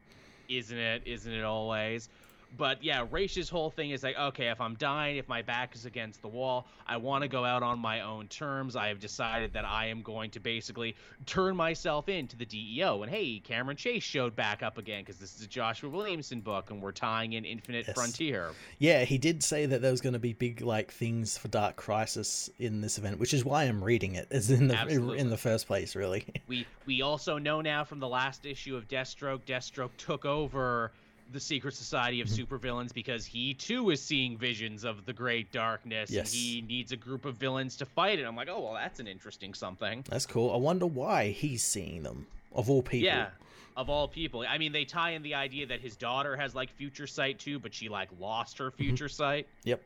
[0.49, 1.03] isn't it?
[1.05, 2.09] Isn't it always?
[2.57, 5.87] But yeah, Raish's whole thing is like, okay, if I'm dying, if my back is
[5.87, 8.77] against the wall, I want to go out on my own terms.
[8.77, 10.95] I have decided that I am going to basically
[11.27, 13.03] turn myself into the DEO.
[13.03, 16.71] And hey, Cameron Chase showed back up again because this is a Joshua Williamson book,
[16.71, 17.95] and we're tying in Infinite Yes.
[17.95, 18.51] Frontier.
[18.79, 21.77] Yeah, he did say that there was going to be big like things for Dark
[21.77, 24.29] Crisis in this event, which is why I'm reading it.
[24.31, 25.19] Is in the Absolutely.
[25.19, 26.25] in the first place, really.
[26.47, 30.93] We we also know now from the last issue of Deathstroke, Deathstroke took over
[31.33, 36.11] the secret society of supervillains because he too is seeing visions of the great darkness
[36.11, 36.33] Yes.
[36.33, 38.25] and he needs a group of villains to fight it.
[38.25, 40.05] I'm like, oh well, that's an interesting something.
[40.09, 40.53] That's cool.
[40.53, 43.07] I wonder why he's seeing them of all people.
[43.07, 43.29] Yeah.
[43.77, 46.71] Of all people, I mean, they tie in the idea that his daughter has like
[46.71, 49.49] future sight too, but she like lost her future sight.
[49.65, 49.83] Yep.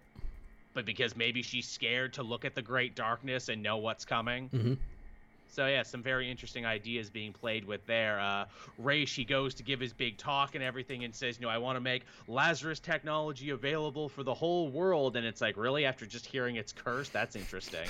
[0.74, 4.48] But because maybe she's scared to look at the great darkness and know what's coming.
[4.48, 4.74] hmm
[5.50, 8.20] So yeah, some very interesting ideas being played with there.
[8.20, 8.44] Uh,
[8.78, 11.58] Ra's he goes to give his big talk and everything, and says, "You know, I
[11.58, 16.06] want to make Lazarus technology available for the whole world." And it's like, really, after
[16.06, 17.88] just hearing it's cursed, that's interesting.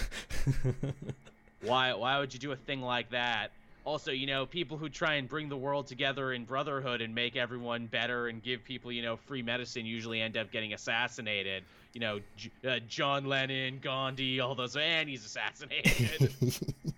[1.62, 1.92] why?
[1.94, 3.50] Why would you do a thing like that?
[3.84, 7.36] Also, you know, people who try and bring the world together in brotherhood and make
[7.36, 11.64] everyone better and give people, you know, free medicine usually end up getting assassinated.
[11.94, 16.34] You know, J- uh, John Lennon, Gandhi, all those, and he's assassinated.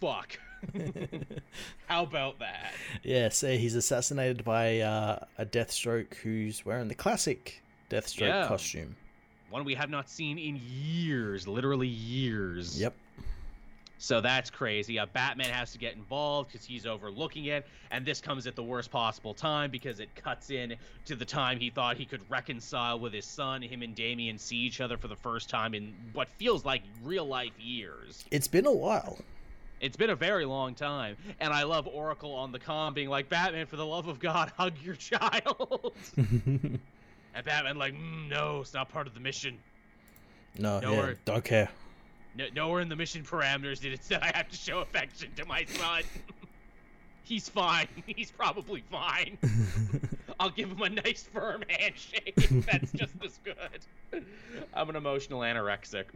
[0.00, 0.38] Fuck.
[1.86, 2.72] How about that?
[3.02, 8.46] yeah, so he's assassinated by uh, a Deathstroke who's wearing the classic Deathstroke Yeah.
[8.46, 8.96] costume.
[9.50, 12.80] One we have not seen in years, literally years.
[12.80, 12.94] Yep.
[13.98, 14.98] So that's crazy.
[14.98, 18.62] Uh, Batman has to get involved because he's overlooking it, and this comes at the
[18.62, 20.74] worst possible time because it cuts in
[21.04, 23.60] to the time he thought he could reconcile with his son.
[23.60, 27.26] Him and Damian see each other for the first time in what feels like real
[27.26, 28.24] life years.
[28.30, 29.18] It's been a while.
[29.80, 33.28] It's been a very long time, and I love Oracle on the com being like,
[33.28, 36.80] "Batman, for the love of God, hug your child." and
[37.44, 39.58] Batman like, mm, "No, it's not part of the mission."
[40.58, 41.70] no, No yeah, wor- don't care.
[42.36, 45.44] No, nowhere in the mission parameters did it say I have to show affection to
[45.46, 46.02] my son.
[47.22, 47.86] He's fine.
[48.06, 49.38] He's probably fine.
[50.40, 52.34] I'll give him a nice firm handshake.
[52.66, 54.24] That's just as good.
[54.74, 56.06] I'm an emotional anorexic.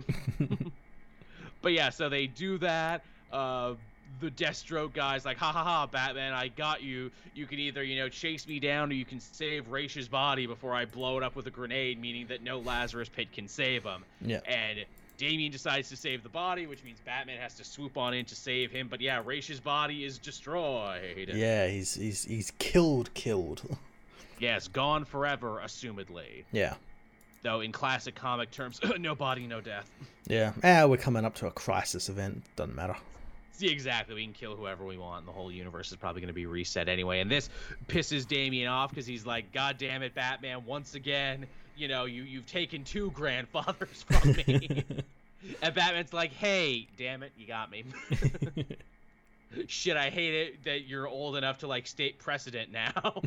[1.62, 3.05] but yeah, so they do that.
[3.35, 3.74] Uh,
[4.20, 7.11] the Deathstroke guy's like, ha ha ha, Batman, I got you.
[7.35, 10.73] You can either, you know, chase me down or you can save Raish's body before
[10.73, 14.05] I blow it up with a grenade, meaning that no Lazarus pit can save him.
[14.20, 14.39] Yeah.
[14.47, 14.85] And
[15.19, 18.36] Damian decides to save the body, which means Batman has to swoop on in to
[18.36, 18.86] save him.
[18.89, 21.31] But yeah, Raish's body is destroyed.
[21.35, 23.62] Yeah, he's he's he's killed, killed.
[24.40, 26.43] Yes, gone forever, assumedly.
[26.51, 26.74] yeah,
[27.43, 29.89] Though in classic comic terms, no body, no death.
[30.27, 30.52] yeah.
[30.65, 32.43] Ah, we're coming up to a crisis event.
[32.56, 32.97] Doesn't matter.
[33.56, 34.16] See, exactly.
[34.16, 36.47] We can kill whoever we want, and the whole universe is probably going to be
[36.47, 37.20] reset anyway.
[37.20, 37.48] And this
[37.86, 42.24] pisses Damian off because he's like, God damn it, Batman, once again, you know, you
[42.24, 44.85] you've taken two grandfathers from me.
[45.62, 47.85] and Batman's like, "Hey, damn it, you got me."
[49.68, 53.22] Shit, I hate it that you're old enough to like state precedent now.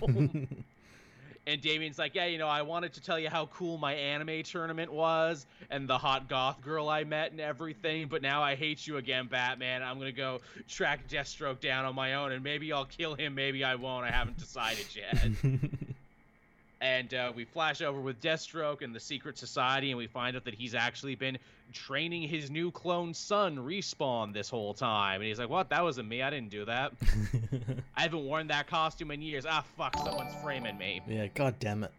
[1.47, 4.43] And Damian's like, "Yeah, you know, I wanted to tell you how cool my anime
[4.43, 8.85] tournament was and the hot goth girl I met and everything, but now I hate
[8.85, 9.81] you again, Batman.
[9.81, 13.63] I'm gonna go track Deathstroke down on my own, and maybe I'll kill him, maybe
[13.63, 14.05] I won't.
[14.05, 15.27] I haven't decided yet."
[16.81, 20.43] and uh, we flash over with Deathstroke and the Secret Society, and we find out
[20.45, 21.37] that he's actually been
[21.73, 25.21] training his new clone son, Respawn, this whole time.
[25.21, 25.69] And he's like, "What?
[25.69, 26.21] That wasn't me.
[26.21, 26.93] I didn't do that.
[27.95, 29.45] I haven't worn that costume in years.
[29.47, 29.97] Ah, fuck!
[29.97, 31.91] Someone's framing me." yeah, god damn it.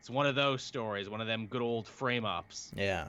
[0.00, 2.70] It's one of those stories, one of them good old frame ups.
[2.76, 3.08] Yeah.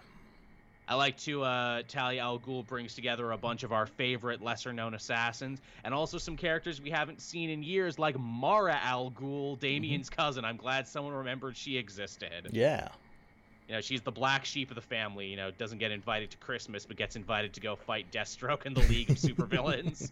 [0.89, 4.71] I like to uh, Talia al Ghul brings together a bunch of our favorite lesser
[4.71, 9.59] known assassins and also some characters we haven't seen in years, like Mara al Ghul,
[9.59, 10.45] Damian's cousin.
[10.45, 12.49] I'm glad someone remembered she existed.
[12.53, 12.87] Yeah.
[13.67, 15.27] You know, she's the black sheep of the family.
[15.27, 18.73] You know, doesn't get invited to Christmas, but gets invited to go fight Deathstroke in
[18.73, 20.11] the League of Supervillains.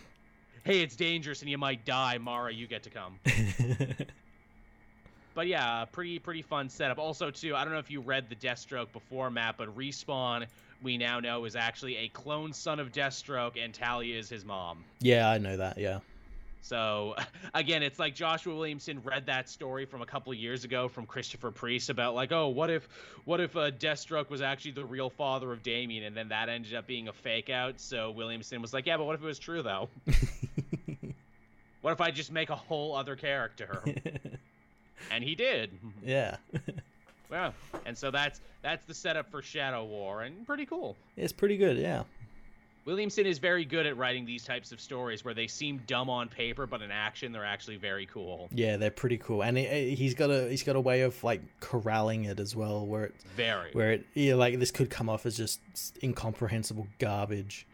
[0.64, 2.52] hey, it's dangerous and you might die, Mara.
[2.52, 3.18] You get to come.
[5.34, 6.98] But yeah, uh, pretty pretty fun setup.
[6.98, 10.46] Also, too, I don't know if you read the Deathstroke before, Matt, but Respawn
[10.82, 14.84] we now know is actually a clone son of Deathstroke, and Talia is his mom.
[15.00, 15.78] yeah, I know that.
[15.78, 16.00] Yeah.
[16.60, 17.16] So
[17.54, 21.06] again, it's like Joshua Williamson read that story from a couple of years ago from
[21.06, 22.88] Christopher Priest about like, oh, what if,
[23.24, 26.74] what if uh, Deathstroke was actually the real father of Damian, and then that ended
[26.74, 27.80] up being a fake out.
[27.80, 29.88] So Williamson was like, yeah, but what if it was true though?
[31.80, 33.82] what if I just make a whole other character?
[35.10, 35.70] and he did.
[36.04, 36.36] yeah.
[37.30, 37.52] Yeah,
[37.86, 40.96] and so that's that's the setup for Shadow War, and pretty cool.
[41.16, 41.78] it's pretty good.
[41.78, 42.02] Yeah.
[42.84, 46.28] Williamson is very good at writing these types of stories where they seem dumb on
[46.28, 48.48] paper, but in action they're actually very cool.
[48.52, 51.42] Yeah, they're pretty cool, and he, he's got a he's got a way of like
[51.60, 53.70] corralling it as well, where it Very.
[53.72, 55.60] where it yeah like this could come off as just
[56.02, 57.66] incomprehensible garbage.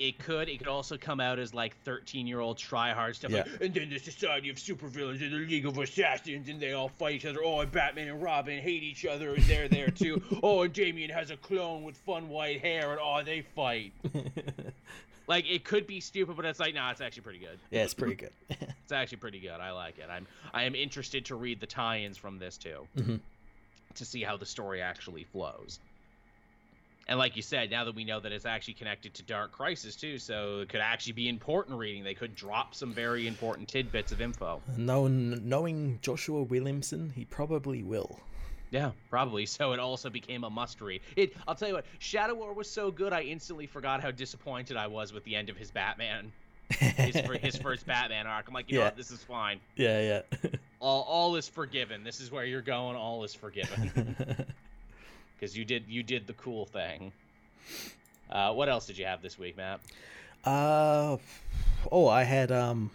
[0.00, 0.48] It could.
[0.48, 3.30] It could also come out as like thirteen-year-old tryhard stuff.
[3.30, 3.40] Yeah.
[3.42, 6.88] Like, and then the Society of Supervillains and the League of Assassins, and they all
[6.88, 7.40] fight each other.
[7.44, 10.22] Oh, and Batman and Robin hate each other, and they're there too.
[10.42, 13.92] oh, and Damian has a clone with fun white hair, and oh, they fight.
[15.26, 17.58] like it could be stupid, but it's like, nah, it's actually pretty good.
[17.70, 18.32] yeah, it's pretty good.
[18.90, 19.52] It's actually pretty good.
[19.60, 20.06] I like it.
[20.10, 23.20] I'm I am interested to read the tie-ins from this too, Mhm.
[23.94, 25.78] to see how the story actually flows.
[27.08, 29.96] And like you said, now that we know that it's actually connected to Dark Crisis
[29.96, 32.04] too, so it could actually be important reading.
[32.04, 34.62] They could drop some very important tidbits of info.
[34.76, 38.20] knowing knowing Joshua Williamson, he probably will.
[38.70, 39.46] Yeah, probably.
[39.46, 41.00] So it also became a must read.
[41.16, 41.32] It.
[41.48, 41.84] I'll tell you what.
[41.98, 45.48] Shadow War was so good, I instantly forgot how disappointed I was with the end
[45.48, 46.30] of his Batman,
[46.78, 48.46] his, his first Batman arc.
[48.46, 48.86] I'm like, you know Yeah.
[48.88, 48.96] what?
[48.96, 49.58] This is fine.
[49.74, 52.04] Yeah, yeah, All all is forgiven.
[52.04, 52.94] This is where you're going.
[52.94, 54.14] All is forgiven.
[55.40, 57.12] because you did you did the cool thing.
[58.30, 59.80] Uh, what else did you have this week, Matt?
[60.44, 61.16] uh,
[61.90, 62.90] oh, I had um,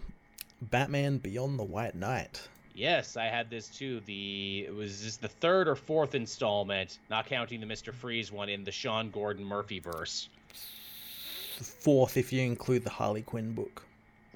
[0.62, 2.48] Batman Beyond the White Knight.
[2.74, 4.00] Yes, I had this too.
[4.06, 8.48] The it was this the third or fourth installment, not counting the Mister Freeze one
[8.48, 10.28] in the Sean Gordon Murphy verse.
[11.60, 13.82] Fourth, if you include the Harley Quinn book.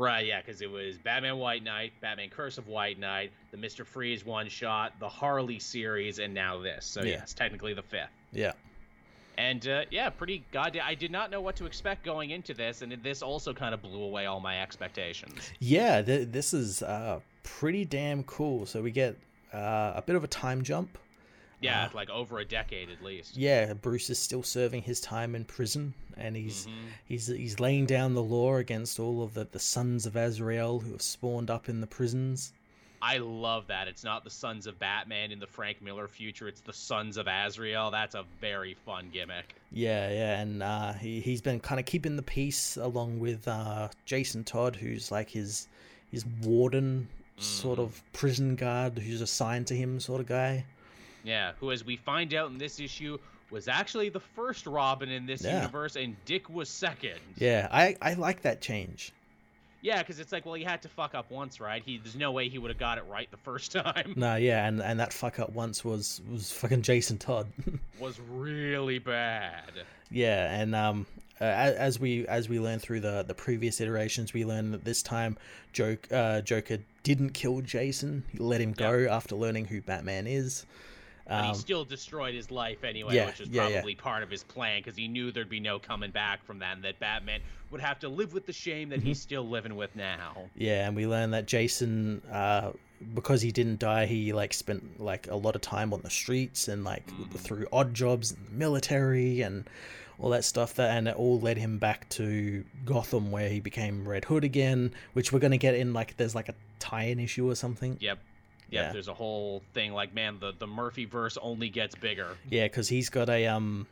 [0.00, 3.84] Right, yeah, because it was Batman White Knight, Batman Curse of White Knight, the Mister
[3.84, 6.86] Freeze one shot, the Harley series, and now this.
[6.86, 7.18] So Yeah.
[7.18, 8.08] yes, technically the fifth.
[8.32, 8.52] Yeah.
[9.36, 10.84] And uh, yeah, pretty goddamn.
[10.86, 13.82] I did not know what to expect going into this, and this also kind of
[13.82, 15.52] blew away all my expectations.
[15.58, 18.64] Yeah, th- this is uh, pretty damn cool.
[18.64, 19.16] So we get
[19.52, 20.96] uh, a bit of a time jump.
[21.60, 23.36] Yeah, Uh, like over a decade at least.
[23.36, 26.70] Yeah, Bruce is still serving his time in prison, and he's Mhm.
[27.06, 30.92] he's he's laying down the law against all of the, the sons of Azrael who
[30.92, 32.52] have spawned up in the prisons.
[33.02, 33.88] I love that.
[33.88, 36.48] It's not the Sons of Batman in the Frank Miller future.
[36.48, 37.90] It's the Sons of Azrael.
[37.90, 39.54] That's a very fun gimmick.
[39.72, 43.88] Yeah, yeah, and uh, he he's been kind of keeping the peace along with uh,
[44.04, 45.66] Jason Todd, who's like his
[46.10, 47.08] his warden,
[47.38, 47.82] sort Mhm.
[47.84, 50.64] of prison guard who's assigned to him, sort of guy.
[51.24, 53.18] Yeah, who, as we find out in this issue,
[53.50, 55.56] was actually the first Robin in this Yeah.
[55.56, 57.18] universe, and Dick was second.
[57.36, 59.12] Yeah, I I like that change.
[59.82, 61.82] Yeah, because it's like, well, he had to fuck up once, right?
[61.82, 64.12] He there's no way he would have got it right the first time.
[64.16, 67.46] No, yeah, and and that fuck up once was was fucking Jason Todd.
[67.98, 69.72] was really bad.
[70.10, 71.06] Yeah, and um,
[71.40, 75.02] uh, as we as we learn through the the previous iterations, we learn that this
[75.02, 75.38] time,
[75.72, 78.24] Joke uh, Joker didn't kill Jason.
[78.30, 80.66] He let him go after learning who Batman is.
[81.30, 83.74] But he Um, still destroyed his life anyway, yeah, which was yeah, yeah.
[83.76, 86.74] probably part of his plan because he knew there'd be no coming back from that,
[86.74, 87.40] and that Batman
[87.70, 89.06] would have to live with the shame that Mm-hmm.
[89.08, 90.48] he's still living with now.
[90.56, 92.72] yeah, and we learn that Jason uh,
[93.14, 96.66] because he didn't die, he like spent like a lot of time on the streets
[96.68, 97.04] and like
[97.36, 99.70] through odd jobs in the military and
[100.18, 104.06] all that stuff that and it all led him back to Gotham where he became
[104.06, 107.54] Red Hood again, which we're gonna get in like there's like a tie-in issue or
[107.54, 107.96] something.
[108.00, 108.18] Yep.
[108.70, 108.92] Yep, Yeah.
[108.92, 112.36] there's a whole thing like, man, the the Murphy verse only gets bigger.
[112.48, 113.86] Yeah, because he's got a um,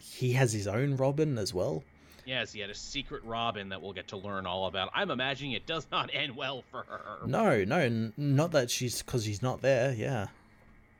[0.00, 1.82] he has his own Robin as well.
[2.24, 4.90] Yes, he had a secret Robin that we'll get to learn all about.
[4.94, 7.26] I'm imagining it does not end well for her.
[7.26, 9.94] No, no, n- not that she's because he's not there.
[9.94, 10.26] Yeah,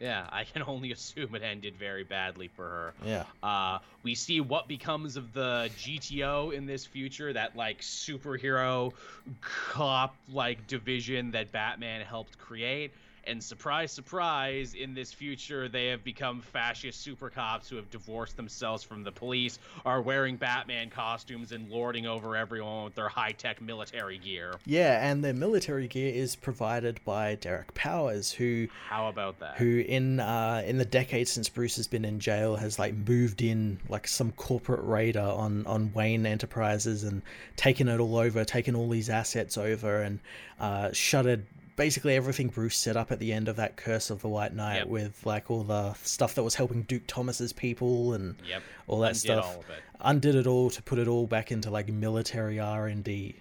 [0.01, 2.95] Yeah, I can only assume it ended very badly for her.
[3.05, 8.93] yeah, Uh, we see what becomes of the GTO in this future, that like superhero
[9.41, 12.93] cop like division that Batman helped create.
[13.29, 18.37] And surprise, surprise, in this future, they have become fascist super cops who have divorced
[18.37, 23.33] themselves from the police, are wearing Batman costumes and lording over everyone with their high
[23.33, 24.55] tech military gear.
[24.65, 25.07] yeah.
[25.09, 29.57] And their military gear is provided by Derek Powers, who How about that?
[29.59, 33.43] who in uh in the decades since Bruce has been in jail has like moved
[33.43, 37.21] in like some corporate raider on on Wayne Enterprises and
[37.57, 40.19] taken it all over, taken all these assets over and
[40.61, 41.45] uh shuttered
[41.79, 44.81] basically everything Bruce set up at the end of that Curse of the White Knight
[44.81, 44.87] Yep.
[44.89, 48.63] with like all the stuff that was helping Duke Thomas's people and Yep.
[48.87, 49.47] all that undid stuff.
[49.57, 49.83] all it.
[50.01, 53.37] Undid it all to put it all back into like military R and D.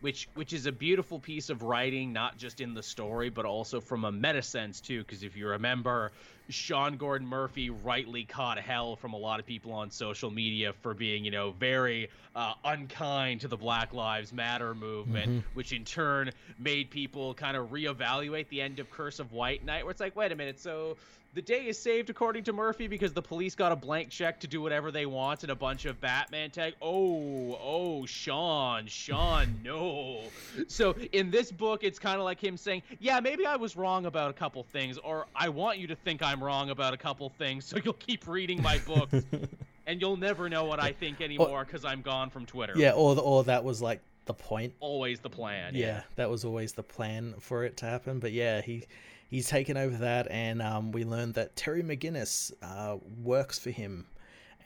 [0.00, 3.80] which which is a beautiful piece of writing not just in the story but also
[3.80, 6.12] from a meta sense too because if you remember
[6.48, 10.94] Sean Gordon Murphy rightly caught hell from a lot of people on social media for
[10.94, 16.30] being you know very uh, unkind to the Black Lives Matter movement which in turn
[16.58, 20.16] made people kind of reevaluate the end of Curse of White Knight where it's like
[20.16, 20.96] wait a minute so
[21.34, 24.48] the day is saved according to Murphy because the police got a blank check to
[24.48, 26.74] do whatever they want and a bunch of Batman tag.
[26.82, 30.22] Oh, oh, Sean, Sean, no.
[30.66, 34.06] So in this book, it's kind of like him saying, "Yeah, maybe I was wrong
[34.06, 37.28] about a couple things, or I want you to think I'm wrong about a couple
[37.28, 39.22] things, so you'll keep reading my books,
[39.86, 43.14] and you'll never know what I think anymore because I'm gone from Twitter." Yeah, or
[43.14, 44.72] the, or that was like the point.
[44.80, 45.74] always the plan.
[45.76, 48.18] yeah, that was always the plan for it to happen.
[48.18, 48.84] But yeah, he
[49.30, 54.06] he's taken over that, and um, we learned that Terry McGinnis uh, works for him,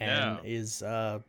[0.01, 0.51] and Yeah.
[0.51, 1.21] is uh,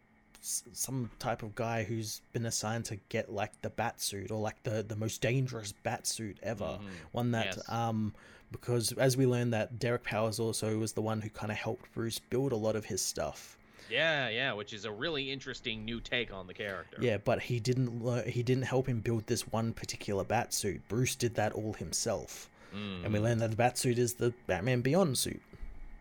[0.42, 4.40] s- some type of guy who's been assigned to get like the bat suit or
[4.40, 6.90] like the the most dangerous bat suit ever, Mhm.
[7.12, 7.70] one that Yes.
[7.70, 8.14] um.
[8.52, 11.92] Because as we learned that Derek Powers also was the one who kind of helped
[11.94, 13.58] Bruce build a lot of his stuff.
[13.90, 16.98] yeah, yeah, which is a really interesting new take on the character.
[17.02, 18.28] Yeah, but he didn't.
[18.30, 20.88] He didn't help him build this one particular bat suit.
[20.88, 22.50] Bruce did that all himself,
[23.04, 25.42] and we learned that the bat suit is the Batman Beyond suit.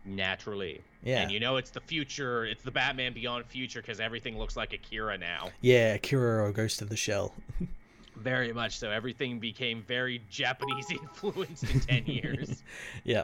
[0.03, 0.81] naturally.
[1.03, 2.45] Yeah, And you know it's the future.
[2.45, 5.49] It's the Batman Beyond future because everything looks like Akira now.
[5.61, 5.93] yeah.
[5.93, 7.33] Akira or Ghost of the Shell.
[8.15, 8.89] Very much so.
[8.91, 12.63] Everything became very Japanese influenced in ten years.
[13.03, 13.23] yeah,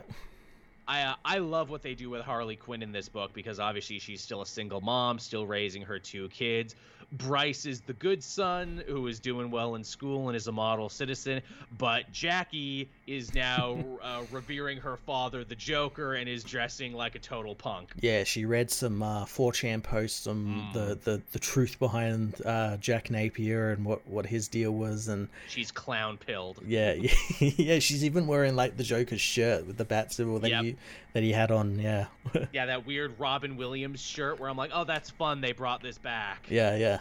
[0.86, 4.00] I uh, I love what they do with Harley Quinn in this book because obviously
[4.00, 6.76] she's still a single mom, still raising her two kids.
[7.14, 10.88] Bryce is the good son who is doing well in school and is a model
[10.88, 11.42] citizen,
[11.78, 17.20] but Jackie is now uh, revering her father, the Joker, and is dressing like a
[17.20, 17.92] total punk.
[18.00, 18.24] yeah.
[18.24, 23.72] She read some uh, 4chan posts, some the, the the truth behind uh, Jack Napier
[23.72, 26.60] and what what his deal was, and She's clown pilled.
[26.66, 26.94] yeah,
[27.40, 27.80] yeah.
[27.80, 30.64] She's even wearing like the Joker's shirt with the bat symbol that Yep.
[30.64, 30.76] he
[31.14, 31.78] that he had on.
[31.78, 32.06] Yeah,
[32.54, 35.42] Yeah, that weird Robin Williams shirt where I'm like, oh, that's fun.
[35.42, 36.46] They brought this back.
[36.50, 37.00] yeah, yeah.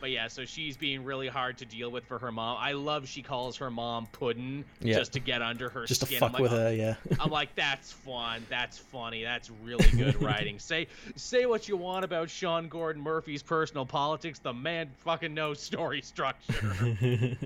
[0.00, 2.56] But yeah, so she's being really hard to deal with for her mom.
[2.58, 4.96] I love she calls her mom Puddin Yeah.
[4.96, 6.20] just to get under her Just to skin.
[6.20, 6.72] fuck I'm like, with "Oh, her.
[6.72, 6.94] Yeah.
[7.20, 8.42] I'm like, that's fun.
[8.48, 9.22] That's funny.
[9.24, 10.58] That's really good writing.
[10.58, 14.38] say say what you want about Sean Gordon Murphy's personal politics.
[14.38, 16.74] The man fucking knows story structure.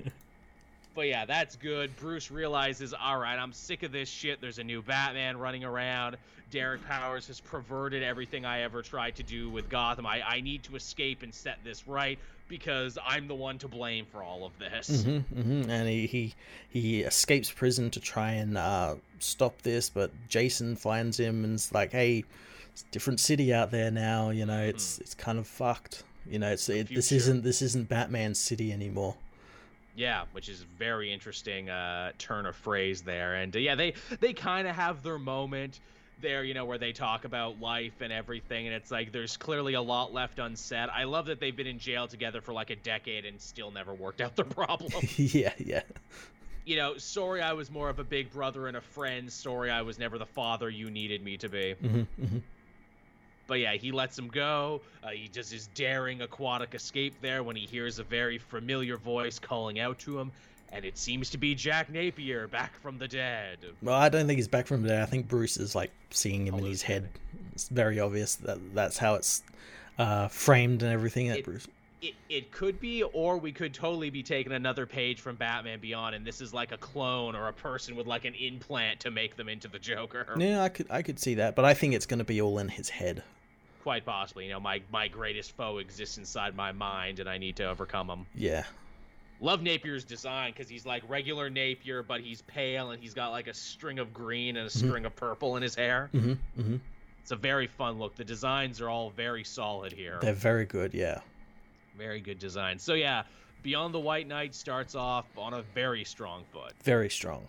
[0.95, 1.95] but yeah, that's good.
[1.97, 4.41] Bruce realizes, all right, I'm sick of this shit.
[4.41, 6.17] There's a new Batman running around.
[6.51, 10.05] Derek Powers has perverted everything I ever tried to do with Gotham.
[10.05, 12.17] I, I need to escape and set this right
[12.47, 15.03] because I'm the one to blame for all of this.
[15.03, 16.33] hmm hmm And he, he
[16.69, 21.91] he escapes prison to try and uh, stop this, but Jason finds him and's like,
[21.91, 22.23] "Hey,
[22.71, 24.29] it's a different city out there now.
[24.29, 26.03] You know, it's it's kind of fucked.
[26.29, 29.15] You know, it's it, this isn't this isn't Batman's city anymore."
[29.95, 34.33] Yeah, which is very interesting uh, turn of phrase there, and uh, yeah, they they
[34.33, 35.79] kind of have their moment
[36.17, 39.73] there, you know, where they talk about life and everything, and it's like there's clearly
[39.73, 40.89] a lot left unsaid.
[40.93, 43.93] I love that they've been in jail together for like a decade and still never
[43.93, 44.91] worked out their problem.
[45.17, 45.81] yeah, yeah,
[46.65, 49.31] you know, sorry I was more of a big brother and a friend.
[49.31, 51.73] Sorry I was never the father you needed me to be.
[51.73, 52.37] hmm hmm
[53.47, 54.81] But yeah, he lets him go.
[55.03, 59.37] Uh, he does his daring aquatic escape there when he hears a very familiar voice
[59.39, 60.31] calling out to him.
[60.73, 63.59] and it seems to be Jack Napier back from the dead.
[63.81, 65.01] Well, I don't think he's back from the dead.
[65.03, 67.07] I think Bruce is like seeing him in his head.
[67.53, 69.43] It's very obvious that that's how it's
[69.97, 71.27] uh, framed and everything.
[71.29, 71.67] That It- Bruce.
[72.01, 76.13] It, it could be, or we could totally be taking another page from Batman Beyond,
[76.13, 79.35] and this is like a clone or a person with like an implant to make
[79.37, 80.35] them into the Joker.
[80.37, 82.59] Yeah, I could I could see that, but I think it's going to be all
[82.59, 83.23] in his head.
[83.85, 84.45] Quite possibly.
[84.45, 88.09] You know, my, my greatest foe exists inside my mind, and I need to overcome
[88.09, 88.25] him.
[88.33, 88.63] Yeah,
[89.39, 93.45] Love Napier's design because he's like regular Napier, but he's pale and he's got like
[93.45, 94.87] a string of green and a Mhm.
[94.87, 96.09] string of purple in his hair.
[96.13, 96.77] hmm hmm
[97.21, 98.15] It's a very fun look.
[98.15, 100.17] The designs are all very solid here.
[100.19, 100.95] they're very good.
[100.95, 101.19] Yeah,
[101.95, 102.79] Very good design.
[102.79, 103.21] So yeah,
[103.61, 106.73] Beyond the White Knight starts off on a very strong foot.
[106.83, 107.47] very strong.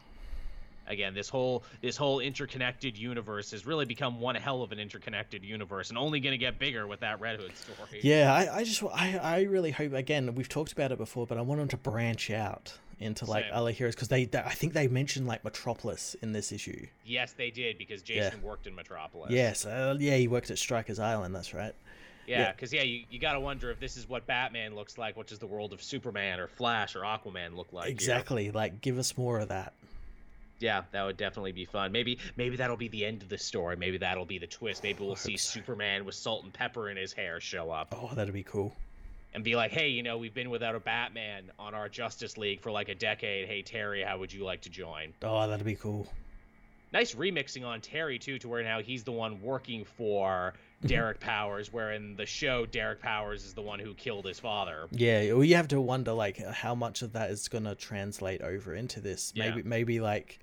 [0.89, 5.45] Again, this whole this whole interconnected universe has really become one hell of an interconnected
[5.45, 8.01] universe, and only going to get bigger with that Red Hood story.
[8.03, 11.39] Yeah, I, I just I, I really hope again we've talked about it before, but
[11.39, 13.53] I want them to branch out into like Same.
[13.53, 16.87] other heroes because they, they I think they mentioned like Metropolis in this issue.
[17.05, 19.31] Yes, they did because Jason worked in Metropolis.
[19.31, 21.35] Yes, uh, yeah, he worked at Stryker's Island.
[21.35, 21.75] That's right.
[22.27, 22.53] Yeah, Yeah.
[22.53, 25.17] because yeah, you, you got to wonder if this is what Batman looks like.
[25.17, 27.89] What does the world of Superman or Flash or Aquaman look like?
[27.91, 28.51] exactly.
[28.51, 29.75] Like, give us more of that.
[30.59, 31.93] Yeah, that would definitely be fun.
[31.93, 33.77] Maybe maybe that'll be the end of the story.
[33.77, 34.83] Maybe that'll be the twist.
[34.83, 35.37] Maybe we'll see.
[35.37, 38.75] Superman with salt and pepper in his hair show up Oh, that'd be cool.
[39.35, 42.61] and be like, "Hey, you know, we've been without a Batman on our Justice League
[42.63, 43.47] for like a decade.
[43.49, 46.07] Hey, Terry, how would you like to join?" Oh, that'd be cool.
[46.93, 50.55] Nice remixing on Terry too, to where now he's the one working for.
[50.87, 54.87] Derek Powers, where in the show Derek Powers is the one who killed his father.
[54.91, 58.75] Yeah, well, you have to wonder like how much of that is gonna translate over
[58.75, 59.33] into this.
[59.35, 59.51] Yeah.
[59.51, 60.39] Maybe, maybe like,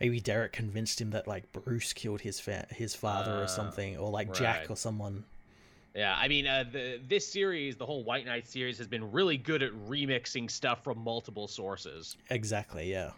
[0.00, 3.96] maybe Derek convinced him that like Bruce killed his fa- his father Uh, or something,
[3.96, 5.24] or like Jack or someone.
[5.94, 9.36] Yeah, I mean, uh, the this series, the whole White Knight series, has been really
[9.36, 12.16] good at remixing stuff from multiple sources.
[12.30, 12.90] Exactly.
[12.90, 13.12] Yeah.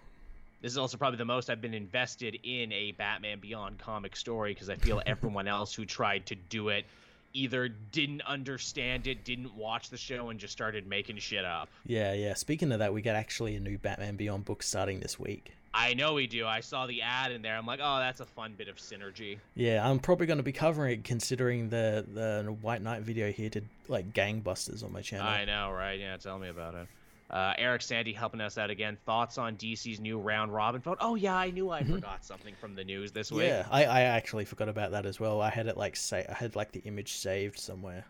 [0.61, 4.53] This is also probably the most I've been invested in a Batman Beyond comic story
[4.53, 6.85] because I feel everyone else who tried to do it
[7.33, 11.69] either didn't understand it, didn't watch the show, and just started making shit up.
[11.87, 12.35] Yeah, yeah.
[12.35, 15.53] Speaking of that, we got actually a new Batman Beyond book starting this week.
[15.73, 16.47] I know we do.
[16.47, 17.57] I saw the ad in there.
[17.57, 19.39] I'm like, oh, that's a fun bit of synergy.
[19.55, 23.49] Yeah, I'm probably going to be covering it considering the the White Knight video here
[23.49, 25.29] did like gangbusters on my channel.
[25.29, 25.99] I know, right?
[25.99, 26.89] Yeah, tell me about it.
[27.31, 28.99] Uh, Eric Sandy helping us out again.
[29.07, 30.99] Thoughts on DC's new round robin vote?
[31.01, 31.95] Oh yeah, I knew I Mhm.
[31.95, 33.47] forgot something from the news this week.
[33.47, 35.41] Yeah, I, I actually forgot about that as well.
[35.41, 38.05] I had it like say I had like the image saved somewhere.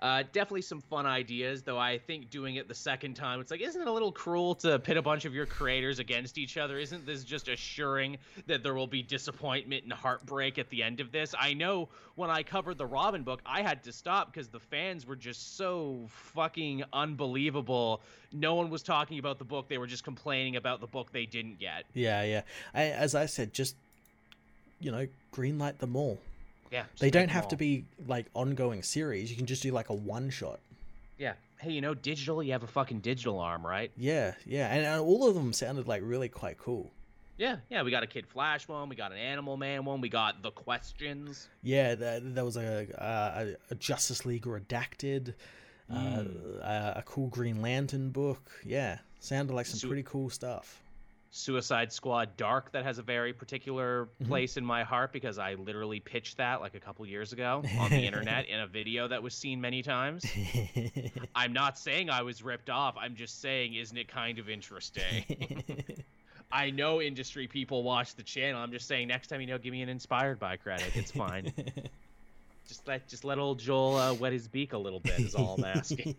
[0.00, 3.60] Uh, definitely some fun ideas, though I think doing it the second time, it's like,
[3.60, 6.78] isn't it a little cruel to pit a bunch of your creators against each other?
[6.78, 8.16] Isn't this just assuring
[8.46, 11.34] that there will be disappointment and heartbreak at the end of this?
[11.38, 15.06] I know when I covered the Robin book, I had to stop because the fans
[15.06, 18.00] were just so fucking unbelievable.
[18.32, 21.26] No one was talking about the book, they were just complaining about the book they
[21.26, 21.84] didn't get.
[21.92, 22.42] Yeah, yeah.
[22.72, 23.76] I, as I said, just
[24.80, 26.18] you know, greenlight them all.
[26.70, 26.84] Yeah.
[26.98, 29.30] They don't have to be like ongoing series.
[29.30, 30.60] You can just do like a one shot.
[31.18, 31.32] Yeah.
[31.58, 33.90] Hey, you know, digital, you have a fucking digital arm, right?
[33.96, 36.90] Yeah, yeah, and, and all of them sounded like really quite cool.
[37.36, 40.08] Yeah, yeah, we got a Kid Flash one, we got an Animal Man one, we
[40.08, 41.48] got The Questions.
[41.62, 45.34] Yeah, there, there was a, a a Justice League redacted,
[45.92, 46.60] uh, Mm.
[46.60, 48.50] a, a cool Green Lantern book.
[48.64, 50.80] Yeah, sounded like some Su- pretty cool stuff.
[51.32, 54.26] Suicide Squad Dark that has a very particular Mhm.
[54.26, 57.90] place in my heart because I literally pitched that like a couple years ago on
[57.90, 60.24] the internet in a video that was seen many times.
[61.34, 62.96] I'm not saying I was ripped off.
[62.98, 65.24] I'm just saying, isn't it kind of interesting?
[66.52, 68.60] I know industry people watch the channel.
[68.60, 70.96] I'm just saying, next time you know, give me an inspired by credit.
[70.96, 71.52] It's fine.
[72.66, 75.54] just let just let old Joel uh, wet his beak a little bit is all
[75.58, 76.16] I'm asking.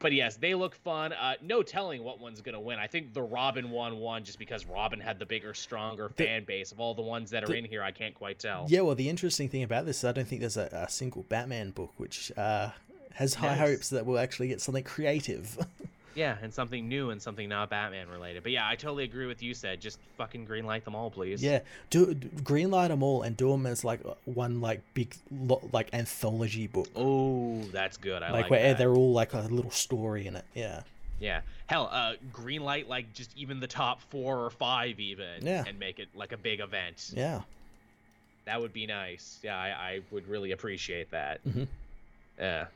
[0.00, 1.12] But yes, they look fun.
[1.12, 2.78] Uh, no telling what one's gonna win.
[2.78, 6.44] I think the Robin one won just because Robin had the bigger, stronger The- fan
[6.44, 7.82] base of all the ones that are the- in here.
[7.82, 8.66] I can't quite tell.
[8.68, 11.22] yeah, well, the interesting thing about this is I don't think there's a, a single
[11.24, 12.70] Batman book which uh,
[13.14, 13.58] has high Nice.
[13.58, 15.56] hopes that we'll actually get something creative.
[16.20, 18.42] Yeah, and something new and something not Batman related.
[18.42, 19.54] But yeah, I totally agree with you.
[19.54, 21.42] Said just fucking greenlight them all, please.
[21.42, 25.66] yeah, do do- greenlight them all and do them as like one like big lo-
[25.72, 28.22] like anthology book, Oh, that's good.
[28.22, 28.78] I like, like where that.
[28.78, 30.44] they're all like a little story in it.
[30.54, 30.82] Yeah.
[31.20, 31.40] Yeah.
[31.66, 35.64] Hell, uh, greenlight like just even the top four or five even, Yeah.
[35.66, 37.12] and make it like a big event.
[37.16, 37.40] Yeah.
[38.44, 39.38] That would be nice.
[39.42, 41.40] Yeah, I, I would really appreciate that.
[41.48, 41.66] Mhm.
[42.38, 42.66] Yeah.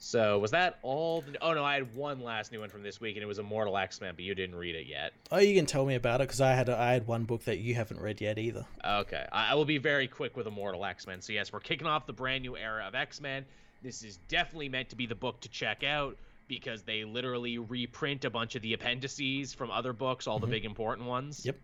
[0.00, 1.22] So was that all?
[1.22, 1.36] The...
[1.42, 3.76] Oh no, I had one last new one from this week, and it was Immortal
[3.76, 5.12] X Men, but you didn't read it yet.
[5.32, 7.58] Oh, you can tell me about it because I had I had one book that
[7.58, 8.64] you haven't read yet either.
[8.84, 11.20] Okay, I, I will be very quick with Immortal X Men.
[11.20, 13.44] So yes, we're kicking off the brand new era of X Men.
[13.82, 16.16] This is definitely meant to be the book to check out.
[16.48, 20.50] because they literally reprint a bunch of the appendices from other books, all the Mhm.
[20.50, 21.44] big important ones.
[21.44, 21.56] Yep.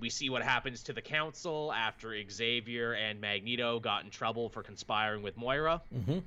[0.00, 4.62] We see what happens to the council after Xavier and Magneto got in trouble for
[4.62, 5.80] conspiring with Moira.
[5.90, 6.18] hmm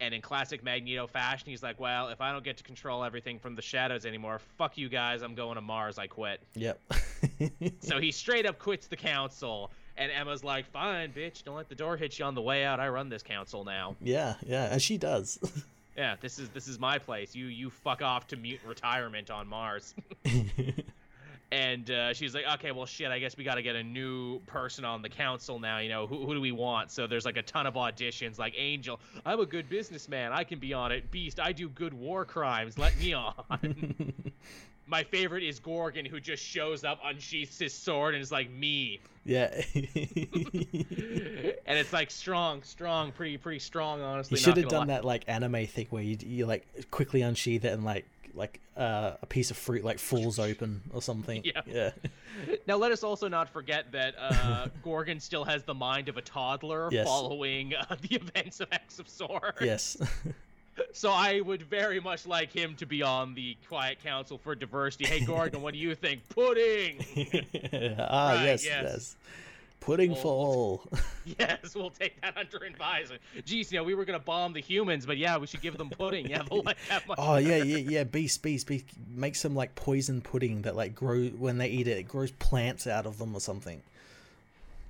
[0.00, 3.38] And in classic Magneto fashion, he's like, "Well, if I don't get to control everything
[3.38, 5.20] from the shadows anymore, fuck you guys.
[5.22, 5.98] I'm going to Mars.
[5.98, 6.80] I quit." Yep.
[7.80, 11.44] So he straight up quits the council, and Emma's like, "Fine, bitch.
[11.44, 12.80] Don't let the door hit you on the way out.
[12.80, 13.94] I run this council now.
[14.00, 15.38] yeah, yeah, and she does.
[15.98, 17.34] Yeah, this is this is my place.
[17.34, 19.94] You you fuck off to mutant retirement on Mars."
[21.52, 24.38] And uh, she's like, okay, well, shit, I guess we got to get a new
[24.40, 25.78] person on the council now.
[25.78, 26.92] You know, who, who do we want?
[26.92, 30.32] So there's like a ton of auditions, like Angel, I'm a good businessman.
[30.32, 31.10] I can be on it.
[31.10, 32.78] Beast, I do good war crimes.
[32.78, 33.34] Let me on.
[34.86, 38.98] My favorite is Gorgon, who just shows up, unsheaths his sword, and is like, me.
[39.24, 39.48] yeah.
[39.74, 39.84] and
[41.78, 44.36] it's like strong, strong, pretty, pretty strong, honestly.
[44.36, 44.94] You should have done lie.
[44.94, 48.04] that like anime thing where you you like quickly unsheath it and like
[48.34, 51.42] like uh, a piece of fruit like falls open or something.
[51.44, 51.60] Yeah.
[51.66, 51.90] Yeah.
[52.66, 56.22] Now, let us also not forget that uh, Gorgon still has the mind of a
[56.22, 57.06] toddler Yes.
[57.06, 59.58] following uh, the events of X of Swords.
[59.60, 59.96] Yes.
[60.92, 65.04] So I would very much like him to be on the Quiet Council for Diversity.
[65.06, 66.26] Hey, Gorgon, what do you think?
[66.30, 67.04] Pudding!
[67.98, 68.84] ah, Right, yes, yes.
[68.84, 69.16] yes.
[69.80, 70.84] Pudding for all.
[71.38, 73.22] yes, we'll take that under advisement.
[73.46, 75.78] Geez, you know, we were going to bomb the humans, but yeah, we should give
[75.78, 76.28] them pudding.
[76.28, 77.18] Yeah, they'll like that much.
[77.20, 78.04] Oh yeah, yeah, yeah.
[78.04, 78.84] Beast, beast, beast.
[79.08, 82.86] Make some like poison pudding that like grow when they eat it, it grows plants
[82.86, 83.82] out of them or something.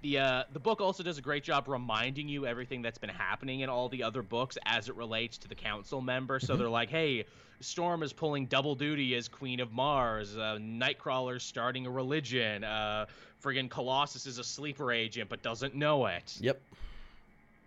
[0.02, 3.60] The uh, the book also does a great job reminding you everything that's been happening
[3.60, 6.40] in all the other books as it relates to the council member.
[6.40, 6.58] So Mhm.
[6.58, 7.26] they're like, hey,
[7.60, 10.36] Storm is pulling double duty as Queen of Mars.
[10.36, 12.64] Uh, Nightcrawler's starting a religion.
[12.64, 13.06] Uh,
[13.42, 16.36] friggin' Colossus is a sleeper agent but doesn't know it.
[16.40, 16.60] Yep.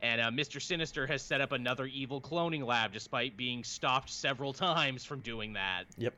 [0.02, 0.62] And uh, Mr.
[0.62, 5.54] Sinister has set up another evil cloning lab despite being stopped several times from doing
[5.54, 5.86] that.
[5.98, 6.14] Yep.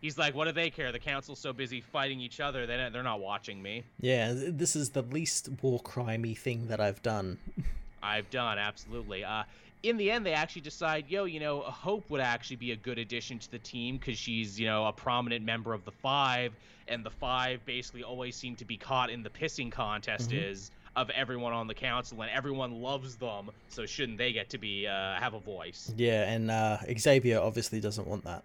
[0.00, 0.92] He's like, what do they care?
[0.92, 3.82] The council's so busy fighting each other, they they're not watching me.
[4.00, 7.38] Yeah, this is the least war crimey thing that I've done.
[8.02, 9.24] I've done absolutely.
[9.24, 9.42] Uh,
[9.82, 12.98] in the end, they actually decide, yo, you know, Hope would actually be a good
[12.98, 16.52] addition to the team because she's, you know, a prominent member of the Five,
[16.88, 20.50] and the Five basically always seem to be caught in the pissing contest Mhm.
[20.50, 23.50] is of everyone on the council, and everyone loves them.
[23.68, 25.92] So shouldn't they get to be uh, have a voice?
[25.96, 28.42] Yeah, and uh, Xavier obviously doesn't want that.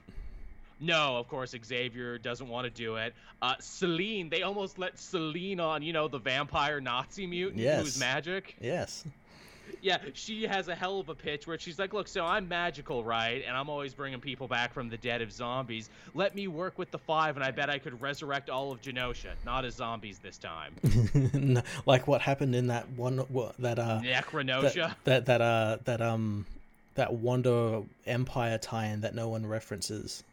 [0.80, 3.16] No, of course Xavier doesn't want to do it.
[3.42, 7.82] Uh, Selene, they almost let Selene on, you know, the vampire Nazi mutant Yes.
[7.82, 8.56] who's magic.
[8.62, 9.06] Yes.
[9.81, 13.03] Yeah, she has a hell of a pitch where she's like, "Look, so I'm magical,
[13.03, 13.44] right?
[13.45, 15.90] And I'm always bringing people back from the dead of zombies.
[16.14, 19.31] Let me work with the five, and I bet I could resurrect all of Genosha,
[19.45, 20.76] not as zombies this time.
[21.34, 24.95] No, like what happened in that one what, that uh Necronosha.
[25.03, 26.45] that, that that uh that um
[26.95, 30.23] that Wonder Empire tie-in that no one references.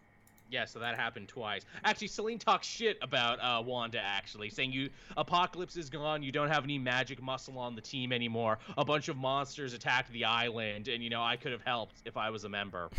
[0.50, 1.62] Yeah, so that happened twice.
[1.84, 4.00] Actually, Selene talks shit about uh, Wanda.
[4.00, 6.22] Actually, saying you Apocalypse is gone.
[6.22, 8.58] You don't have any magic muscle on the team anymore.
[8.76, 12.16] A bunch of monsters attacked the island, and you know I could have helped if
[12.16, 12.90] I was a member.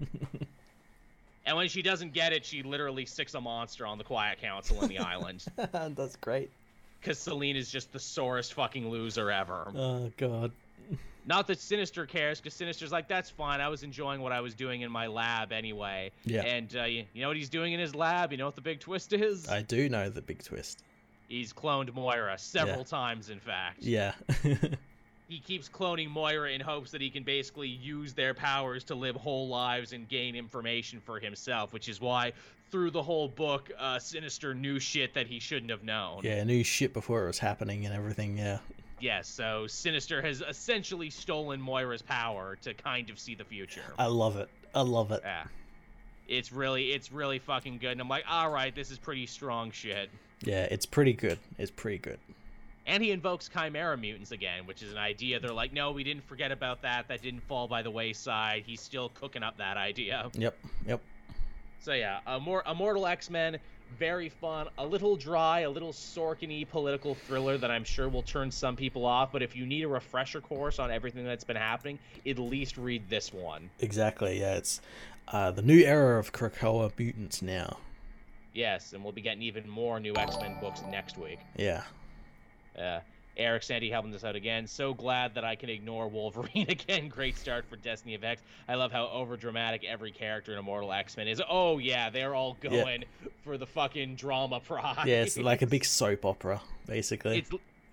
[1.46, 4.82] and when she doesn't get it, she literally sticks a monster on the Quiet Council
[4.82, 5.44] in the island.
[5.56, 6.50] That's great.
[7.00, 9.72] Because Selene is just the sorest fucking loser ever.
[9.74, 10.52] Oh god.
[11.30, 13.60] Not that Sinister cares, because Sinister's like, that's fine.
[13.60, 16.10] I was enjoying what I was doing in my lab anyway.
[16.24, 16.42] Yeah.
[16.42, 18.32] And uh, you, you know what he's doing in his lab?
[18.32, 19.48] You know what the big twist is?
[19.48, 20.82] I do know the big twist.
[21.28, 22.82] He's cloned Moira several Yeah.
[22.82, 23.80] times, in fact.
[23.80, 24.12] Yeah.
[25.28, 29.14] He keeps cloning Moira in hopes that he can basically use their powers to live
[29.14, 32.32] whole lives and gain information for himself, which is why
[32.72, 36.22] through the whole book, uh, Sinister knew shit that he shouldn't have known.
[36.24, 38.58] yeah, knew shit before it was happening and everything, yeah.
[39.00, 43.94] Yes, so Sinister has essentially stolen Moira's power to kind of see the future.
[43.98, 44.48] I love it.
[44.74, 45.20] I love it.
[45.24, 45.44] Yeah.
[46.28, 47.92] It's really, it's really fucking good.
[47.92, 50.10] And I'm like, all right, this is pretty strong shit.
[50.42, 51.38] Yeah, it's pretty good.
[51.58, 52.18] It's pretty good.
[52.86, 55.38] And he invokes Chimera mutants again, which is an idea.
[55.40, 57.08] They're like, no, we didn't forget about that.
[57.08, 58.64] That didn't fall by the wayside.
[58.66, 60.30] He's still cooking up that idea.
[60.34, 60.56] Yep.
[60.86, 61.00] Yep.
[61.80, 63.58] So yeah, a more Immortal X-Men,
[63.98, 68.50] very fun, a little dry, a little Sorkin-y political thriller that I'm sure will turn
[68.50, 69.32] some people off.
[69.32, 73.08] But if you need a refresher course on everything that's been happening, at least read
[73.08, 73.70] this one.
[73.80, 74.40] Exactly.
[74.40, 74.80] Yeah, it's
[75.28, 77.78] uh, the new era of Krakoa mutants now.
[78.52, 81.38] Yes, and we'll be getting even more new X-Men books next week.
[81.56, 81.82] Yeah.
[82.76, 83.00] Uh,
[83.36, 84.66] Eric Sandy helping us out again.
[84.66, 87.08] So glad that I can ignore Wolverine again.
[87.08, 88.42] Great start for Destiny of X.
[88.68, 91.40] I love how overdramatic every character in Immortal X Men is.
[91.48, 92.70] Oh yeah, they're all Yeah.
[92.70, 93.04] going
[93.44, 95.06] for the fucking drama prize.
[95.06, 97.38] Yeah, it's like a big soap opera, basically.
[97.38, 97.50] It's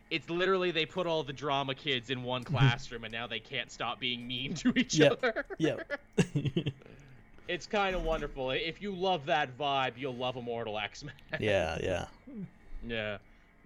[0.10, 3.72] it's literally they put all the drama kids in one classroom and now they can't
[3.72, 5.12] stop being mean to each Yep.
[5.12, 5.46] other.
[5.58, 6.00] Yep.
[7.48, 8.52] it's kind of wonderful.
[8.52, 11.14] If you love that vibe, you'll love Immortal X Men.
[11.40, 12.06] yeah, yeah.
[12.86, 13.18] Yeah.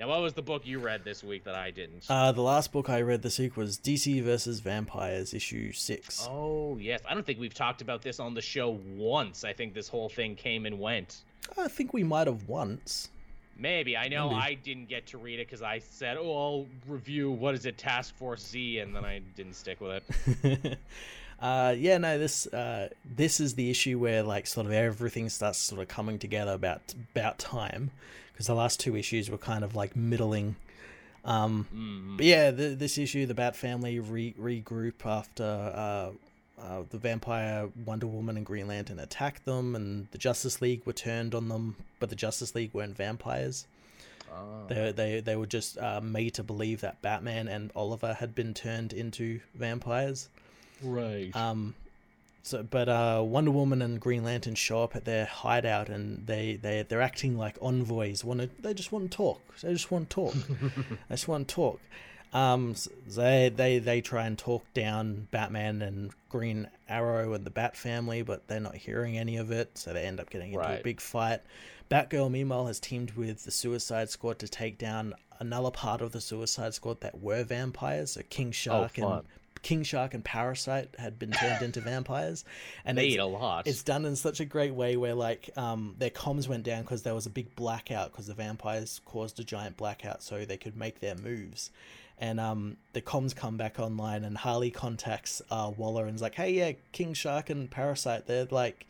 [0.01, 2.07] Now, what was the book you read this week that I didn't?
[2.09, 6.27] Uh, the last book I read this week was DC versus Vampires, issue six.
[6.27, 9.43] Oh yes, I don't think we've talked about this on the show once.
[9.43, 11.21] I think this whole thing came and went.
[11.55, 13.09] I think we might have once.
[13.55, 14.41] Maybe I know Maybe.
[14.41, 17.77] I didn't get to read it because I said, "Oh, I'll review what is it,
[17.77, 20.01] Task Force Z," and then I didn't stick with
[20.43, 20.79] it.
[21.39, 25.59] uh, yeah, no, this uh, this is the issue where like sort of everything starts
[25.59, 27.91] sort of coming together about about time
[28.41, 30.55] because the last two issues were kind of like middling.
[31.23, 32.17] Um, Mm.
[32.17, 37.69] but yeah, the, this issue, the Bat family re- regroup after uh, uh, the vampire
[37.85, 41.75] Wonder Woman and Green Lantern attacked them, and the Justice League were turned on them,
[41.99, 43.67] but the Justice League weren't vampires.
[44.33, 44.65] Oh.
[44.67, 48.55] They they they were just uh, made to believe that Batman and Oliver had been
[48.55, 50.29] turned into vampires.
[50.81, 51.35] Right.
[51.35, 51.75] Um,
[52.43, 56.55] so but uh, Wonder Woman and Green Lantern show up at their hideout and they
[56.61, 58.23] they they're acting like envoys.
[58.23, 59.41] Want to they just want to talk.
[59.61, 60.33] They just want to talk.
[61.09, 61.79] they just want to talk.
[62.33, 67.49] Um, s- they they they try and talk down Batman and Green Arrow and the
[67.49, 69.77] Bat family, but they're not hearing any of it.
[69.77, 71.41] So they end up getting into a big fight.
[71.89, 76.21] Batgirl, meanwhile, has teamed with the Suicide Squad to take down another part of the
[76.21, 78.11] Suicide Squad that were vampires.
[78.11, 79.23] So King Shark and fun.
[79.61, 82.43] King Shark and Parasite had been turned into vampires,
[82.83, 83.67] and they it's, eat a lot.
[83.67, 87.03] it's done in such a great way where like um, their comms went down because
[87.03, 90.75] there was a big blackout because the vampires caused a giant blackout so they could
[90.75, 91.69] make their moves.
[92.17, 96.53] And um, the comms come back online, and Harley contacts uh, Waller and's like, "Hey,
[96.53, 98.87] yeah, King Shark and Parasite, they're like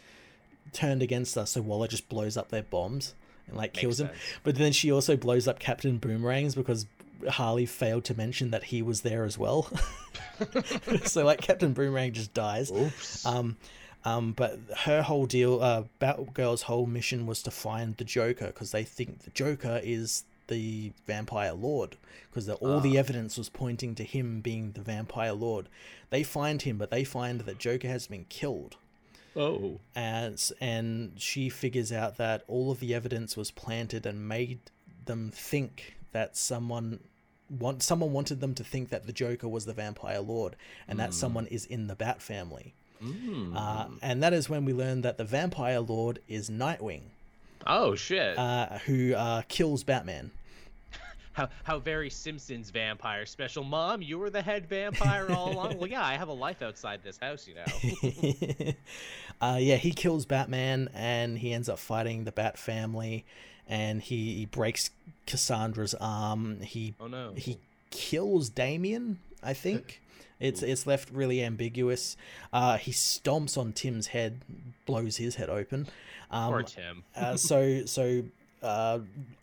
[0.73, 3.14] turned against us." So Waller just blows up their bombs
[3.48, 4.07] and like Makes kills him.
[4.07, 4.19] sense.
[4.43, 6.85] But then she also blows up Captain Boomerangs because
[7.27, 9.69] Harley failed to mention that he was there as well.
[11.03, 12.72] so like Captain Boomerang just dies.
[12.72, 13.26] Oops.
[13.26, 13.57] Um,
[14.03, 18.72] um, but her whole deal, uh, Batgirl's whole mission was to find the Joker because
[18.72, 21.95] they think the Joker is the vampire lord
[22.30, 25.69] because all the evidence was pointing to him being the vampire lord.
[26.10, 28.76] They find him, but they find that Joker has been killed.
[29.35, 29.80] oh.
[29.95, 34.60] And, and she figures out that all of the evidence was planted and made
[35.06, 36.99] them think that someone
[37.60, 40.56] want someone wanted them to think that the Joker was the vampire lord
[40.88, 42.73] and that someone is in the Bat family.
[43.03, 43.56] Mm.
[43.56, 47.02] Uh, and that is when we learn that the vampire lord is Nightwing,
[47.65, 48.38] oh shit.
[48.38, 50.32] uh, who uh, kills Batman.
[51.34, 53.64] how how very Simpsons vampire special.
[53.64, 55.78] Mom, you were the head vampire all along.
[55.80, 58.73] well, yeah, I have a life outside this house, you know.
[59.41, 63.26] uh, yeah, he kills Batman and he ends up fighting the Bat family,
[63.68, 64.91] and he, he breaks
[65.26, 66.61] Cassandra's arm.
[66.61, 67.34] He Oh no.
[67.35, 67.57] he
[67.89, 70.02] kills Damian, I think.
[70.41, 72.18] It's it's left really ambiguous.
[72.52, 74.41] Uh, he stomps on Tim's head,
[74.88, 75.88] blows his head open.
[76.31, 77.03] Um, Poor Tim.
[77.15, 78.23] uh, so so
[78.64, 78.99] uh,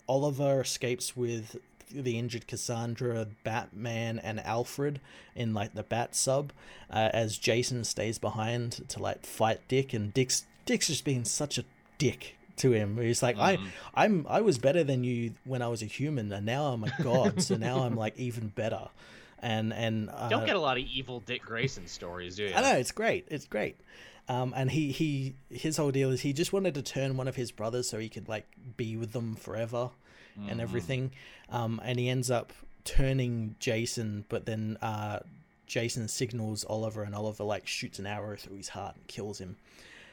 [0.09, 1.55] Oliver escapes with
[1.89, 4.99] the injured Cassandra, Batman, and Alfred
[5.35, 6.51] in like the Bat sub,
[6.91, 11.57] uh, as Jason stays behind to like fight Dick, and Dick's Dick's just being such
[11.57, 11.63] a
[11.97, 12.97] dick to him.
[12.97, 13.57] He's like, I
[13.93, 16.91] I'm I was better than you when I was a human, and now I'm a
[17.01, 18.87] god, so now I'm like even better.
[19.41, 22.53] And and uh, Don't get a lot of evil Dick Grayson stories, do you?
[22.53, 23.27] I know it's great.
[23.29, 23.77] It's great.
[24.27, 27.35] Um, and he, he his whole deal is he just wanted to turn one of
[27.35, 28.45] his brothers so he could like
[28.77, 29.89] be with them forever
[30.47, 31.11] and everything.
[31.49, 32.53] Um, and he ends up
[32.85, 35.19] turning Jason, but then uh,
[35.67, 39.57] Jason signals Oliver, and Oliver like shoots an arrow through his heart and kills him.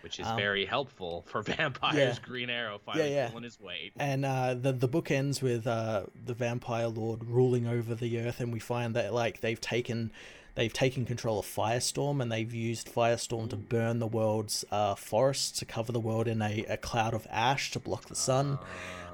[0.06, 1.96] Which is Um, very helpful for vampires.
[1.96, 2.14] yeah.
[2.22, 3.26] Green Arrow finally yeah.
[3.28, 3.92] pulling his weight.
[3.98, 8.38] And uh, the the book ends with uh, the vampire lord ruling over the earth,
[8.38, 10.12] and we find that like they've taken
[10.54, 15.58] they've taken control of Firestorm, and they've used Firestorm to burn the world's uh, forests
[15.58, 18.58] to cover the world in a, a cloud of ash to block the sun.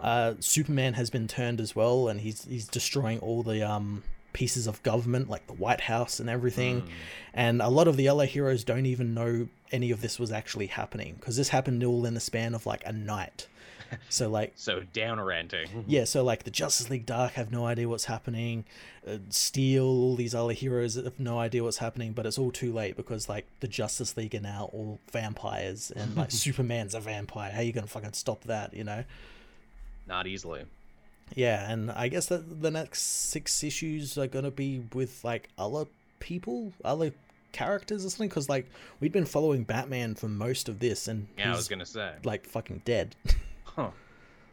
[0.03, 4.03] Uh, Superman has been turned as well, and he's he's destroying all the um,
[4.33, 6.89] pieces of government, like the White House and everything.
[7.35, 10.67] And a lot of the other heroes don't even know any of this was actually
[10.67, 13.49] happening because this happened all in the span of like a night.
[14.09, 15.85] So like So down ranting.
[15.87, 18.65] yeah, so like the Justice League Dark have no idea what's happening.
[19.07, 22.73] Uh, Steel, all these other heroes have no idea what's happening, but it's all too
[22.73, 27.53] late because like the Justice League are now all vampires, and like Superman's a vampire.
[27.53, 28.73] How you gonna fucking stop that?
[28.73, 29.05] You know?
[30.07, 30.65] Not easily.
[31.35, 35.85] Yeah, and I guess that the next six issues are gonna be with like other
[36.21, 37.13] people, other
[37.53, 38.29] characters or something.
[38.29, 38.67] Because like
[39.01, 42.13] we'd been following Batman for most of this, and Yeah, I was gonna say.
[42.25, 43.17] like fucking dead.
[43.65, 43.91] Huh.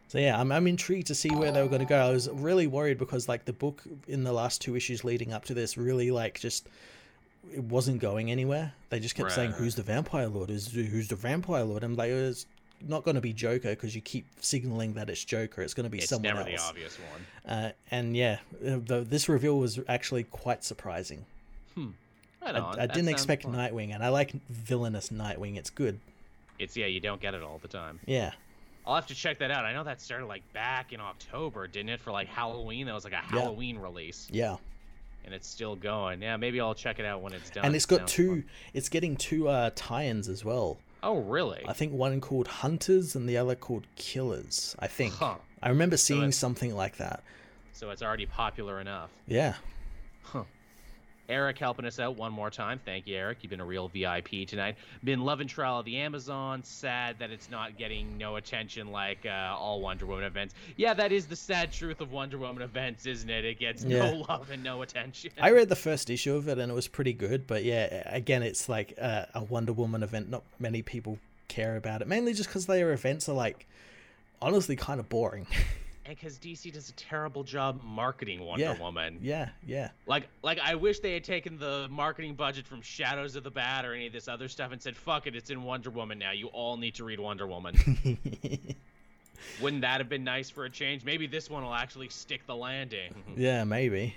[0.08, 1.98] So yeah, I'm I'm intrigued to see where they were going to go.
[1.98, 5.44] I was really worried because like the book in the last two issues leading up
[5.44, 6.66] to this really like just
[7.54, 8.72] it wasn't going anywhere.
[8.88, 10.48] They just kept saying, "Who's the vampire lord?
[10.48, 12.46] Who's who's the vampire lord?" I'm like, it's
[12.86, 15.62] not going to be Joker because you keep signaling that it's Joker.
[15.62, 16.62] It's going to be It's someone never else.
[16.62, 17.56] the obvious one.
[17.56, 21.24] Uh, and yeah, uh, the, this reveal was actually quite surprising.
[22.42, 22.82] Right I.
[22.82, 23.54] I didn't expect fun.
[23.54, 25.56] Nightwing, and I like villainous Nightwing.
[25.56, 26.00] It's good.
[26.58, 28.00] It's yeah, you don't get it all the time.
[28.06, 28.32] Yeah,
[28.86, 29.64] I'll have to check that out.
[29.64, 32.00] I know that started like back in October, didn't it?
[32.00, 34.56] For like Halloween, that was like a Halloween release, yeah.
[35.24, 36.22] and it's still going.
[36.22, 37.64] Yeah, maybe I'll check it out when it's done.
[37.64, 38.28] and it's got two.
[38.28, 38.44] fun.
[38.72, 40.78] It's getting two uh, tie-ins as well.
[41.02, 41.64] Oh, really?
[41.66, 44.76] I think one called Hunters and the other called Killers.
[44.78, 45.14] I think.
[45.14, 45.36] Huh.
[45.62, 47.22] I remember seeing it's- something like that.
[47.72, 49.10] So it's already popular enough.
[49.26, 49.54] Yeah.
[51.30, 52.80] Eric helping us out one more time.
[52.84, 53.38] Thank you, Eric.
[53.40, 54.76] You've been a real VIP tonight.
[55.04, 56.62] Been loving Trial of the Amazon.
[56.64, 60.54] Sad that it's not getting no attention like uh, all Wonder Woman events.
[60.76, 63.44] Yeah, that is the sad truth of Wonder Woman events, isn't it?
[63.44, 64.10] It gets Yeah.
[64.10, 65.30] no love and no attention.
[65.40, 68.42] I read the first issue of it and it was pretty good, but yeah, again,
[68.42, 70.28] it's like uh, a Wonder Woman event.
[70.30, 73.66] Not many people care about it, mainly just because their events are like
[74.42, 75.46] honestly kind of boring.
[76.10, 78.78] and because DC does a terrible job marketing Wonder Yeah.
[78.78, 79.18] Woman.
[79.22, 83.44] yeah, yeah, Like, like I wish they had taken the marketing budget from Shadows of
[83.44, 85.90] the Bat or any of this other stuff and said, "Fuck it, it's in Wonder
[85.90, 86.32] Woman now.
[86.32, 87.74] You all need to read Wonder Woman."
[89.62, 91.04] Wouldn't that have been nice for a change?
[91.04, 93.14] Maybe this one will actually stick the landing.
[93.36, 94.14] yeah, maybe.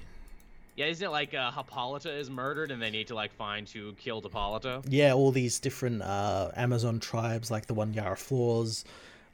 [0.76, 3.94] yeah, isn't it like uh, Hippolyta is murdered and they need to like find who
[3.94, 4.82] killed Hippolyta?
[4.88, 8.84] Yeah, all these different uh, Amazon tribes, like the one Yara Flor's,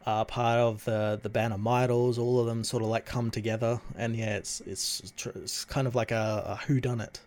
[0.06, 2.18] are part of the the Bana-Mighdall.
[2.18, 5.88] All of them sort of like come together, and yeah, it's it's tr- it's kind
[5.88, 7.20] of like a, a who done it.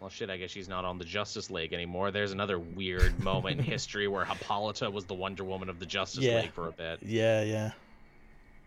[0.00, 2.10] Well, shit, I guess she's not on the Justice League anymore.
[2.10, 6.22] There's another weird moment in history where Hippolyta was the Wonder Woman of the Justice
[6.24, 6.42] Yeah.
[6.42, 6.98] League for a bit.
[7.02, 7.70] Yeah, yeah.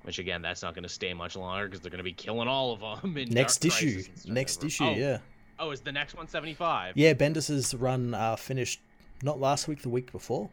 [0.02, 2.48] Which again, that's not going to stay much longer because they're going to be killing
[2.48, 3.16] all of them.
[3.18, 5.18] In Next issue, Crisis and stuff next issue, oh, yeah.
[5.60, 6.96] Oh, is the next one 75?
[6.96, 8.80] Yeah, Bendis's run uh, finished
[9.22, 10.50] not last week, the week before.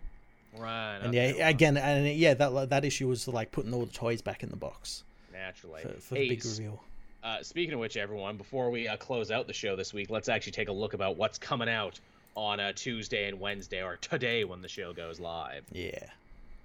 [0.58, 0.96] Right.
[0.96, 3.92] And okay, yeah, well, again, and yeah, that that issue was like putting all the
[3.92, 5.02] toys back in the box
[5.32, 5.82] naturally.
[5.82, 6.82] for, for the big reveal.
[7.22, 10.28] Uh, speaking of which, everyone, before we uh, close out the show this week, let's
[10.28, 11.98] actually take a look about what's coming out
[12.36, 15.64] on uh, Tuesday and Wednesday, or today when the show goes live.
[15.72, 15.98] Yeah,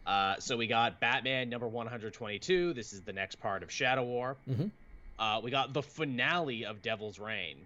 [0.06, 2.74] Uh, so we got Batman number 122.
[2.74, 4.36] This is the next part of Shadow War.
[4.50, 4.72] Mhm.
[5.18, 7.58] Uh, we got the finale of Devil's Reign,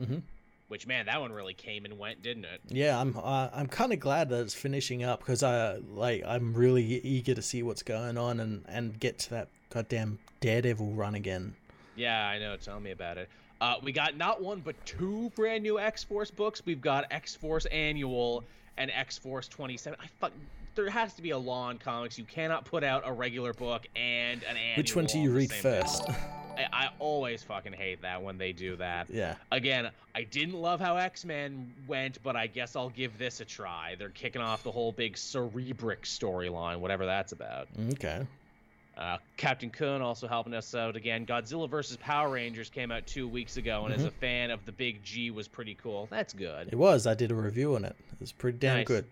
[0.00, 0.22] Mhm.
[0.68, 2.60] Which man, that one really came and went, didn't it?
[2.68, 2.98] yeah.
[3.00, 6.82] I'm uh, I'm kind of glad that it's finishing up because I like I'm really
[6.84, 11.54] eager to see what's going on and and get to that goddamn Daredevil run again.
[11.96, 12.56] Yeah, I know.
[12.56, 13.28] Tell me about it.
[13.60, 16.62] Uh, we got not one but two brand new X Force books.
[16.64, 18.44] We've got X Force Annual
[18.76, 19.98] and X Force 27.
[20.00, 20.32] I fuck.
[20.78, 22.16] There has to be a law in comics.
[22.20, 24.76] You cannot put out a regular book and an annual.
[24.76, 26.08] Which one do you read first?
[26.56, 29.10] I, I always fucking hate that when they do that.
[29.10, 33.40] yeah, Again, I didn't love how X Men went, but I guess I'll give this
[33.40, 33.96] a try.
[33.98, 37.66] They're kicking off the whole big Cerebric storyline, whatever that's about.
[37.94, 38.24] okay.
[38.96, 41.26] Uh, Captain Kun also helping us out again.
[41.26, 41.96] Godzilla vs.
[41.96, 44.06] Power Rangers came out two weeks ago, and as Mhm.
[44.08, 46.06] a fan of the Big G, was pretty cool.
[46.08, 46.68] That's good.
[46.70, 47.08] It was.
[47.08, 47.96] I did a review on it.
[48.12, 48.86] It was pretty damn Nice.
[48.86, 49.04] good.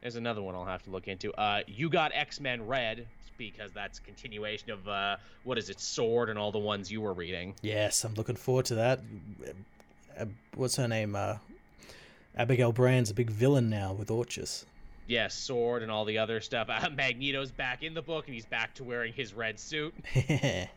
[0.00, 1.32] There's another one I'll have to look into.
[1.34, 3.06] Uh, you got X Men Red
[3.36, 7.00] because that's a continuation of uh, what is it, Sword, and all the ones you
[7.00, 7.54] were reading.
[7.62, 9.00] Yes, I'm looking forward to that.
[10.18, 11.16] Uh, what's her name?
[11.16, 11.36] Uh,
[12.36, 14.64] Abigail Brand's a big villain now with Orchis.
[15.06, 16.68] Yes, Sword and all the other stuff.
[16.70, 19.94] Uh, Magneto's back in the book, and he's back to wearing his red suit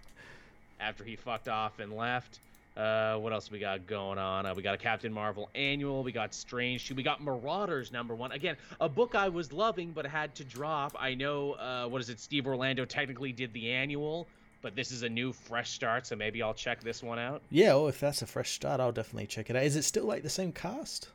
[0.79, 2.39] after he fucked off and left.
[2.75, 4.45] Uh, what else we got going on?
[4.45, 6.03] Uh, we got a Captain Marvel annual.
[6.03, 6.91] We got Strange.
[6.91, 8.31] We got Marauders number one.
[8.31, 10.95] Again, a book I was loving but had to drop.
[10.99, 11.53] I know.
[11.53, 12.19] Uh, what is it?
[12.19, 14.27] Steve Orlando technically did the annual,
[14.63, 17.43] but this is a new fresh start, so maybe I'll check this one out.
[17.51, 19.63] yeah, oh, if that's a fresh start, I'll definitely check it out.
[19.63, 21.09] Is it still like the same cast?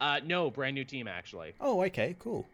[0.00, 1.52] Uh, no, brand new team actually.
[1.60, 2.46] Oh, okay, cool.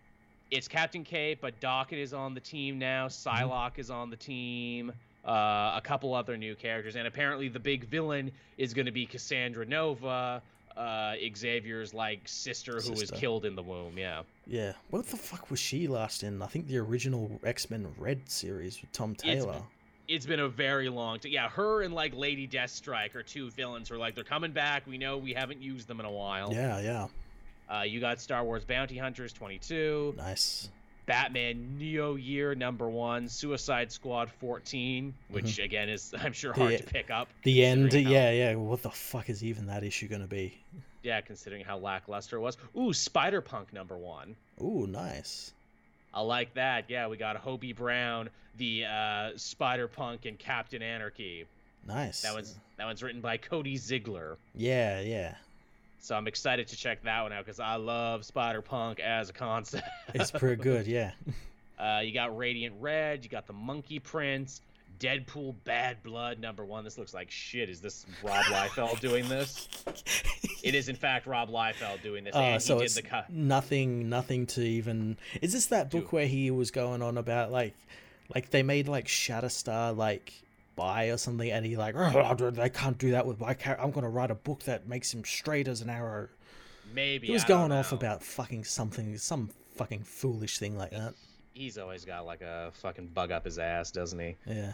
[0.51, 3.06] It's Captain K, but Daken is on the team now.
[3.09, 4.93] Psylocke is on the team.
[5.24, 9.06] Uh, a couple other new characters, and apparently the big villain is going to be
[9.06, 10.42] Cassandra Nova,
[10.76, 13.96] uh, Xavier's like sister who was killed in the womb.
[13.96, 14.22] Yeah.
[14.46, 14.72] Yeah.
[14.90, 16.42] What the fuck was she last in?
[16.42, 19.62] I think the original X Men Red series with Tom Taylor.
[20.06, 21.32] It's been a very long time.
[21.32, 24.86] Yeah, her and like Lady Deathstrike are two villains who are like they're coming back.
[24.86, 26.52] We know we haven't used them in a while.
[26.52, 27.06] Yeah, yeah.
[27.74, 30.68] Uh, you got Star Wars Bounty Hunters 22, Nice.
[31.06, 36.78] Batman Neo Year number one, Suicide Squad 14, which again is I'm sure The- hard
[36.78, 37.28] to pick up.
[37.43, 37.93] The end.
[37.93, 38.55] how- Yeah, yeah.
[38.55, 40.59] What the fuck is even that issue going to be?
[41.02, 42.56] Yeah, considering how lackluster it was.
[42.78, 44.36] Ooh, Spider Punk number one.
[44.62, 45.52] Ooh, nice.
[46.14, 46.85] I like that.
[46.89, 51.44] Yeah, we got Hobie Brown, the uh, Spider Punk, and Captain Anarchy.
[51.86, 52.22] Nice.
[52.22, 54.39] That one's that one's written by Cody Ziegler.
[54.55, 55.35] Yeah, yeah.
[56.05, 59.32] So I'm excited to check that one out because I love Spider Punk as a
[59.32, 59.89] concept.
[60.12, 61.12] It's pretty good, yeah.
[61.76, 64.60] Uh, you got Radiant Red, you got the Monkey Prince,
[65.01, 66.85] Deadpool Bad Blood number one.
[66.85, 67.68] This looks like shit.
[67.68, 69.68] Is this Rob Liefeld doing this?
[70.62, 72.35] It is in fact Rob Liefeld doing this.
[72.35, 75.18] Uh, and so he did it's nothing, nothing to even.
[75.43, 76.12] Is this that book Dude.
[76.12, 77.74] where he was going on about like,
[78.32, 80.32] like they made like Shatterstar like
[80.76, 83.84] buy or something, and he like, oh, they can't do that with my character.
[83.84, 86.28] I'm gonna write a book that makes him straight as an arrow.
[86.94, 91.14] Maybe He was I going off about fucking something, some fucking foolish thing like that.
[91.55, 94.36] He's always got like a fucking bug up his ass, doesn't he?
[94.46, 94.72] Yeah.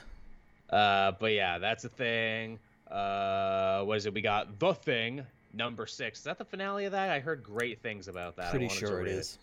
[0.70, 2.58] Uh, but yeah, that's a thing.
[2.90, 4.14] Uh, what is it?
[4.14, 6.18] We got the thing number six.
[6.18, 7.10] Is that the finale of that?
[7.10, 8.46] I heard great things about that.
[8.46, 9.38] I Pretty sure it is.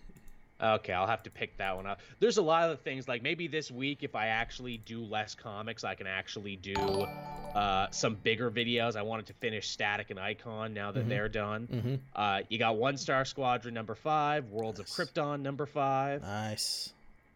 [0.61, 1.99] Okay, I'll have to pick that one up.
[2.19, 5.83] There's a lot of things like maybe this week if I actually do less comics,
[5.83, 8.95] I can actually do uh, some bigger videos.
[8.95, 11.09] I wanted to finish Static and Icon now that Mhm.
[11.09, 11.67] they're done.
[11.71, 11.95] Mm-hmm.
[12.15, 14.97] Uh, you got One Star Squadron number five, Worlds Nice.
[14.99, 16.91] of Krypton number five, Nice.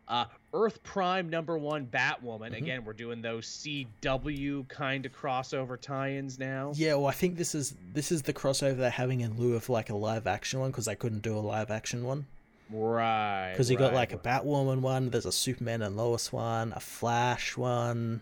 [0.08, 2.52] uh, Earth Prime number one, Batwoman.
[2.54, 2.58] Mhm.
[2.58, 6.72] Again, we're doing those CW kind of crossover tie-ins now.
[6.76, 9.70] Yeah, well, I think this is this is the crossover they're having in lieu of
[9.70, 12.26] like a live action one because they couldn't do a live action one.
[12.72, 13.52] Right.
[13.52, 16.80] Because you got right, like a Batwoman one, there's a Superman and Lois one, a
[16.80, 18.22] Flash one,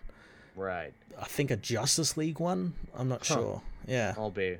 [0.56, 0.92] Right.
[1.18, 2.74] I think a Justice League one.
[2.94, 3.34] I'm not Huh.
[3.34, 3.62] sure.
[3.86, 4.14] Yeah.
[4.16, 4.58] I'll be.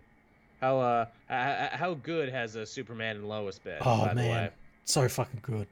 [0.61, 3.79] How uh how good has a Superman and Lois been?
[3.81, 4.29] Oh by the way?
[4.29, 4.51] man,
[4.85, 5.67] so fucking good.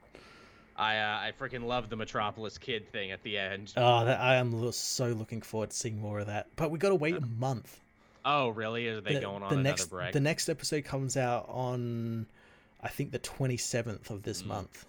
[0.76, 3.72] I uh, I freaking love the Metropolis kid thing at the end.
[3.76, 6.46] Oh, that, I am so looking forward to seeing more of that.
[6.56, 7.80] But we got to wait a month.
[8.24, 8.88] Oh really?
[8.88, 10.12] Are they the, going on the another next break?
[10.12, 12.26] the next episode comes out on,
[12.82, 14.46] I think the 27th of this Mm.
[14.46, 14.86] month.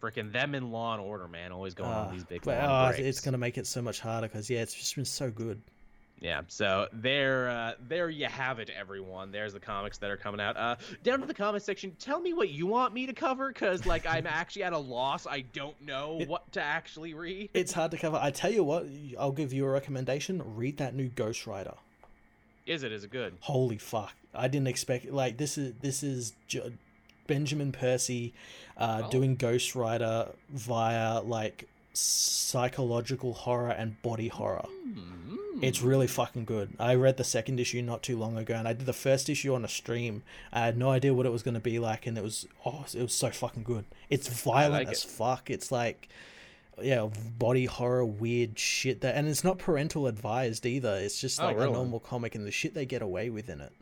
[0.00, 2.88] Freaking them in Law and Order, man, always going Uh, on these big but, long
[2.88, 3.06] oh, breaks.
[3.06, 5.60] it's gonna make it so much harder because yeah, it's just been so good.
[6.20, 9.32] Yeah, so there, uh, there you have it, everyone.
[9.32, 10.56] There's the comics that are coming out.
[10.56, 11.94] Uh, down to the comment section.
[11.98, 15.26] Tell me what you want me to cover, cause like I'm actually at a loss.
[15.26, 17.50] I don't know It- what to actually read.
[17.52, 18.16] It's hard to cover.
[18.20, 18.86] I tell you what,
[19.18, 20.54] I'll give you a recommendation.
[20.56, 21.74] Read that new Ghost Rider.
[22.66, 22.92] Is it?
[22.92, 23.36] Is it good?
[23.40, 24.14] Holy fuck!
[24.34, 26.72] I didn't expect like this is this is J-
[27.26, 28.32] Benjamin Percy
[28.76, 29.10] uh, Oh.
[29.10, 34.66] doing Ghost Rider via like psychological horror and body horror.
[34.68, 35.36] Hmm.
[35.62, 36.74] It's really fucking good.
[36.80, 39.54] I read the second issue not too long ago, and I did the first issue
[39.54, 40.22] on a stream.
[40.52, 42.84] I had no idea what it was going to be like, and it was oh,
[42.92, 43.84] it was so fucking good.
[44.10, 45.10] It's violent like as it.
[45.10, 45.50] fuck.
[45.50, 46.08] It's like
[46.82, 50.96] yeah, body horror, weird shit that, and it's not parental advised either.
[50.96, 51.68] It's just Oh, like really?
[51.70, 53.72] a normal comic, and the shit they get away with in it.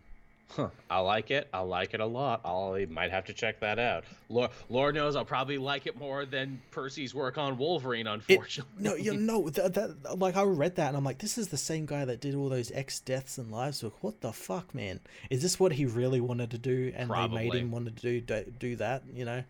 [0.57, 0.69] Huh.
[0.91, 1.49] I like it.
[1.53, 2.43] I like it a lot.
[2.45, 4.05] I'll might have to check that out.
[4.29, 8.07] Lord, Lord knows I'll probably like it more than Percy's work on Wolverine.
[8.07, 11.49] Unfortunately, No, you know that, that like I read that and I'm like, this is
[11.49, 13.97] the same guy that did all those X deaths and lives book.
[14.03, 15.01] What the fuck, man?
[15.31, 16.93] Is this what he really wanted to do?
[16.95, 19.05] And they made him want to do do, do that?
[19.13, 19.45] You know?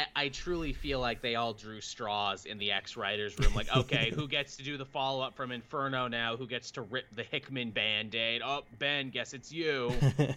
[0.00, 3.54] I, I truly feel like they all drew straws in the X writers room.
[3.54, 6.36] Like, okay, who gets to do the follow up from Inferno now?
[6.36, 8.42] Who gets to rip the Hickman band aid?
[8.44, 9.92] Oh, Ben, guess it's you.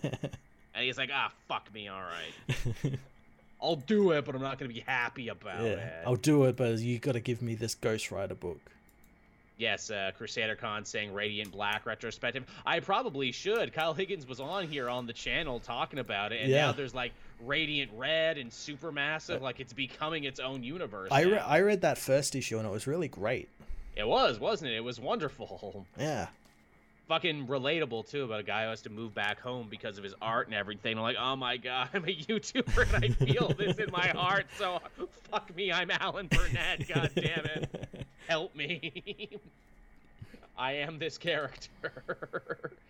[0.76, 2.98] And he's like, ah, fuck me, all right.
[3.62, 6.04] I'll do it, but I'm not gonna be happy about yeah, it.
[6.06, 8.60] I'll do it, but you got to give me this Ghost Rider book.
[9.64, 12.44] Yes, uh, Crusader Con saying Radiant Black retrospective.
[12.66, 13.72] I probably should.
[13.72, 16.66] Kyle Higgins was on here on the channel talking about it, and Yeah.
[16.66, 19.40] now there's like Radiant Red and Supermassive.
[19.42, 21.08] Like it's becoming its own universe.
[21.12, 23.48] I, re- I read that first issue and it was really great.
[23.96, 24.76] It was, wasn't it?
[24.76, 25.86] It was wonderful.
[25.98, 26.28] Yeah.
[27.10, 30.14] Fucking relatable too about a guy who has to move back home because of his
[30.22, 30.98] art and everything.
[30.98, 34.46] I'm like, oh my god, I'm a YouTuber and I feel this in my heart.
[34.58, 34.80] So
[35.30, 36.88] fuck me, I'm Alan Burnett.
[36.94, 39.30] God damn it, help me.
[40.58, 42.72] I am this character.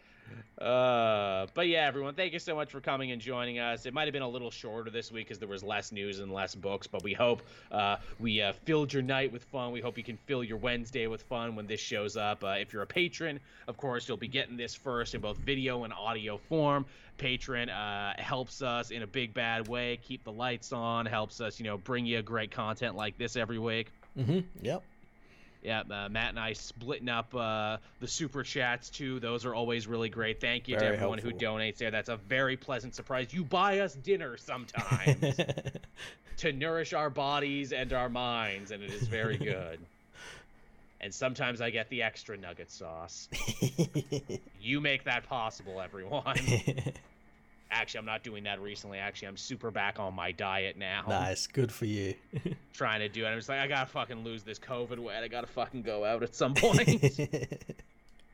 [0.60, 3.86] Uh, but yeah, everyone, thank you so much for coming and joining us.
[3.86, 6.32] It might have been a little shorter this week because there was less news and
[6.32, 7.42] less books, but we hope
[7.72, 9.72] uh, we uh, filled your night with fun.
[9.72, 12.44] We hope you can fill your Wednesday with fun when this shows up.
[12.44, 15.84] Uh, if you're a patron, of course, you'll be getting this first in both video
[15.84, 16.86] and audio form.
[17.18, 21.60] Patreon uh, helps us in a big bad way keep the lights on, helps us,
[21.60, 23.92] you know, bring you great content like this every week.
[24.18, 24.40] Mm-hmm.
[24.62, 24.84] Yep.
[25.64, 29.22] Yeah, uh, Matt and I splitting up uh, the super chats too.
[29.22, 30.42] Those are always really great.
[30.42, 31.90] Thank you to Very everyone who donates there.
[31.90, 33.34] That's a very pleasant surprise.
[33.34, 35.40] You buy us dinner sometimes
[36.38, 39.80] to nourish our bodies and our minds, and it is very good.
[41.02, 43.30] and sometimes I get the extra nugget sauce.
[44.66, 46.40] You make that possible, everyone.
[47.74, 49.00] Actually, I'm not doing that recently.
[49.00, 51.04] Actually, I'm super back on my diet now.
[51.08, 51.48] nice.
[51.48, 52.14] Good for you.
[52.74, 53.28] Trying to do it.
[53.28, 55.18] I'm just like, I gotta fucking lose this COVID weight.
[55.18, 57.20] I gotta fucking go out at some point.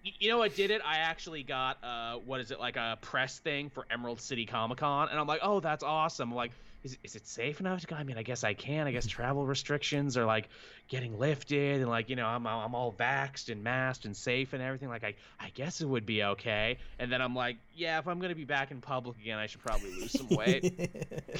[0.03, 0.81] you know what did it?
[0.85, 4.79] I actually got uh, what is it like a press thing for Emerald City Comic
[4.79, 6.31] Con, and I'm like, oh, that's awesome.
[6.31, 6.51] I'm like,
[6.83, 7.95] is, is it safe enough to go?
[7.95, 8.87] I mean, I guess I can.
[8.87, 10.49] I guess travel restrictions are like
[10.87, 14.61] getting lifted, and like you know, I'm I'm all vaxxed and masked and safe and
[14.61, 14.89] everything.
[14.89, 16.77] Like I I guess it would be okay.
[16.97, 19.61] And then I'm like, yeah, if I'm gonna be back in public again, I should
[19.61, 20.73] probably lose some weight.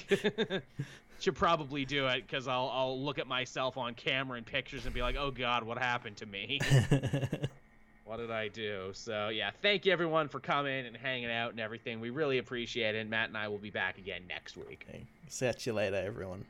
[1.20, 4.94] should probably do it because I'll I'll look at myself on camera and pictures and
[4.94, 6.60] be like, oh god, what happened to me?
[8.10, 8.90] what did I do?
[8.94, 12.00] So yeah, thank you everyone for coming and hanging out and everything.
[12.00, 13.08] We really appreciate it.
[13.08, 14.88] Matt and I will be back again next week.
[14.90, 15.06] Okay.
[15.28, 16.44] See you later, everyone.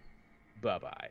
[0.61, 1.09] Bye bye.